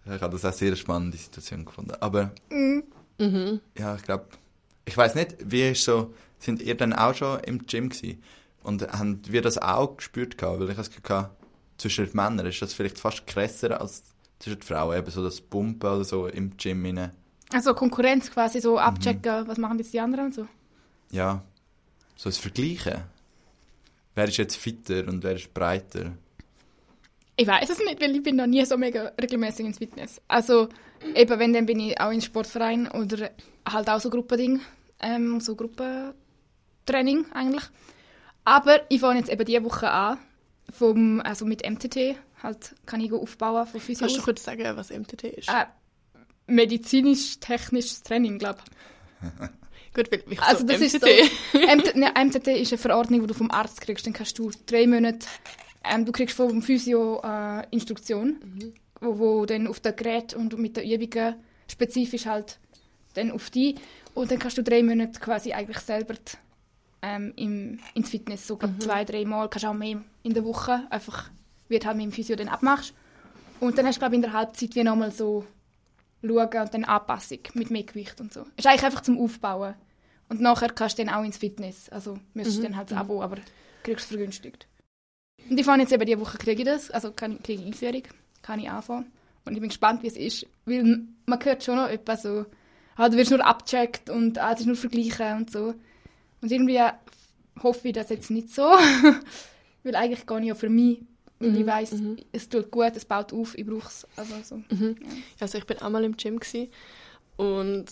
Ich 0.06 0.22
habe 0.22 0.34
das 0.34 0.46
auch 0.46 0.54
sehr 0.54 0.76
spannende 0.76 1.18
Situation 1.18 1.66
gefunden. 1.66 1.94
Aber 2.00 2.32
Mhm. 2.50 3.62
ja, 3.78 3.96
ich 3.96 4.04
glaube, 4.04 4.26
ich 4.86 4.96
weiß 4.96 5.16
nicht, 5.16 5.36
wie 5.46 5.70
ist 5.70 5.84
so, 5.84 6.14
sind 6.38 6.62
ihr 6.62 6.76
dann 6.76 6.94
auch 6.94 7.16
schon 7.16 7.40
im 7.42 7.66
Gym 7.66 7.90
gewesen? 7.90 8.22
Und 8.62 8.82
haben 8.92 9.22
wir 9.28 9.42
das 9.42 9.58
auch 9.58 9.98
gespürt 9.98 10.38
gehabt? 10.38 10.60
Weil 10.60 10.66
ich 10.66 10.72
habe 10.72 10.78
das 10.82 10.90
Gefühl 10.90 11.04
gehabt, 11.04 11.44
zwischen 11.78 12.06
den 12.06 12.16
Männern 12.16 12.46
ist 12.46 12.62
das 12.62 12.74
vielleicht 12.74 13.00
fast 13.00 13.26
krasser 13.28 13.80
als 13.80 14.04
zwischen 14.40 14.60
den 14.60 14.64
Frauen, 14.68 14.98
eben 14.98 15.10
so 15.12 15.24
das 15.24 15.40
Pumpen 15.42 15.90
oder 15.90 16.04
so 16.04 16.28
im 16.28 16.56
Gym 16.58 16.86
rein. 16.86 17.12
Also 17.54 17.74
Konkurrenz 17.74 18.30
quasi 18.32 18.60
so 18.60 18.78
abchecken, 18.78 19.48
was 19.48 19.58
machen 19.58 19.78
jetzt 19.80 19.94
die 19.94 20.00
anderen 20.00 20.26
und 20.26 20.36
so. 20.36 20.48
Ja, 21.12 21.42
so 22.16 22.30
das 22.30 22.38
Vergleichen. 22.38 23.04
Wer 24.16 24.28
ist 24.30 24.38
jetzt 24.38 24.56
fitter 24.56 25.08
und 25.08 25.24
wer 25.24 25.36
ist 25.36 25.54
breiter? 25.54 26.14
Ich 27.38 27.46
weiß 27.46 27.70
es 27.70 27.80
nicht, 27.80 28.02
weil 28.02 28.16
ich 28.16 28.24
bin 28.24 28.38
noch 28.38 28.48
nie 28.48 28.64
so 28.66 28.78
mega 28.78 29.12
regelmäßig 29.22 29.66
ins 29.66 29.78
Fitness. 29.78 30.22
Also 30.30 30.70
eben, 31.14 31.38
wenn, 31.38 31.54
dann 31.54 31.66
bin 31.66 31.82
ich 31.82 32.00
auch 32.00 32.12
ins 32.12 32.26
Sportverein 32.26 32.90
oder 32.90 33.32
halt 33.68 33.90
auch 33.90 34.00
so 34.00 34.10
Gruppending, 34.10 34.62
ähm, 35.02 35.42
so 35.42 35.56
Gruppentraining 35.56 37.26
eigentlich. 37.34 37.64
Aber 38.46 38.82
ich 38.90 39.02
fange 39.02 39.20
jetzt 39.20 39.30
eben 39.30 39.44
diese 39.44 39.64
Woche 39.66 39.92
an, 39.92 40.18
vom, 40.72 41.20
also 41.22 41.46
mit 41.46 41.70
MTT, 41.70 42.16
halt 42.42 42.76
kann 42.86 43.02
ich 43.02 43.10
go 43.10 43.18
aufbauen 43.18 43.68
von 43.68 43.82
Physio 43.82 44.06
Kannst 44.06 44.18
du 44.18 44.22
kurz 44.22 44.44
sagen, 44.44 44.78
was 44.78 44.92
MTT 44.92 45.24
ist? 45.26 45.50
Äh, 45.50 45.66
medizinisch-technisches 46.48 48.04
Training, 48.04 48.40
glaube 48.40 48.60
Gut, 49.96 50.12
weil 50.12 50.24
ich 50.30 50.42
Also 50.42 50.60
so 50.60 50.68
das 50.68 50.82
ist 50.82 51.02
MTT. 51.02 51.32
so, 51.54 51.60
MT, 51.60 51.96
ne, 51.96 52.14
MTT 52.26 52.48
ist 52.48 52.74
eine 52.74 52.78
Verordnung, 52.78 53.22
die 53.22 53.28
du 53.28 53.34
vom 53.34 53.50
Arzt 53.50 53.80
kriegst. 53.82 54.06
Dann 54.06 54.14
kannst 54.14 54.38
du 54.38 54.52
drei 54.66 54.86
Monate, 54.86 55.26
ähm, 55.84 56.06
du 56.06 56.12
kriegst 56.12 56.36
vom 56.36 56.62
Physio 56.62 57.22
äh, 57.24 57.66
Instruktion, 57.72 58.74
wo, 59.00 59.18
wo 59.18 59.46
dann 59.46 59.68
auf 59.68 59.80
das 59.80 59.96
Gerät 59.96 60.34
und 60.34 60.58
mit 60.60 60.76
den 60.76 60.90
Übungen 60.90 61.36
spezifisch 61.72 62.26
halt 62.26 62.60
dann 63.14 63.32
auf 63.32 63.50
die 63.50 63.76
und 64.14 64.30
dann 64.30 64.40
kannst 64.40 64.58
du 64.58 64.64
drei 64.64 64.84
Monate 64.84 65.20
quasi 65.20 65.54
eigentlich 65.54 65.80
selber 65.80 66.16
ähm, 67.02 67.34
im, 67.36 67.80
ins 67.94 68.10
Fitness, 68.10 68.48
so 68.48 68.58
glaub, 68.58 68.82
zwei, 68.82 69.06
drei 69.06 69.26
Mal, 69.26 69.50
kannst 69.50 69.66
auch 69.66 69.74
mehr 69.74 70.02
in 70.24 70.34
der 70.34 70.44
Woche, 70.44 70.86
einfach 70.90 71.30
wie 71.70 71.80
du 71.80 71.86
halt 71.88 71.98
mit 71.98 72.06
dem 72.06 72.12
Physio 72.12 72.36
dann 72.36 72.50
abmachst. 72.50 72.94
Und 73.60 73.78
dann 73.78 73.86
hast 73.86 73.96
du 73.96 74.00
glaube 74.00 74.16
in 74.16 74.22
der 74.22 74.34
Halbzeit 74.34 74.76
wie 74.76 74.84
nochmal 74.84 75.12
so 75.12 75.46
schauen 76.22 76.62
und 76.62 76.74
dann 76.74 76.84
Anpassung 76.84 77.40
mit 77.54 77.70
mehr 77.72 77.84
Gewicht 77.84 78.20
und 78.20 78.34
so. 78.34 78.46
Ist 78.58 78.68
eigentlich 78.68 78.84
einfach 78.84 79.02
zum 79.02 79.20
Aufbauen. 79.20 79.76
Und 80.30 80.42
nachher 80.42 80.70
kannst 80.70 80.98
du 80.98 81.06
dann 81.06 81.14
auch 81.14 81.24
ins 81.24 81.38
Fitness. 81.38 81.90
Also 81.90 82.18
müsstest 82.34 82.60
du 82.60 82.64
dann 82.64 82.76
halt 82.76 82.92
das 82.92 82.98
Abo, 82.98 83.22
aber 83.22 83.38
kriegst 83.84 84.06
es 84.06 84.10
vergünstigt. 84.10 84.68
Und 85.50 85.60
ich 85.60 85.66
fange 85.66 85.84
jetzt 85.84 85.94
eben 85.94 86.06
diese 86.06 86.20
Woche 86.20 86.38
kriege 86.38 86.64
ich 86.64 86.68
das, 86.68 86.90
also 86.90 87.12
kann 87.12 87.42
kriege 87.44 87.62
ich 87.62 87.68
Einführung, 87.68 88.04
kann 88.42 88.60
ich 88.60 88.70
anfangen. 88.70 89.12
Und 89.46 89.54
ich 89.54 89.60
bin 89.60 89.70
gespannt, 89.70 90.02
wie 90.02 90.08
es 90.08 90.18
ist, 90.18 90.48
weil 90.66 91.04
man 91.26 91.44
hört 91.44 91.64
schon 91.64 91.76
noch 91.76 91.88
etwas 91.88 92.24
so, 92.24 92.46
ah, 92.96 93.10
du 93.10 93.18
wirst 93.18 93.30
nur 93.30 93.46
abgecheckt 93.46 94.10
und 94.10 94.40
ah, 94.40 94.54
es 94.54 94.62
ist 94.62 94.66
nur 94.66 94.76
vergleichen 94.76 95.38
und 95.38 95.52
so. 95.52 95.76
Und 96.42 96.52
irgendwie 96.52 96.82
hoffe 97.62 97.88
ich 97.88 97.94
das 97.94 98.10
jetzt 98.10 98.32
nicht 98.32 98.50
so, 98.50 98.64
weil 99.84 99.96
eigentlich 99.96 100.26
gehe 100.26 100.40
ich 100.40 100.46
ja 100.46 100.56
für 100.56 100.70
mich, 100.70 101.02
weil 101.40 101.60
ich 101.60 101.66
weiss, 101.68 101.94
es 102.32 102.50
tut 102.50 102.72
gut, 102.72 102.96
es 102.96 103.06
baut 103.06 103.34
auf, 103.34 103.56
ich 103.56 103.66
brauche 103.66 103.88
es. 103.88 104.08
Also 104.16 104.34
so. 104.44 104.64
Also 105.40 105.58
ich 105.60 105.66
bin 105.66 105.78
einmal 105.80 106.04
im 106.04 106.18
Gym 106.18 106.40
gsi 106.40 106.72
und 107.38 107.86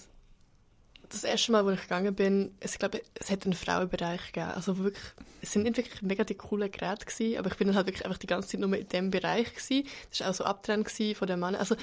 das 1.13 1.23
erste 1.23 1.52
Mal, 1.52 1.65
wo 1.65 1.69
ich 1.69 1.82
gegangen 1.82 2.15
bin, 2.15 2.56
es, 2.60 2.73
ich 2.73 2.80
glaube, 2.80 3.02
es 3.13 3.30
hat 3.30 3.45
einen 3.45 3.54
Frauenbereich 3.54 4.32
gegeben. 4.32 4.52
Also 4.52 4.78
wirklich, 4.80 5.04
es 5.41 5.52
sind 5.52 5.63
nicht 5.63 5.78
wirklich 5.78 6.02
mega 6.02 6.23
die 6.23 6.36
coolen 6.36 6.71
Geräte 6.71 7.06
gewesen, 7.06 7.38
aber 7.38 7.49
ich 7.49 7.58
bin 7.58 7.67
dann 7.67 7.76
halt 7.76 7.88
wirklich 7.88 8.06
einfach 8.06 8.17
die 8.17 8.28
ganze 8.28 8.49
Zeit 8.49 8.60
nur 8.60 8.76
in 8.76 8.88
dem 8.88 9.12
Bereich 9.12 9.54
gsi. 9.54 9.86
Das 10.10 10.21
war 10.21 10.30
auch 10.30 10.34
so 10.34 10.43
abtrennt 10.43 10.86
gewesen 10.88 11.15
von 11.15 11.28
den 11.28 11.39
Männern. 11.39 11.60
Also 11.60 11.76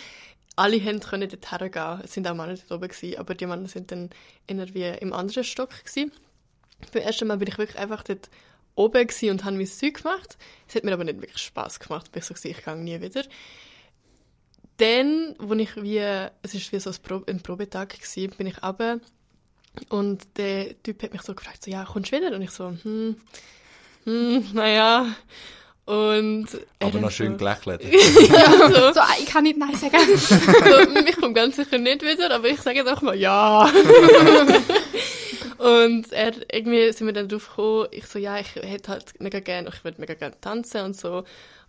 alle 0.56 0.82
haben 0.84 1.00
können 1.00 1.28
dort 1.28 1.50
hergehen. 1.50 2.00
Es 2.04 2.12
sind 2.12 2.26
auch 2.26 2.34
Männer 2.34 2.54
dort 2.54 2.72
oben 2.72 2.88
gewesen, 2.88 3.18
aber 3.18 3.34
die 3.34 3.46
Männer 3.46 3.68
sind 3.68 3.92
dann 3.92 4.10
eher 4.46 4.74
wie 4.74 4.88
im 4.88 5.12
anderen 5.12 5.44
Stock 5.44 5.70
gewesen. 5.70 6.12
Beim 6.92 7.02
ersten 7.02 7.28
Mal 7.28 7.38
bin 7.38 7.48
ich 7.48 7.58
wirklich 7.58 7.78
einfach 7.78 8.02
dort 8.02 8.28
oben 8.74 9.06
gewesen 9.06 9.30
und 9.30 9.44
habe 9.44 9.56
mein 9.56 9.66
Zeug 9.66 10.02
gemacht. 10.02 10.38
Es 10.68 10.74
hat 10.74 10.84
mir 10.84 10.92
aber 10.92 11.04
nicht 11.04 11.20
wirklich 11.20 11.38
Spaß 11.42 11.80
gemacht. 11.80 12.10
Bin 12.10 12.20
ich 12.20 12.26
so 12.26 12.34
gewesen, 12.34 12.50
ich 12.50 12.64
gehe 12.64 12.76
nie 12.76 13.00
wieder. 13.00 13.22
Dann, 14.78 15.36
wo 15.38 15.54
ich 15.54 15.76
wie, 15.76 15.98
es 15.98 16.54
ist 16.54 16.72
wie 16.72 16.80
so 16.80 16.90
ein, 16.90 16.96
Pro 17.02 17.22
ein 17.26 17.42
Probetag 17.42 17.90
gewesen, 17.90 18.34
bin 18.36 18.46
ich 18.46 18.62
runter 18.62 19.00
und 19.88 20.26
der 20.36 20.80
Typ 20.82 21.02
hat 21.02 21.12
mich 21.12 21.22
so 21.22 21.34
gefragt, 21.34 21.64
so, 21.64 21.70
ja, 21.70 21.84
kommst 21.84 22.12
du 22.12 22.16
wieder? 22.16 22.34
Und 22.34 22.42
ich 22.42 22.50
so, 22.50 22.72
hm, 22.82 23.16
hm, 24.04 24.48
naja. 24.52 25.06
Und 25.86 26.46
er 26.54 26.86
Aber 26.86 26.92
dann 26.92 27.00
noch 27.02 27.10
schön 27.10 27.32
so, 27.32 27.38
gelächelt. 27.38 27.82
ja, 28.28 28.68
so, 28.68 28.92
So, 28.94 29.00
ah, 29.00 29.14
ich 29.18 29.26
kann 29.26 29.42
nicht 29.42 29.58
Nein 29.58 29.74
sagen. 29.74 29.96
so, 30.16 31.00
ich 31.08 31.16
komme 31.16 31.32
ganz 31.32 31.56
sicher 31.56 31.78
nicht 31.78 32.02
wieder, 32.02 32.32
aber 32.32 32.48
ich 32.48 32.60
sage 32.60 32.78
jetzt 32.78 32.88
auch 32.88 33.02
mal 33.02 33.16
ja. 33.16 33.68
und 35.58 36.12
er, 36.12 36.32
irgendwie 36.52 36.92
sind 36.92 37.06
wir 37.06 37.12
dann 37.12 37.28
drauf 37.28 37.48
gekommen, 37.48 37.88
ich 37.90 38.06
so, 38.06 38.18
ja, 38.18 38.38
ich 38.38 38.54
hätte 38.54 38.92
halt 38.92 39.20
mega 39.20 39.40
gerne, 39.40 39.70
ich 39.74 39.82
würde 39.82 40.00
mega 40.00 40.14
gerne 40.14 40.40
tanzen 40.40 40.82
und 40.82 40.96
so. 40.96 41.24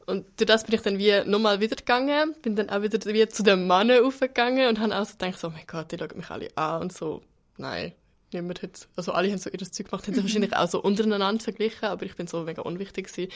Und 0.06 0.26
durch 0.38 0.48
das 0.48 0.66
bin 0.66 0.76
ich 0.76 0.82
dann 0.82 0.98
wie 0.98 1.24
nochmal 1.26 1.60
wieder 1.60 1.76
gegangen, 1.76 2.36
bin 2.42 2.56
dann 2.56 2.70
auch 2.70 2.82
wieder 2.82 3.00
wie 3.12 3.28
zu 3.28 3.44
den 3.44 3.66
Männern 3.66 4.04
aufgegangen 4.04 4.68
und 4.68 4.80
habe 4.80 4.96
auch 4.96 5.06
so 5.06 5.14
gedacht, 5.14 5.40
so, 5.40 5.48
oh 5.48 5.52
mein 5.52 5.66
Gott, 5.66 5.92
die 5.92 5.98
schauen 5.98 6.18
mich 6.18 6.30
alle 6.30 6.50
an 6.56 6.82
und 6.84 6.94
so, 6.94 7.22
nein. 7.62 7.94
Niemand 8.34 8.62
hat, 8.64 8.88
also 8.96 9.12
alle 9.12 9.30
haben 9.30 9.38
so 9.38 9.50
ihr 9.50 9.60
Zeug 9.60 9.88
gemacht, 9.90 10.08
haben 10.08 10.14
sich 10.16 10.24
wahrscheinlich 10.24 10.56
auch 10.56 10.70
so 10.70 10.82
untereinander 10.82 11.44
verglichen, 11.44 11.86
aber 11.90 12.06
ich 12.06 12.16
bin 12.16 12.28
so 12.28 12.44
mega 12.44 12.62
unwichtig 12.62 13.08
gewesen. 13.12 13.30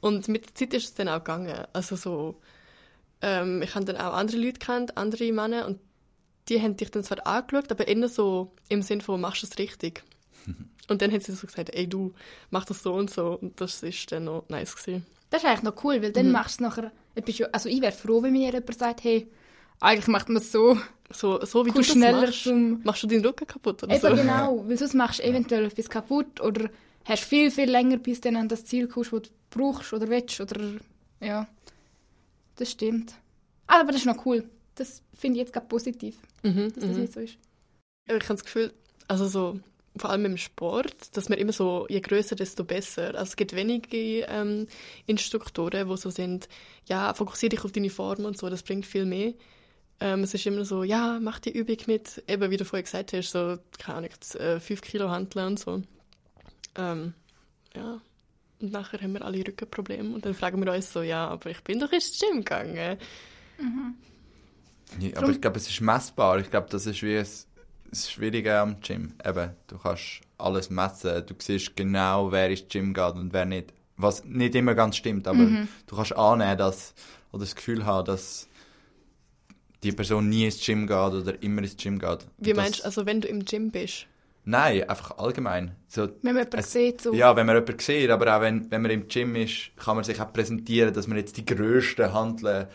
Und 0.00 0.28
mit 0.28 0.46
der 0.46 0.54
Zeit 0.54 0.74
ist 0.74 0.84
es 0.84 0.94
dann 0.94 1.08
auch 1.08 1.18
gegangen. 1.18 1.64
Also 1.72 1.96
so, 1.96 2.40
ähm, 3.22 3.62
ich 3.62 3.74
habe 3.74 3.84
dann 3.84 3.96
auch 3.96 4.12
andere 4.14 4.36
Leute 4.38 4.58
kennt, 4.60 4.96
andere 4.96 5.32
Männer 5.32 5.66
und 5.66 5.80
die 6.48 6.62
haben 6.62 6.76
dich 6.76 6.92
dann 6.92 7.02
zwar 7.02 7.26
angeschaut, 7.26 7.72
aber 7.72 7.88
eher 7.88 8.08
so 8.08 8.52
im 8.68 8.82
Sinn 8.82 9.00
von, 9.00 9.20
machst 9.20 9.42
du 9.42 9.48
es 9.48 9.58
richtig? 9.58 10.04
Und 10.88 11.02
dann 11.02 11.10
haben 11.10 11.20
sie 11.20 11.32
so 11.32 11.44
gesagt, 11.48 11.70
ey, 11.74 11.88
du, 11.88 12.14
mach 12.50 12.64
das 12.64 12.84
so 12.84 12.94
und 12.94 13.10
so. 13.10 13.36
Und 13.40 13.60
das 13.60 13.82
ist 13.82 14.12
dann 14.12 14.22
noch 14.26 14.48
nice 14.48 14.76
gewesen. 14.76 15.04
Das 15.30 15.42
ist 15.42 15.48
eigentlich 15.48 15.64
noch 15.64 15.82
cool, 15.82 16.00
weil 16.00 16.12
dann 16.12 16.26
Mhm. 16.26 16.32
machst 16.32 16.60
du 16.60 16.64
es 16.64 16.70
nachher... 16.70 16.92
etwas- 17.16 17.52
Also 17.52 17.68
ich 17.68 17.80
wäre 17.80 17.90
froh, 17.90 18.22
wenn 18.22 18.32
mir 18.32 18.52
jemand 18.52 18.78
sagt, 18.78 19.02
hey, 19.02 19.26
eigentlich 19.80 20.08
macht 20.08 20.28
man 20.28 20.38
es 20.38 20.50
so, 20.52 20.78
So, 21.10 21.44
so 21.44 21.64
wie 21.64 21.70
du 21.70 21.78
das 21.78 21.86
schneller 21.86 22.22
machst, 22.26 22.44
zum... 22.44 22.82
machst 22.82 23.02
du 23.02 23.06
deinen 23.06 23.24
Rücken 23.24 23.46
kaputt 23.46 23.82
oder 23.82 23.94
Eben 23.94 24.00
so. 24.16 24.22
genau, 24.22 24.64
weil 24.66 24.76
sonst 24.76 24.94
machst 24.94 25.20
du 25.20 25.24
eventuell 25.24 25.64
etwas 25.66 25.88
kaputt 25.88 26.40
oder 26.40 26.68
hast 27.04 27.24
viel, 27.24 27.50
viel 27.50 27.70
länger, 27.70 27.98
bis 27.98 28.20
du 28.20 28.28
dann 28.28 28.36
an 28.36 28.48
das 28.48 28.64
Ziel 28.64 28.88
kommst, 28.88 29.12
das 29.12 29.22
du 29.22 29.28
brauchst 29.50 29.92
oder 29.92 30.08
willst 30.08 30.40
oder... 30.40 30.60
Ja, 31.20 31.46
das 32.56 32.72
stimmt. 32.72 33.14
Ah, 33.68 33.80
aber 33.80 33.92
das 33.92 34.00
ist 34.00 34.06
noch 34.06 34.26
cool. 34.26 34.44
Das 34.74 35.00
finde 35.16 35.38
ich 35.38 35.46
jetzt 35.46 35.52
gerade 35.52 35.66
positiv, 35.66 36.16
Mhm, 36.42 36.72
dass 36.74 36.84
das 36.84 36.96
mhm. 36.96 37.00
nicht 37.02 37.12
so 37.12 37.20
ist. 37.20 37.38
Ich 38.08 38.12
habe 38.14 38.24
das 38.24 38.44
Gefühl, 38.44 38.72
also 39.08 39.26
so, 39.28 39.60
vor 39.96 40.10
allem 40.10 40.24
im 40.26 40.36
Sport, 40.36 41.16
dass 41.16 41.28
man 41.28 41.38
immer 41.38 41.52
so, 41.52 41.86
je 41.88 42.00
größer, 42.00 42.36
desto 42.36 42.64
besser. 42.64 43.14
Also 43.14 43.30
es 43.30 43.36
gibt 43.36 43.54
wenige 43.54 43.96
ähm, 44.28 44.66
Instruktoren, 45.06 45.88
die 45.88 45.96
so 45.96 46.10
sind, 46.10 46.48
ja, 46.86 47.14
fokussiere 47.14 47.50
dich 47.50 47.64
auf 47.64 47.72
deine 47.72 47.90
Form 47.90 48.24
und 48.24 48.36
so, 48.36 48.50
das 48.50 48.62
bringt 48.62 48.86
viel 48.86 49.06
mehr. 49.06 49.32
Ähm, 50.00 50.22
es 50.22 50.34
ist 50.34 50.46
immer 50.46 50.64
so, 50.64 50.82
ja, 50.84 51.18
mach 51.20 51.38
die 51.38 51.56
Übung 51.56 51.78
mit, 51.86 52.22
eben 52.28 52.50
wie 52.50 52.56
du 52.56 52.64
vorher 52.64 52.82
gesagt 52.82 53.12
hast, 53.12 53.30
so, 53.30 53.58
keine 53.78 53.98
Ahnung, 53.98 54.60
5 54.60 54.80
Kilo 54.82 55.10
Handeln 55.10 55.46
und 55.46 55.58
so. 55.58 55.82
Ähm, 56.76 57.14
ja. 57.74 58.00
Und 58.60 58.72
nachher 58.72 59.00
haben 59.00 59.12
wir 59.12 59.24
alle 59.24 59.46
Rückenprobleme 59.46 60.14
und 60.14 60.24
dann 60.24 60.34
fragen 60.34 60.64
wir 60.64 60.72
uns 60.72 60.92
so, 60.92 61.02
ja, 61.02 61.28
aber 61.28 61.50
ich 61.50 61.62
bin 61.62 61.78
doch 61.78 61.92
ins 61.92 62.18
Gym 62.18 62.38
gegangen. 62.38 62.98
Ja, 64.98 65.16
aber 65.16 65.30
ich 65.30 65.40
glaube, 65.40 65.58
es 65.58 65.68
ist 65.68 65.80
messbar. 65.80 66.38
Ich 66.38 66.50
glaube, 66.50 66.68
das 66.70 66.86
ist 66.86 67.02
wie 67.02 67.14
es 67.14 67.46
das 67.90 68.10
Schwierige 68.10 68.58
am 68.58 68.80
Gym. 68.80 69.14
Eben, 69.24 69.50
du 69.66 69.78
kannst 69.78 70.22
alles 70.38 70.70
messen. 70.70 71.26
Du 71.26 71.34
siehst 71.38 71.76
genau, 71.76 72.32
wer 72.32 72.50
ins 72.50 72.66
Gym 72.68 72.94
geht 72.94 73.14
und 73.14 73.32
wer 73.32 73.44
nicht. 73.44 73.72
Was 73.98 74.24
nicht 74.24 74.54
immer 74.54 74.74
ganz 74.74 74.96
stimmt, 74.96 75.26
aber 75.26 75.66
du 75.86 75.96
kannst 75.96 76.14
annehmen, 76.14 76.58
dass, 76.58 76.94
oder 77.32 77.44
das 77.44 77.54
Gefühl 77.54 77.86
haben, 77.86 78.04
dass 78.04 78.46
die 79.82 79.92
Person 79.92 80.28
nie 80.28 80.44
ins 80.46 80.64
Gym 80.64 80.86
geht 80.86 80.96
oder 80.96 81.42
immer 81.42 81.62
ins 81.62 81.76
Gym 81.76 81.98
geht. 81.98 82.26
Wie 82.38 82.50
das- 82.50 82.56
meinst 82.56 82.80
du, 82.80 82.84
also 82.84 83.06
wenn 83.06 83.20
du 83.20 83.28
im 83.28 83.44
Gym 83.44 83.70
bist? 83.70 84.06
Nein, 84.48 84.88
einfach 84.88 85.18
allgemein. 85.18 85.72
So, 85.88 86.02
Wenn 86.22 86.34
man 86.34 86.36
jemanden 86.36 86.58
Es- 86.58 86.72
sieht, 86.72 87.00
so... 87.00 87.12
Ja, 87.12 87.34
wenn 87.34 87.46
man 87.46 87.56
jemanden 87.56 87.78
sieht, 87.80 88.10
aber 88.10 88.36
auch 88.36 88.40
wenn, 88.40 88.70
wenn 88.70 88.80
man 88.82 88.90
im 88.92 89.08
Gym 89.08 89.34
ist, 89.36 89.70
kann 89.76 89.96
man 89.96 90.04
sich 90.04 90.20
auch 90.20 90.32
präsentieren, 90.32 90.94
dass 90.94 91.06
man 91.08 91.16
jetzt 91.18 91.36
die 91.36 91.44
grössten 91.44 92.12
Handeln 92.12 92.68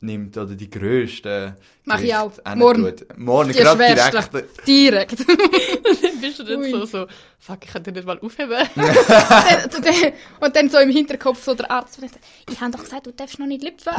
nimmt 0.00 0.36
oder 0.36 0.54
die 0.54 0.68
grössten. 0.68 1.56
Mach 1.84 2.00
ich 2.00 2.14
auch. 2.14 2.32
Morgen. 2.54 2.84
tut. 2.84 3.18
Morgen, 3.18 3.52
Die 3.52 3.58
gerade 3.58 3.78
direkt. 3.78 4.66
Direkt. 4.66 5.20
dann 5.28 6.20
bist 6.20 6.38
du 6.38 6.44
dann 6.44 6.58
Ui. 6.58 6.70
so, 6.70 6.84
so, 6.84 7.06
fuck, 7.38 7.58
ich 7.64 7.72
kann 7.72 7.82
den 7.82 7.94
nicht 7.94 8.06
mal 8.06 8.18
aufheben. 8.18 8.56
und, 10.40 10.56
dann, 10.56 10.68
so 10.68 10.78
im 10.78 10.90
Hinterkopf 10.90 11.42
so 11.42 11.54
der 11.54 11.70
Arzt, 11.70 12.02
der 12.02 12.08
sagt, 12.08 12.24
ich 12.50 12.60
habe 12.60 12.72
doch 12.72 12.82
gesagt, 12.82 13.06
du 13.06 13.12
darfst 13.12 13.38
noch 13.38 13.46
nicht 13.46 13.62
lüpfen. 13.62 13.92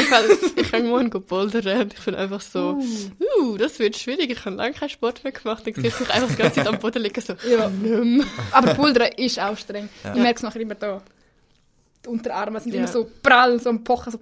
ich 0.00 0.08
kann, 0.08 0.24
ich 0.56 0.70
kann 0.70 0.88
morgen 0.88 1.10
bouldern 1.10 1.82
und 1.82 1.94
ich 1.94 2.04
bin 2.04 2.14
einfach 2.14 2.40
so, 2.40 2.80
uh, 3.40 3.56
das 3.56 3.78
wird 3.78 3.96
schwierig, 3.96 4.30
ich 4.30 4.44
habe 4.44 4.56
lange 4.56 4.72
keinen 4.72 4.88
Sport 4.88 5.22
mehr 5.22 5.32
gemacht. 5.32 5.66
Dann 5.66 5.74
sehe 5.74 5.88
ich 5.88 6.00
mich 6.00 6.10
einfach 6.10 6.28
die 6.28 6.36
ganze 6.36 6.54
Zeit 6.56 6.66
am 6.66 6.78
Boden 6.78 7.02
liegen, 7.02 7.20
so, 7.20 7.34
Ja. 7.48 7.70
Aber 8.52 8.74
Pulver 8.74 9.16
ist 9.18 9.38
auch 9.38 9.56
streng. 9.56 9.88
Ja. 10.02 10.14
Ich 10.14 10.20
merke 10.20 10.36
es 10.36 10.42
nachher 10.42 10.60
immer 10.60 10.74
da. 10.74 11.02
Die 12.04 12.08
Unterarme 12.08 12.60
sind 12.60 12.72
Ja. 12.72 12.80
immer 12.80 12.88
so 12.88 13.08
prall, 13.22 13.60
so 13.60 13.70
am 13.70 13.84
Pochen. 13.84 14.12
So. 14.12 14.20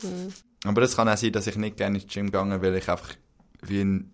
Aber 0.65 0.83
es 0.83 0.97
kann 0.97 1.09
auch 1.09 1.17
sein, 1.17 1.33
dass 1.33 1.47
ich 1.47 1.57
nicht 1.57 1.77
gerne 1.77 1.99
ins 1.99 2.13
Gym 2.13 2.27
gegangen 2.27 2.61
weil 2.61 2.75
ich 2.77 2.89
einfach 2.89 3.15
wie 3.63 3.81
ein, 3.83 4.13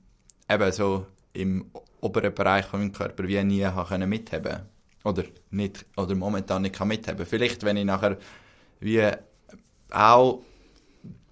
eben 0.51 0.73
so 0.73 1.07
im 1.33 1.71
oberen 2.01 2.35
Bereich 2.35 2.67
von 2.67 2.81
meinem 2.81 2.93
Körper 2.93 3.27
wie 3.27 3.43
nie 3.43 3.65
habe 3.65 3.89
können 3.89 4.09
mitheben 4.09 4.61
oder 5.05 5.25
nicht 5.51 5.87
oder 5.97 6.15
momentan 6.15 6.63
nicht 6.63 6.75
kann 6.75 6.89
mitheben. 6.89 7.25
Vielleicht, 7.27 7.63
wenn 7.63 7.77
ich 7.79 7.85
nachher 7.85 8.19
wie 8.81 9.03
auch 9.91 10.43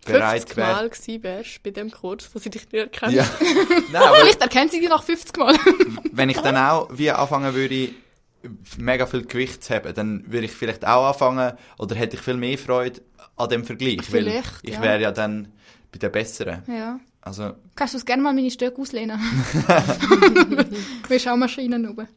bereit 0.05 0.41
50 0.41 0.57
wäre. 0.57 0.73
Mal 0.73 0.89
gewesen 0.91 1.23
wärst 1.23 1.63
bei 1.63 1.71
dem 1.71 1.91
Kurs, 1.91 2.29
wo 2.33 2.39
sie 2.39 2.51
dich 2.51 2.63
nicht 2.65 2.75
erkennen. 2.75 3.15
Ja. 3.15 3.25
Nein, 3.93 4.03
aber 4.03 4.17
Vielleicht 4.17 4.41
erkennt 4.41 4.73
sie 4.73 4.81
dich 4.81 4.89
nach 4.89 5.03
50 5.03 5.37
Mal. 5.37 5.57
wenn 6.13 6.31
ich 6.31 6.39
dann 6.39 6.57
auch 6.57 6.89
wie 6.93 7.11
anfangen 7.11 7.55
würde, 7.55 7.91
mega 8.79 9.07
viel 9.07 9.25
Gewicht 9.25 9.63
zu 9.65 9.75
haben, 9.75 9.95
dann 9.95 10.31
würde 10.31 10.47
ich 10.47 10.53
vielleicht 10.53 10.87
auch 10.87 11.09
anfangen, 11.09 11.53
oder 11.79 11.95
hätte 11.95 12.17
ich 12.17 12.23
viel 12.23 12.37
mehr 12.37 12.59
Freude 12.59 13.01
an 13.37 13.49
dem 13.49 13.65
Vergleich, 13.65 13.99
weil 14.13 14.25
Vielleicht, 14.25 14.61
ich 14.63 14.75
ja. 14.75 14.83
wäre 14.83 15.01
ja 15.01 15.13
dann 15.13 15.49
bei 15.91 15.99
den 15.99 16.13
Besseren. 16.13 16.63
ja. 16.67 17.01
Also, 17.25 17.53
Kannst 17.77 17.95
du 17.95 17.99
uns 17.99 18.05
gerne 18.05 18.21
mal 18.21 18.35
meine 18.35 18.51
Stöcke 18.51 18.81
auslehnen? 18.83 19.17
du 19.69 21.09
bist 21.09 21.29
auch 21.29 21.37
Maschinen 21.37 21.89
oben. 21.89 22.09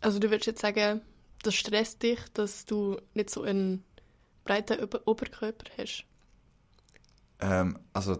Also 0.00 0.18
du 0.18 0.28
würdest 0.30 0.46
jetzt 0.48 0.60
sagen, 0.62 1.00
das 1.44 1.54
stresst 1.54 2.02
dich, 2.02 2.18
dass 2.34 2.64
du 2.64 2.96
nicht 3.14 3.30
so 3.30 3.42
einen 3.42 3.84
breiten 4.44 4.82
Ober 4.82 5.00
Oberkörper 5.06 5.66
hast. 5.78 6.04
ähm, 7.40 7.78
also 7.92 8.18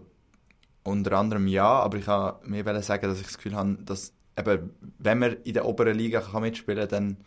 unter 0.83 1.11
anderem 1.13 1.47
ja, 1.47 1.67
aber 1.67 1.97
ich 1.97 2.05
kann 2.05 2.35
mir 2.45 2.81
sagen, 2.81 3.07
dass 3.09 3.19
ich 3.19 3.25
das 3.27 3.37
Gefühl 3.37 3.55
habe, 3.55 3.77
dass 3.81 4.13
eben, 4.37 4.71
wenn 4.99 5.19
man 5.19 5.33
in 5.43 5.53
der 5.53 5.65
oberen 5.65 5.97
Liga 5.97 6.21
kann 6.21 6.41
mitspielen 6.41 6.87
kann, 6.87 6.89
dann, 6.89 7.17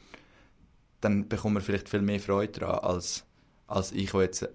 dann 1.00 1.28
bekommt 1.28 1.54
man 1.54 1.62
vielleicht 1.62 1.88
viel 1.88 2.02
mehr 2.02 2.20
Freude 2.20 2.60
daran, 2.60 2.80
als, 2.80 3.24
als 3.66 3.92
ich, 3.92 4.12
wo 4.12 4.20
jetzt 4.20 4.48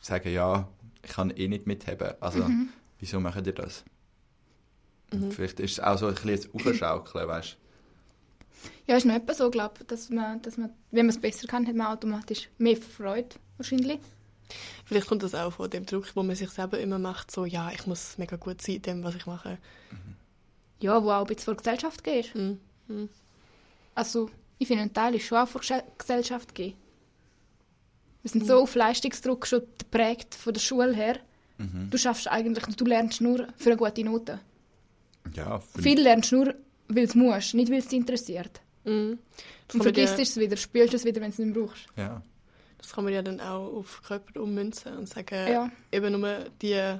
sage, 0.00 0.30
ja, 0.30 0.68
ich 1.02 1.10
kann 1.10 1.30
eh 1.30 1.48
nicht 1.48 1.66
mitheben. 1.66 2.14
Also, 2.20 2.48
wieso 2.98 3.20
machen 3.20 3.44
ihr 3.44 3.52
das? 3.52 3.84
Und 5.12 5.34
Vielleicht 5.34 5.60
ist 5.60 5.72
es 5.72 5.80
auch 5.80 5.98
so 5.98 6.06
ein 6.06 6.14
bisschen 6.14 6.52
Aufschaukeln, 6.54 7.28
weißt 7.28 7.58
Ja, 8.86 8.96
ist 8.96 9.04
noch 9.04 9.14
etwa 9.14 9.34
so, 9.34 9.50
glaube 9.50 9.74
ich, 9.80 9.86
dass 9.86 10.08
man, 10.08 10.40
dass 10.42 10.56
man, 10.56 10.70
wenn 10.90 11.06
man 11.06 11.14
es 11.14 11.20
besser 11.20 11.46
kann, 11.46 11.66
hat 11.66 11.74
man 11.74 11.88
automatisch 11.88 12.48
mehr 12.58 12.76
Freude, 12.76 13.28
wahrscheinlich. 13.56 14.00
Vielleicht 14.84 15.06
kommt 15.06 15.22
das 15.22 15.34
auch 15.34 15.52
von 15.52 15.70
dem 15.70 15.86
Druck, 15.86 16.14
wo 16.14 16.22
man 16.22 16.36
sich 16.36 16.50
selber 16.50 16.78
immer 16.78 16.98
macht, 16.98 17.30
so, 17.30 17.44
ja, 17.44 17.70
ich 17.72 17.86
muss 17.86 18.18
mega 18.18 18.36
gut 18.36 18.60
sein 18.60 18.76
in 18.76 18.82
dem, 18.82 19.04
was 19.04 19.14
ich 19.14 19.26
mache. 19.26 19.58
Ja, 20.82 21.02
wo 21.02 21.10
auch 21.10 21.20
ein 21.20 21.26
bisschen 21.26 21.44
vor 21.44 21.54
die 21.54 21.58
Gesellschaft 21.58 22.04
geht. 22.04 22.34
Mhm. 22.34 22.58
Mhm. 22.88 23.08
Also, 23.94 24.30
ich 24.58 24.66
finde, 24.68 24.82
ein 24.84 24.92
Teil 24.92 25.14
ist 25.14 25.24
schon 25.26 25.38
auch 25.38 25.48
vor 25.48 25.60
die 25.60 25.74
Gesellschaft 25.98 26.54
gehen. 26.54 26.74
Wir 28.22 28.30
sind 28.30 28.46
so 28.46 28.60
auf 28.62 28.74
Leistungsdruck 28.74 29.46
schon 29.46 29.62
geprägt 29.78 30.34
von 30.34 30.52
der 30.54 30.60
Schule 30.60 30.94
her. 30.94 31.18
Du 31.90 31.96
schaffst 31.96 32.26
eigentlich, 32.28 32.64
du 32.76 32.84
lernst 32.84 33.20
nur 33.20 33.46
für 33.56 33.70
eine 33.70 33.76
gute 33.76 34.02
Note. 34.04 34.40
Ja, 35.34 35.60
für- 35.60 35.82
Viel 35.82 36.00
lernst 36.00 36.32
du 36.32 36.36
nur, 36.44 36.54
weil 36.88 37.06
du 37.06 37.18
musst, 37.18 37.54
nicht 37.54 37.70
weil 37.70 37.78
es 37.78 37.86
dich 37.88 37.98
interessiert. 38.00 38.60
Mhm. 38.84 39.18
Das, 39.68 39.74
Und 39.76 39.82
vergisst 39.82 40.16
ja, 40.16 40.22
es 40.22 40.36
wieder, 40.36 40.56
spielst 40.56 40.94
es 40.94 41.04
wieder, 41.04 41.20
wenn 41.20 41.30
du 41.30 41.34
es 41.34 41.38
nicht 41.38 41.54
brauchst. 41.54 41.86
ja. 41.96 42.20
das 42.78 42.92
kann 42.92 43.04
man 43.04 43.12
ja 43.12 43.22
dann 43.22 43.40
auch 43.40 43.74
auf 43.76 44.02
Körper 44.02 44.40
ummünzen 44.42 44.96
und 44.96 45.08
sagen, 45.08 45.46
Ja. 45.48 45.70
eben 45.92 46.20
nur 46.20 46.46
die 46.60 46.98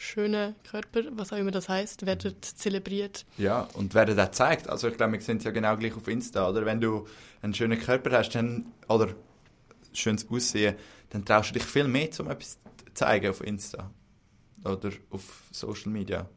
schönen 0.00 0.54
Körper, 0.68 1.02
was 1.12 1.32
auch 1.32 1.36
immer 1.36 1.50
das 1.50 1.68
heißt, 1.68 2.06
werden 2.06 2.34
zelebriert. 2.40 3.26
Ja, 3.36 3.68
und 3.74 3.94
wer 3.94 4.06
das 4.06 4.32
zeigt, 4.32 4.68
also 4.68 4.88
ich 4.88 4.96
glaube, 4.96 5.12
wir 5.12 5.20
sind 5.20 5.44
ja 5.44 5.50
genau 5.50 5.76
gleich 5.76 5.94
auf 5.94 6.08
Insta, 6.08 6.48
oder? 6.48 6.64
Wenn 6.64 6.80
du 6.80 7.06
einen 7.42 7.54
schönen 7.54 7.78
Körper 7.78 8.16
hast, 8.16 8.30
dann, 8.30 8.66
oder 8.88 9.14
schönes 9.92 10.28
Aussehen, 10.30 10.74
dann 11.10 11.24
traust 11.24 11.50
du 11.50 11.54
dich 11.54 11.64
viel 11.64 11.86
mehr, 11.86 12.08
um 12.18 12.30
etwas 12.30 12.58
zu 12.86 12.94
zeigen 12.94 13.28
auf 13.28 13.42
Insta. 13.44 13.90
Oder 14.64 14.90
auf 15.10 15.44
Social 15.50 15.90
Media. 15.90 16.28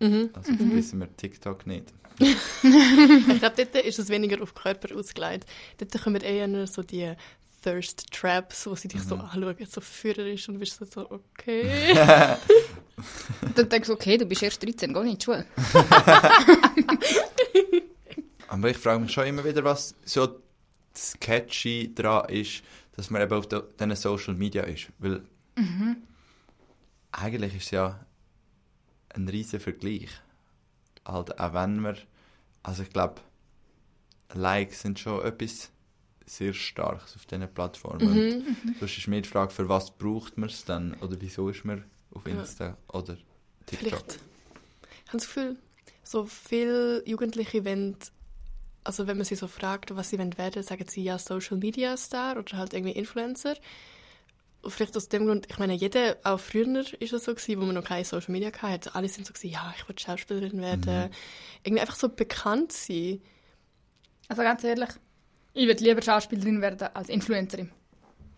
Mhm. 0.00 0.30
Also 0.32 0.54
vergessen 0.54 1.00
wir 1.00 1.16
TikTok 1.16 1.66
nicht. 1.66 1.92
Ich 2.62 3.38
glaube, 3.38 3.54
dort 3.56 3.84
ist 3.84 3.98
es 3.98 4.08
weniger 4.08 4.42
auf 4.42 4.54
Körper 4.54 4.96
ausgelegt. 4.96 5.46
Dort 5.78 6.02
kommen 6.02 6.20
eher 6.20 6.48
nur 6.48 6.66
so 6.66 6.82
die 6.82 7.12
Thirst 7.68 8.10
Traps, 8.10 8.66
wo 8.66 8.74
sie 8.74 8.88
dich 8.88 9.02
so 9.02 9.16
anschauen, 9.16 9.56
so 9.68 9.80
verführerisch 9.80 10.48
und 10.48 10.54
du 10.54 10.60
bist 10.60 10.78
so, 10.78 10.86
so 10.86 11.10
okay. 11.10 11.94
Dann 13.54 13.68
denkst 13.68 13.88
du, 13.88 13.92
okay, 13.92 14.16
du 14.16 14.24
bist 14.24 14.42
erst 14.42 14.62
13, 14.62 14.94
geh 14.94 15.02
nicht 15.02 15.12
in 15.12 15.18
die 15.18 15.24
Schule. 15.24 15.44
Aber 18.48 18.70
ich 18.70 18.78
frage 18.78 19.00
mich 19.00 19.12
schon 19.12 19.26
immer 19.26 19.44
wieder, 19.44 19.62
was 19.62 19.94
so 20.04 20.40
sketchy 20.96 21.94
daran 21.94 22.30
ist, 22.30 22.62
dass 22.92 23.10
man 23.10 23.20
eben 23.22 23.34
auf 23.34 23.46
diesen 23.46 23.96
Social 23.96 24.34
Media 24.34 24.62
ist. 24.62 24.88
Weil 24.98 25.22
eigentlich 27.12 27.56
ist 27.56 27.66
es 27.66 27.70
ja 27.72 28.06
ein 29.10 29.28
riesen 29.28 29.60
Vergleich. 29.60 30.08
Halt, 31.04 31.38
auch 31.38 31.52
wenn 31.52 31.80
wir, 31.80 31.96
also 32.62 32.82
ich 32.82 32.90
glaube, 32.90 33.20
Likes 34.32 34.80
sind 34.80 34.98
schon 34.98 35.22
etwas 35.24 35.70
sehr 36.28 36.54
Starkes 36.54 37.16
auf 37.16 37.26
diesen 37.26 37.52
Plattformen. 37.52 38.08
Und 38.08 38.78
Sonst 38.78 38.98
ist 38.98 39.08
mir 39.08 39.20
die 39.22 39.28
Frage, 39.28 39.52
für 39.52 39.68
was 39.68 39.90
braucht 39.90 40.38
man 40.38 40.48
es 40.48 40.64
dann? 40.64 40.94
Oder 41.00 41.16
wieso 41.20 41.48
ist 41.48 41.64
man 41.64 41.84
auf 42.12 42.26
Ja. 42.26 42.34
Insta 42.34 42.76
oder 42.92 43.16
TikTok? 43.66 43.88
Vielleicht. 43.88 44.12
Ich 44.12 45.08
habe 45.08 45.18
das 45.18 45.26
Gefühl, 45.26 45.56
so 46.02 46.26
viele 46.26 47.02
Jugendliche 47.08 47.64
wollen, 47.64 47.96
also 48.84 49.06
wenn 49.06 49.16
man 49.16 49.26
sie 49.26 49.34
so 49.36 49.46
fragt, 49.48 49.94
was 49.96 50.10
sie 50.10 50.18
wollen 50.18 50.36
werden, 50.38 50.62
sagen 50.62 50.86
sie 50.88 51.02
ja 51.02 51.18
Social 51.18 51.56
Media 51.56 51.96
Star 51.96 52.38
oder 52.38 52.56
halt 52.56 52.74
irgendwie 52.74 52.92
Influencer. 52.92 53.56
Und 54.60 54.72
vielleicht 54.72 54.96
aus 54.96 55.08
dem 55.08 55.26
Grund, 55.26 55.46
ich 55.48 55.58
meine, 55.58 55.74
jeder, 55.74 56.16
auch 56.24 56.40
früher 56.40 56.84
ist 57.00 57.12
es 57.12 57.24
so 57.24 57.34
gewesen, 57.34 57.60
wo 57.60 57.64
man 57.64 57.76
noch 57.76 57.84
keine 57.84 58.04
Social 58.04 58.32
Media 58.32 58.50
hatte, 58.60 58.94
alle 58.94 59.08
sind 59.08 59.26
so 59.26 59.32
gewesen, 59.32 59.52
ja, 59.52 59.72
ich 59.76 59.88
will 59.88 59.98
Schauspielerin 59.98 60.60
werden. 60.60 61.10
Irgendwie 61.62 61.80
einfach 61.80 61.94
so 61.96 62.08
bekannt 62.08 62.72
sein. 62.72 63.22
Also 64.28 64.42
ganz 64.42 64.64
ehrlich, 64.64 64.90
ich 65.54 65.66
würde 65.66 65.82
lieber 65.82 66.02
Schauspielerin 66.02 66.60
werden 66.60 66.88
als 66.94 67.08
Influencerin. 67.08 67.70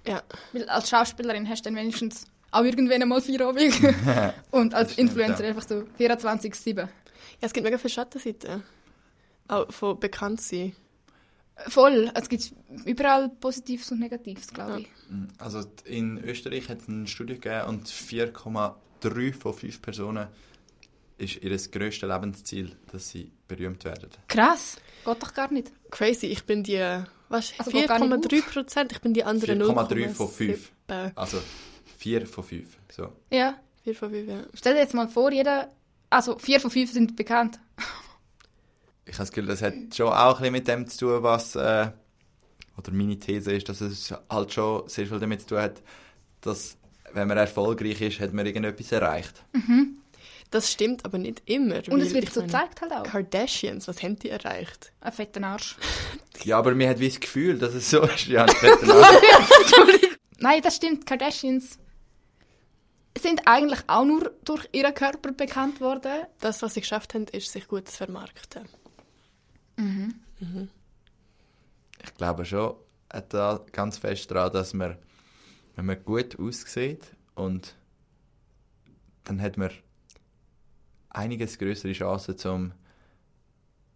Ja. 0.07 0.23
Weil 0.53 0.69
als 0.69 0.89
Schauspielerin 0.89 1.49
hast 1.49 1.65
du 1.65 1.71
dann 1.71 1.77
wenigstens 1.77 2.27
auch 2.51 2.65
irgendwann 2.65 3.03
einmal 3.03 3.21
vier 3.21 3.41
Abend. 3.47 3.73
Und 4.51 4.75
als 4.75 4.93
stimmt, 4.93 5.11
Influencer 5.11 5.45
ja. 5.45 5.51
einfach 5.51 5.67
so 5.67 5.85
24-7. 5.99 6.79
ja, 6.79 6.89
es 7.41 7.53
gibt 7.53 7.65
mega 7.65 7.79
viele 7.79 7.91
Schattenseiten. 7.91 8.63
Auch 9.49 9.71
von 9.73 9.99
bekannt 9.99 10.41
sein. 10.41 10.75
Voll. 11.69 12.11
Es 12.15 12.29
gibt 12.29 12.53
überall 12.87 13.29
Positives 13.29 13.93
und 13.93 14.01
Negatives, 14.01 14.49
glaube 14.49 14.81
ich. 14.81 14.89
Also 15.39 15.63
in 15.85 16.19
Österreich 16.25 16.69
hat 16.69 16.81
es 16.81 16.89
eine 16.89 17.07
Studie 17.07 17.35
gegeben 17.35 17.69
und 17.69 17.87
4,3 17.89 19.35
von 19.35 19.53
5 19.53 19.83
Personen 19.83 20.29
ist 21.21 21.43
ihr 21.43 21.57
grösstes 21.71 22.09
Lebensziel, 22.09 22.77
dass 22.91 23.11
sie 23.11 23.31
berühmt 23.47 23.85
werden. 23.85 24.11
Krass. 24.29 24.77
Geht 25.05 25.23
doch 25.23 25.35
gar 25.35 25.53
nicht. 25.53 25.73
Crazy, 25.91 26.27
ich 26.27 26.45
bin 26.45 26.63
die, 26.63 26.79
was, 27.29 27.53
Also 27.59 27.71
geht 27.71 27.89
gar 27.89 27.99
nicht 27.99 28.13
4,3 28.13 28.43
Prozent, 28.53 28.93
ich 28.93 29.01
bin 29.01 29.15
die 29.15 29.25
andere 29.25 29.53
4,3 29.53 30.09
von 30.11 30.29
5. 30.29 30.73
0,7. 30.89 31.13
Also 31.15 31.39
4 31.99 32.27
von 32.27 32.45
5. 32.45 32.69
So. 32.91 33.13
Ja. 33.31 33.59
4 33.85 33.95
von 33.95 34.11
5, 34.11 34.29
ja. 34.29 34.43
Stell 34.55 34.75
dir 34.75 34.81
jetzt 34.81 34.95
mal 34.95 35.09
vor, 35.09 35.33
jeder... 35.33 35.71
Also 36.13 36.37
vier 36.39 36.61
von 36.61 36.73
fünf 36.73 36.91
sind 36.91 37.15
bekannt. 37.15 37.61
Ich 39.05 39.15
habe 39.15 39.23
das 39.23 39.31
Gefühl, 39.31 39.47
das 39.47 39.63
hat 39.63 39.75
schon 39.95 40.09
auch 40.09 40.41
ein 40.41 40.53
bisschen 40.53 40.53
mit 40.53 40.69
dem 40.69 40.87
zu 40.89 40.99
tun, 40.99 41.23
was. 41.23 41.55
Äh, 41.55 41.91
oder 42.77 42.93
meine 42.93 43.17
These 43.17 43.53
ist, 43.53 43.69
dass 43.69 43.81
es 43.81 44.13
halt 44.29 44.53
schon 44.53 44.89
sehr 44.89 45.07
viel 45.07 45.21
damit 45.21 45.43
zu 45.43 45.49
tun 45.49 45.59
hat, 45.59 45.83
dass, 46.41 46.77
wenn 47.13 47.29
man 47.29 47.39
erfolgreich 47.39 48.01
ist, 48.01 48.19
hat 48.19 48.33
man 48.33 48.45
irgendetwas 48.45 48.91
erreicht. 48.91 49.45
Das 50.51 50.71
stimmt 50.73 51.05
aber 51.05 51.19
nicht 51.19 51.43
immer. 51.47 51.77
Und 51.91 52.01
es 52.01 52.13
wird 52.13 52.33
so 52.33 52.43
gezeigt 52.43 52.81
halt 52.81 52.93
auch. 52.93 53.03
Kardashians, 53.05 53.87
was 53.87 54.03
haben 54.03 54.17
die 54.17 54.31
erreicht? 54.31 54.93
Ein 55.01 55.13
fetter 55.13 55.43
Arsch. 55.45 55.77
Ja, 56.45 56.59
aber 56.59 56.75
mir 56.75 56.89
hat 56.89 56.99
wie 57.01 57.09
das 57.09 57.21
Gefühl, 57.21 57.59
dass 57.59 57.75
es 57.75 57.91
so 57.91 58.01
ist. 58.03 58.27
Ja, 58.29 58.47
ich 58.47 58.63
hätte 58.63 58.87
auch- 58.95 59.13
Nein, 60.39 60.63
das 60.63 60.77
stimmt. 60.77 61.05
Kardashians 61.05 61.79
sind 63.19 63.43
eigentlich 63.47 63.81
auch 63.89 64.07
nur 64.07 64.33
durch 64.47 64.67
ihren 64.73 64.95
Körper 64.95 65.33
bekannt 65.33 65.83
worden. 65.83 66.23
Das, 66.41 66.63
was 66.63 66.73
sie 66.73 66.81
geschafft 66.81 67.13
haben, 67.13 67.27
ist, 67.33 67.53
sich 67.53 67.69
gut 67.69 67.89
zu 67.91 67.97
vermarkten. 67.99 68.67
ich 72.03 72.15
glaube 72.17 72.45
schon 72.47 72.75
hat 73.13 73.35
da 73.35 73.61
ganz 73.73 73.99
fest 73.99 74.31
daran, 74.31 74.53
dass 74.53 74.73
man, 74.73 74.97
wenn 75.77 75.85
man 75.87 76.03
gut 76.05 76.39
aussieht 76.39 77.05
und 77.35 77.75
dann 79.25 79.43
hat 79.43 79.59
man 79.59 79.71
einiges 81.11 81.59
größere 81.59 81.93
Chancen, 81.93 82.37
um 82.51 82.73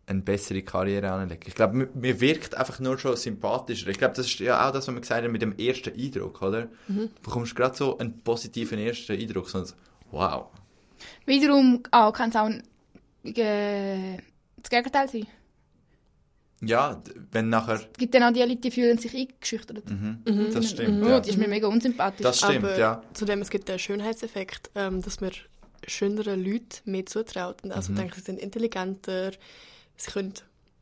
eine 0.06 0.20
bessere 0.20 0.60
Karriere 0.62 1.10
anzulegen. 1.10 1.44
Ich 1.48 1.54
glaube, 1.54 1.74
man- 1.76 1.88
man 1.94 2.20
wirkt 2.20 2.54
einfach 2.56 2.78
nur 2.80 2.98
schon 2.98 3.16
sympathischer. 3.16 3.88
Ich 3.88 3.96
glaube, 3.98 4.14
das 4.14 4.26
ist 4.26 4.38
ja 4.38 4.68
auch 4.68 4.72
das, 4.72 4.86
was 4.86 4.94
wir 4.94 5.00
gesagt 5.00 5.24
haben 5.24 5.32
mit 5.32 5.40
dem 5.40 5.56
ersten 5.56 5.98
Eindruck, 5.98 6.42
oder? 6.42 6.68
Du 6.88 7.08
bekommst 7.22 7.56
gerade 7.56 7.74
so 7.74 7.96
einen 7.96 8.20
positiven 8.20 8.78
ersten 8.78 9.12
Eindruck, 9.12 9.48
so 9.48 9.58
ein 9.58 9.66
wow. 10.10 10.46
Wiederum 11.24 11.82
auch, 11.90 12.12
kann 12.12 12.28
es 12.30 12.36
auch 12.36 12.50
äh, 13.24 14.16
das 14.58 14.68
Gegenteil 14.70 15.08
sein. 15.08 15.26
Ja, 16.60 17.00
wenn 17.32 17.48
nachher... 17.50 17.74
Es 17.74 17.88
gibt 17.98 18.14
dann 18.14 18.22
auch 18.22 18.32
die 18.32 18.40
Leute, 18.40 18.56
die 18.56 18.70
fühlen 18.70 18.96
sich 18.96 19.14
eingeschüchtert. 19.14 19.90
Mhm, 19.90 20.22
das 20.52 20.70
stimmt, 20.70 21.04
Oh, 21.04 21.08
ja. 21.08 21.20
die 21.20 21.30
ist 21.30 21.38
mir 21.38 21.48
mega 21.48 21.66
unsympathisch. 21.66 22.22
Das 22.22 22.38
stimmt, 22.38 22.64
aber 22.64 22.78
ja. 22.78 23.02
zudem, 23.12 23.42
es 23.42 23.50
gibt 23.50 23.68
den 23.68 23.78
Schönheitseffekt, 23.78 24.70
ähm, 24.74 25.02
dass 25.02 25.20
man 25.20 25.30
schöneren 25.88 26.44
Leuten 26.44 26.90
mehr 26.90 27.06
zutraut. 27.06 27.62
Und 27.64 27.72
Also 27.72 27.92
denken, 27.92 28.14
sie 28.14 28.22
sind 28.22 28.40
intelligenter, 28.40 29.32
sie 29.96 30.10
können 30.10 30.34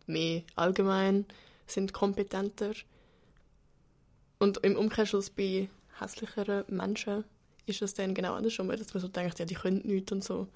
mehr 0.06 0.42
allgemein, 0.54 1.26
sind 1.66 1.92
kompetenter. 1.92 2.72
Und 4.38 4.58
im 4.64 4.76
Umkehrschluss 4.76 5.30
bei 5.30 5.68
hässlicheren 6.00 6.64
Menschen 6.68 7.24
ist 7.66 7.82
es 7.82 7.94
dann 7.94 8.14
genau 8.14 8.34
andersrum, 8.34 8.68
dass 8.68 8.92
man 8.92 9.00
so 9.00 9.08
denkt, 9.08 9.38
ja, 9.38 9.44
die 9.44 9.54
können 9.54 9.82
nichts 9.84 10.12
und 10.12 10.24
so. 10.24 10.48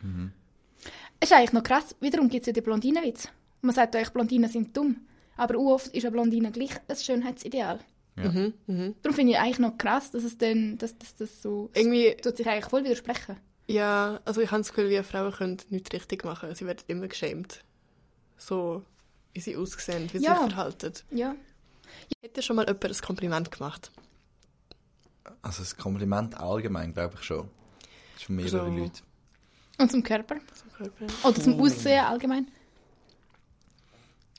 ist 1.21 1.33
eigentlich 1.33 1.53
noch 1.53 1.63
krass. 1.63 1.95
Wiederum 2.01 2.29
gibt 2.29 2.43
es 2.43 2.47
ja 2.49 2.53
den 2.53 2.65
Blondinenwitz. 2.65 3.29
Man 3.63 3.75
sagt 3.75 3.95
euch, 3.97 4.11
Blondinen 4.11 4.51
sind 4.51 4.77
dumm. 4.77 5.07
Aber 5.37 5.57
auch 5.59 5.75
oft 5.75 5.89
ist 5.89 6.05
eine 6.05 6.13
Blondine 6.13 6.51
gleich 6.51 6.71
ein 6.89 6.97
Schönheitsideal. 6.97 7.81
Ja. 8.17 8.31
Mhm, 8.31 8.55
mhm. 8.67 8.95
Darum 9.03 9.15
finde 9.15 9.33
ich 9.33 9.39
eigentlich 9.39 9.59
noch 9.59 9.77
krass, 9.77 10.11
dass 10.11 10.25
es 10.25 10.39
dann, 10.39 10.79
dass, 10.79 10.97
dass 10.99 11.15
das 11.15 11.43
so, 11.43 11.71
Irgendwie, 11.75 12.17
tut 12.17 12.37
sich 12.39 12.49
eigentlich 12.49 12.67
voll 12.67 12.85
widersprechen. 12.85 13.37
Ja, 13.69 14.21
also 14.25 14.41
ich 14.41 14.51
habe 14.51 14.61
das 14.63 14.73
Gefühl, 14.73 14.91
wie 14.91 15.03
Frauen 15.03 15.33
können 15.33 15.57
nichts 15.71 15.93
richtig 15.93 16.25
machen. 16.25 16.55
Sie 16.55 16.67
werden 16.67 16.85
immer 16.87 17.09
geschämt. 17.09 17.65
So, 18.37 18.85
wie 19.33 19.41
sie 19.41 19.57
aussehen, 19.57 20.09
wie 20.13 20.19
sie 20.19 20.25
Ja. 20.25 20.37
sich 20.43 20.53
verhalten. 20.53 20.93
Ja. 21.11 21.35
Hätte 22.23 22.43
schon 22.43 22.57
mal 22.57 22.67
jemand 22.67 22.85
ein 22.85 22.95
Kompliment 23.03 23.51
gemacht? 23.51 23.91
Also 25.43 25.63
das 25.63 25.77
Kompliment 25.77 26.39
allgemein, 26.39 26.93
glaube 26.93 27.15
ich 27.19 27.23
schon. 27.25 27.49
Das 28.15 28.21
ist 28.23 28.25
von 28.27 28.37
mehreren 28.37 28.77
So. 28.77 28.83
Leuten. 28.83 29.03
Und 29.79 29.91
zum 29.91 30.03
Körper. 30.03 30.37
zum 30.55 30.73
Körper? 30.73 31.07
Oder 31.29 31.41
zum 31.43 31.61
Aussehen 31.61 32.05
allgemein. 32.05 32.51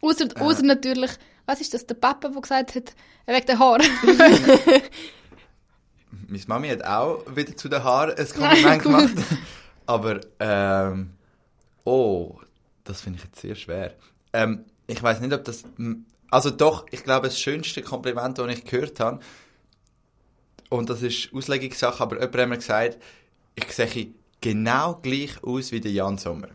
Außer, 0.02 0.28
außer 0.40 0.64
natürlich, 0.64 1.12
was 1.46 1.62
ist 1.62 1.74
das, 1.74 1.86
der 1.86 1.96
Papa, 1.96 2.30
der 2.30 2.42
gesagt 2.42 2.76
hat, 2.76 2.96
wegen 3.26 3.46
der 3.46 3.60
Haare. 3.60 3.84
Meine 6.12 6.44
Mami 6.48 6.70
hat 6.70 6.84
auch 6.84 7.24
wieder 7.36 7.56
zu 7.56 7.70
den 7.70 7.84
Haaren 7.84 8.16
ein 8.16 8.28
Kompliment 8.36 8.84
gemacht. 8.84 9.14
Aber, 9.86 10.20
ähm, 10.40 11.12
oh, 11.84 12.40
das 12.84 13.02
finde 13.02 13.20
ich 13.20 13.26
jetzt 13.26 13.40
sehr 13.40 13.56
schwer. 13.56 13.94
Ähm, 14.34 14.66
ich 14.88 15.02
weiß 15.02 15.20
nicht, 15.22 15.34
ob 15.34 15.44
das, 15.44 15.64
also 16.30 16.50
doch, 16.50 16.86
ich 16.92 17.04
glaube, 17.04 17.28
das 17.28 17.40
schönste 17.40 17.82
Kompliment, 17.82 18.38
das 18.38 18.52
ich 18.52 18.66
gehört 18.66 19.00
habe, 19.00 19.20
und 20.70 20.90
das 20.90 21.02
ist 21.02 21.34
Auslegungssache, 21.34 22.04
aber 22.04 22.16
jemand 22.16 22.38
hat 22.38 22.50
mir 22.50 22.58
gesagt, 22.58 22.98
ich 23.56 23.72
sehe 23.72 24.10
genau 24.42 24.96
gleich 24.96 25.42
aus 25.44 25.72
wie 25.72 25.80
der 25.80 25.92
Jan 25.92 26.18
Sommer. 26.18 26.50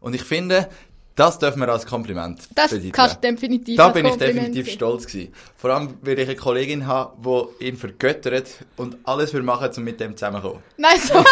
Und 0.00 0.14
ich 0.14 0.22
finde, 0.24 0.68
das 1.16 1.38
dürfen 1.40 1.60
wir 1.60 1.68
als 1.68 1.84
Kompliment 1.86 2.40
Das 2.54 2.70
betiteln. 2.70 2.92
kannst 2.92 3.16
du 3.16 3.20
definitiv 3.32 3.76
Da 3.76 3.88
bin 3.88 4.04
ich 4.04 4.10
Kompliment 4.12 4.38
definitiv 4.38 4.66
sehen. 4.66 4.74
stolz 4.74 5.06
gewesen. 5.06 5.32
Vor 5.56 5.70
allem, 5.70 5.94
weil 6.02 6.18
ich 6.18 6.28
eine 6.28 6.36
Kollegin 6.36 6.86
habe, 6.86 7.16
die 7.58 7.64
ihn 7.66 7.76
vergöttert 7.76 8.48
und 8.76 8.96
alles 9.04 9.30
für 9.32 9.42
machen, 9.42 9.70
um 9.76 9.82
mit 9.84 9.98
dem 9.98 10.16
zusammenzukommen. 10.16 10.62
Nein, 10.76 11.00
so 11.00 11.14
geil. 11.14 11.24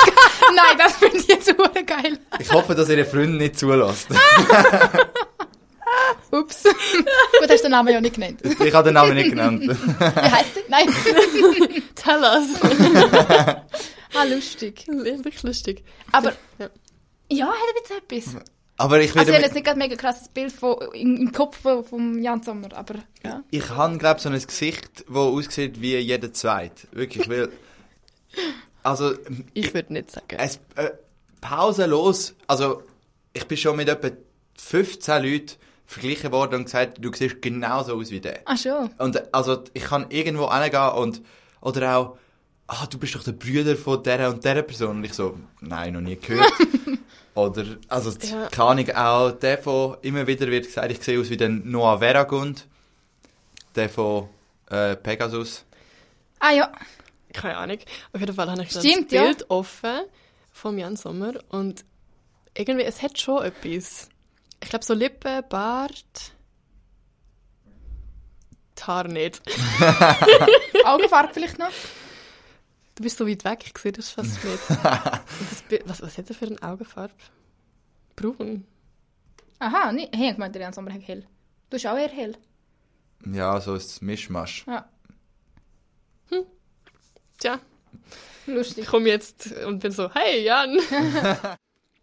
Nein, 0.56 0.78
das 0.78 0.96
finde 0.96 1.18
ich 1.18 1.26
jetzt 1.28 1.46
super 1.46 1.82
geil. 1.82 2.18
Ich 2.40 2.50
hoffe, 2.52 2.74
dass 2.74 2.88
ihre 2.88 3.04
Freundin 3.04 3.36
nicht 3.36 3.58
zulässt. 3.58 4.08
Ups. 6.30 6.64
Gut, 6.64 7.48
hast 7.48 7.58
du 7.60 7.62
den 7.64 7.70
Namen 7.70 7.92
ja 7.94 8.00
nicht 8.00 8.14
genannt. 8.16 8.40
ich 8.42 8.74
habe 8.74 8.84
den 8.88 8.94
Namen 8.94 9.14
nicht 9.14 9.30
genannt. 9.30 9.62
Wie 9.62 9.68
heißt 9.68 10.56
der? 10.56 10.62
Nein. 10.68 10.88
Tell 11.94 12.20
us! 12.22 12.48
Ah, 14.16 14.24
lustig. 14.24 14.84
Wirklich 14.88 15.42
lustig. 15.42 15.84
Aber, 16.10 16.32
Ja. 16.58 16.68
ja, 17.30 17.46
hat 17.46 17.54
ein 17.54 18.06
bisschen 18.08 18.38
etwas. 18.38 18.50
Aber 18.76 19.00
ich 19.00 19.14
Also, 19.16 19.30
ich 19.30 19.34
habe 19.34 19.44
jetzt 19.44 19.54
nicht 19.54 19.64
gerade 19.64 19.78
mega 19.78 19.94
krasses 19.94 20.28
Bild 20.28 20.52
von, 20.52 20.76
im, 20.94 21.16
im 21.16 21.32
Kopf 21.32 21.60
von, 21.60 21.84
vom 21.84 22.18
Jan 22.20 22.42
Sommer, 22.42 22.72
aber 22.74 22.96
ja. 23.24 23.42
ich 23.50 23.70
habe, 23.70 23.98
glaube 23.98 24.20
so 24.20 24.28
ein 24.28 24.40
Gesicht, 24.40 25.04
das 25.06 25.16
aussieht 25.16 25.80
wie 25.80 25.96
jeder 25.96 26.32
Zweite. 26.32 26.88
Wirklich, 26.92 27.28
weil... 27.28 27.50
Also, 28.82 29.14
Ich 29.54 29.72
würde 29.72 29.94
nicht 29.94 30.10
sagen. 30.10 30.36
es, 30.36 30.56
äh, 30.74 30.90
pausenlos, 31.40 32.34
also 32.46 32.82
ich 33.32 33.46
bin 33.46 33.56
schon 33.56 33.76
mit 33.76 33.88
etwa 33.88 34.10
15 34.58 35.22
Leuten 35.22 35.52
verglichen 35.86 36.32
worden 36.32 36.56
und 36.56 36.64
gesagt, 36.64 36.98
du 37.00 37.12
siehst 37.12 37.42
genauso 37.42 37.96
aus 37.96 38.10
wie 38.10 38.20
der. 38.20 38.40
Ah, 38.44 38.56
schon. 38.56 38.90
Und 38.98 39.34
also 39.34 39.62
ich 39.72 39.84
kann 39.84 40.10
irgendwo 40.10 40.52
hingehen 40.52 40.92
und 40.92 41.22
oder 41.60 41.96
auch, 41.96 42.18
ah, 42.82 42.86
du 42.86 42.98
bist 42.98 43.14
doch 43.14 43.22
der 43.22 43.32
Bruder 43.32 43.76
von 43.76 44.02
der 44.02 44.28
und 44.30 44.44
der 44.44 44.62
Person. 44.62 44.96
Und 44.98 45.04
ich 45.04 45.14
so, 45.14 45.38
nein, 45.60 45.92
noch 45.94 46.00
nie 46.00 46.16
gehört. 46.16 46.52
oder, 47.34 47.64
also, 47.88 48.10
Ja. 48.10 48.48
keine 48.48 48.68
Ahnung, 48.68 48.90
auch 48.90 49.30
der 49.32 49.58
von, 49.58 49.96
immer 50.02 50.26
wieder 50.26 50.46
wird 50.48 50.66
gesagt, 50.66 50.90
ich 50.90 51.02
sehe 51.02 51.20
aus 51.20 51.30
wie 51.30 51.36
der 51.36 51.48
Noah 51.48 51.98
Veragund. 51.98 52.66
Der 53.74 53.88
von 53.88 54.28
äh, 54.70 54.94
Pegasus. 54.96 55.64
Ah, 56.38 56.52
ja. 56.52 56.72
Keine 57.32 57.56
Ahnung. 57.56 57.78
Auf 58.12 58.20
jeden 58.20 58.34
Fall 58.34 58.50
habe 58.50 58.62
ich 58.62 58.70
Stimmt, 58.70 59.06
das 59.06 59.12
ja. 59.12 59.22
Bild 59.24 59.50
offen 59.50 60.00
vom 60.52 60.78
Jan 60.78 60.94
Sommer 60.96 61.32
und 61.48 61.84
irgendwie, 62.56 62.84
es 62.84 63.02
hat 63.02 63.18
schon 63.18 63.42
etwas. 63.44 64.08
Ich 64.62 64.70
glaube, 64.70 64.84
so 64.84 64.94
Lippen, 64.94 65.42
Bart, 65.48 66.04
die 68.78 68.82
Haare 68.84 69.08
nicht. 69.08 69.42
Augenfarbe 70.84 71.34
vielleicht 71.34 71.58
noch. 71.58 71.70
Du 72.94 73.02
bist 73.02 73.18
so 73.18 73.26
weit 73.26 73.44
weg, 73.44 73.64
ich 73.66 73.78
sehe 73.78 73.92
das 73.92 74.10
fast 74.10 74.42
nicht. 74.44 74.58
Das 74.68 75.64
was, 75.86 76.02
was 76.02 76.18
hat 76.18 76.28
er 76.28 76.34
für 76.34 76.46
eine 76.46 76.62
Augenfarbe? 76.62 77.14
Braun. 78.14 78.64
Aha, 79.58 79.92
nee, 79.92 80.08
hey, 80.14 80.32
ich 80.32 80.38
meinte, 80.38 80.58
der 80.58 80.66
Jan 80.66 80.72
Sommer 80.72 80.92
hat 80.92 81.06
hell. 81.06 81.22
Du 81.22 81.70
bist 81.70 81.86
auch 81.86 81.96
eher 81.96 82.08
hell. 82.08 82.36
Ja, 83.26 83.60
so 83.60 83.74
ist 83.74 84.02
Mischmasch. 84.02 84.64
Ja. 84.66 84.88
Tja, 87.38 87.58
Lustig. 88.46 88.84
Ich 88.84 88.86
komme 88.90 89.08
jetzt 89.08 89.52
und 89.66 89.80
bin 89.80 89.92
so, 89.92 90.10
hey 90.14 90.44
Jan. 90.44 90.78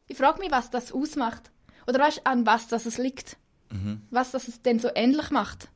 Ich 0.08 0.18
frage 0.18 0.40
mich, 0.40 0.52
was 0.52 0.70
das 0.70 0.92
ausmacht. 0.92 1.52
Oder 1.88 2.00
weißt 2.00 2.18
du, 2.18 2.26
an 2.26 2.46
was 2.46 2.68
das 2.68 2.86
es 2.86 2.98
liegt? 2.98 3.38
Was 4.10 4.32
das 4.32 4.50
es 4.50 4.62
denn 4.62 4.78
so 4.78 4.90
ähnlich 4.94 5.30
macht? 5.30 5.70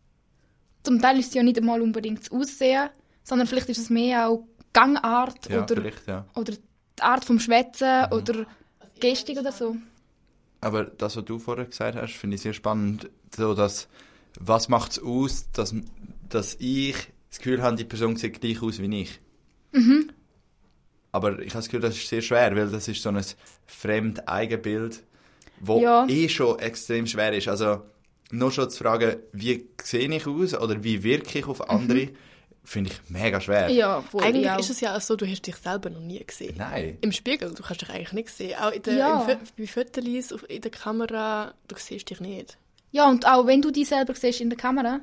Zum 0.83 1.01
Teil 1.01 1.17
ist 1.19 1.29
es 1.29 1.33
ja 1.35 1.41
nicht 1.41 1.57
einmal 1.57 1.81
unbedingt 1.81 2.19
das 2.19 2.31
Aussehen, 2.33 2.89
sondern 3.23 3.47
vielleicht 3.47 3.69
ist 3.69 3.77
es 3.77 3.89
mehr 3.89 4.27
auch 4.27 4.45
Gangart 4.75 5.49
Ja, 5.49 5.63
oder, 5.63 5.81
ja. 6.05 6.25
oder 6.35 6.51
die 6.53 7.01
Art 7.01 7.23
vom 7.25 7.39
Schwätzen 7.39 8.11
oder 8.11 8.45
Gestik 8.99 9.39
oder 9.39 9.51
so. 9.51 9.75
Aber 10.61 10.83
das, 10.85 11.15
was 11.15 11.25
du 11.25 11.39
vorher 11.39 11.65
gesagt 11.65 11.95
hast, 11.97 12.13
finde 12.13 12.35
ich 12.35 12.41
sehr 12.41 12.53
spannend. 12.53 13.09
So, 13.35 13.53
dass, 13.53 13.87
was 14.39 14.67
macht 14.69 14.91
es 14.91 14.99
aus, 15.01 15.49
dass, 15.53 15.73
dass 16.29 16.55
ich 16.59 16.95
das 17.29 17.39
Gefühl 17.39 17.61
habe, 17.61 17.75
die 17.77 17.85
Person 17.85 18.15
sieht 18.17 18.41
gleich 18.41 18.61
aus 18.61 18.79
wie 18.79 19.01
ich? 19.01 19.19
Mhm. 19.71 20.11
Aber 21.11 21.39
ich 21.39 21.49
habe 21.53 21.59
das 21.59 21.65
Gefühl, 21.65 21.81
das 21.81 21.95
ist 21.95 22.09
sehr 22.09 22.21
schwer, 22.21 22.55
weil 22.55 22.69
das 22.69 22.87
ist 22.87 23.01
so 23.01 23.09
ein 23.09 23.23
fremd 23.65 24.27
Eigenbild, 24.27 25.03
wo 25.59 25.79
Ja. 25.81 26.05
eh 26.07 26.27
schon 26.27 26.59
extrem 26.59 27.07
schwer 27.07 27.31
ist. 27.33 27.47
Also, 27.47 27.81
nur 28.31 28.51
schon 28.51 28.69
zu 28.69 28.83
fragen, 28.83 29.17
wie 29.31 29.69
sehe 29.81 30.09
ich 30.13 30.27
aus 30.27 30.53
oder 30.53 30.83
wie 30.83 31.03
wirke 31.03 31.39
ich 31.39 31.45
auf 31.47 31.69
andere, 31.69 32.09
finde 32.65 32.91
ich 32.91 33.09
mega 33.09 33.39
schwer. 33.39 33.69
Mhm. 33.69 33.75
Ja, 33.75 34.01
voll. 34.01 34.23
Eigentlich 34.23 34.45
ja. 34.45 34.57
ist 34.57 34.69
es 34.69 34.81
ja 34.81 34.97
auch 34.97 35.01
so, 35.01 35.15
du 35.15 35.25
hast 35.25 35.41
dich 35.43 35.55
selber 35.55 35.89
noch 35.89 36.01
nie 36.01 36.23
gesehen. 36.25 36.55
Nein. 36.57 36.97
Im 37.01 37.11
Spiegel, 37.11 37.53
du 37.53 37.63
kannst 37.63 37.81
dich 37.81 37.89
eigentlich 37.89 38.11
nicht 38.13 38.29
sehen. 38.29 38.57
Auch 38.59 38.71
in 38.71 38.81
der, 38.83 38.93
Ja. 38.95 39.21
im 39.27 39.39
bei 39.57 39.67
Fotos, 39.67 40.03
in 40.49 40.61
der 40.61 40.71
Kamera, 40.71 41.53
du 41.67 41.75
siehst 41.77 42.09
dich 42.09 42.19
nicht. 42.19 42.57
Ja, 42.91 43.09
und 43.09 43.25
auch 43.27 43.45
wenn 43.47 43.61
du 43.61 43.71
dich 43.71 43.87
selber 43.87 44.13
siehst 44.15 44.41
in 44.41 44.49
der 44.49 44.57
Kamera, 44.57 44.99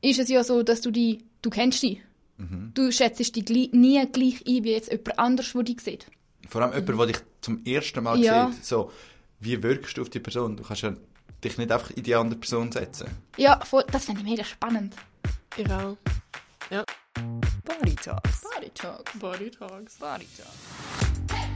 ist 0.00 0.18
es 0.18 0.28
ja 0.28 0.42
so, 0.42 0.62
dass 0.62 0.80
du 0.80 0.90
die, 0.90 1.24
du 1.42 1.50
kennst 1.50 1.82
die. 1.82 2.00
Du 2.74 2.90
schätzt 2.90 3.20
dich 3.20 3.32
nie 3.72 4.04
gleich 4.10 4.44
ein 4.46 4.64
wie 4.64 4.72
jetzt 4.72 4.90
jemand 4.90 5.16
anders, 5.18 5.52
der 5.52 5.62
dich 5.62 5.80
sieht. 5.80 6.06
Vor 6.48 6.60
allem 6.62 6.72
jemand, 6.72 6.98
der 7.00 7.06
dich 7.06 7.16
zum 7.40 7.64
ersten 7.64 8.02
Mal 8.02 8.18
Ja. 8.18 8.50
sieht. 8.50 8.64
So, 8.64 8.90
wie 9.38 9.62
wirkst 9.62 9.96
du 9.96 10.02
auf 10.02 10.10
die 10.10 10.18
Person? 10.18 10.56
Du 10.56 10.64
kannst 10.64 10.82
ja 10.82 10.92
dich 11.44 11.56
nicht 11.58 11.70
einfach 11.70 11.90
in 11.90 12.02
die 12.02 12.14
andere 12.16 12.40
Person 12.40 12.72
setzen. 12.72 13.08
Ja, 13.36 13.60
voll, 13.64 13.84
das 13.92 14.06
finde 14.06 14.22
ich 14.22 14.26
mega 14.26 14.42
spannend. 14.44 14.94
Ich 15.56 15.70
auch. 15.70 15.96
Yep. 16.70 16.90
Body 17.64 17.94
talks. 17.96 18.44
Body 18.54 18.70
talks. 18.74 19.14
Body 19.16 19.50
talks. 19.50 19.98
Body 19.98 20.26
talks. 20.36 21.32
Hey! 21.32 21.51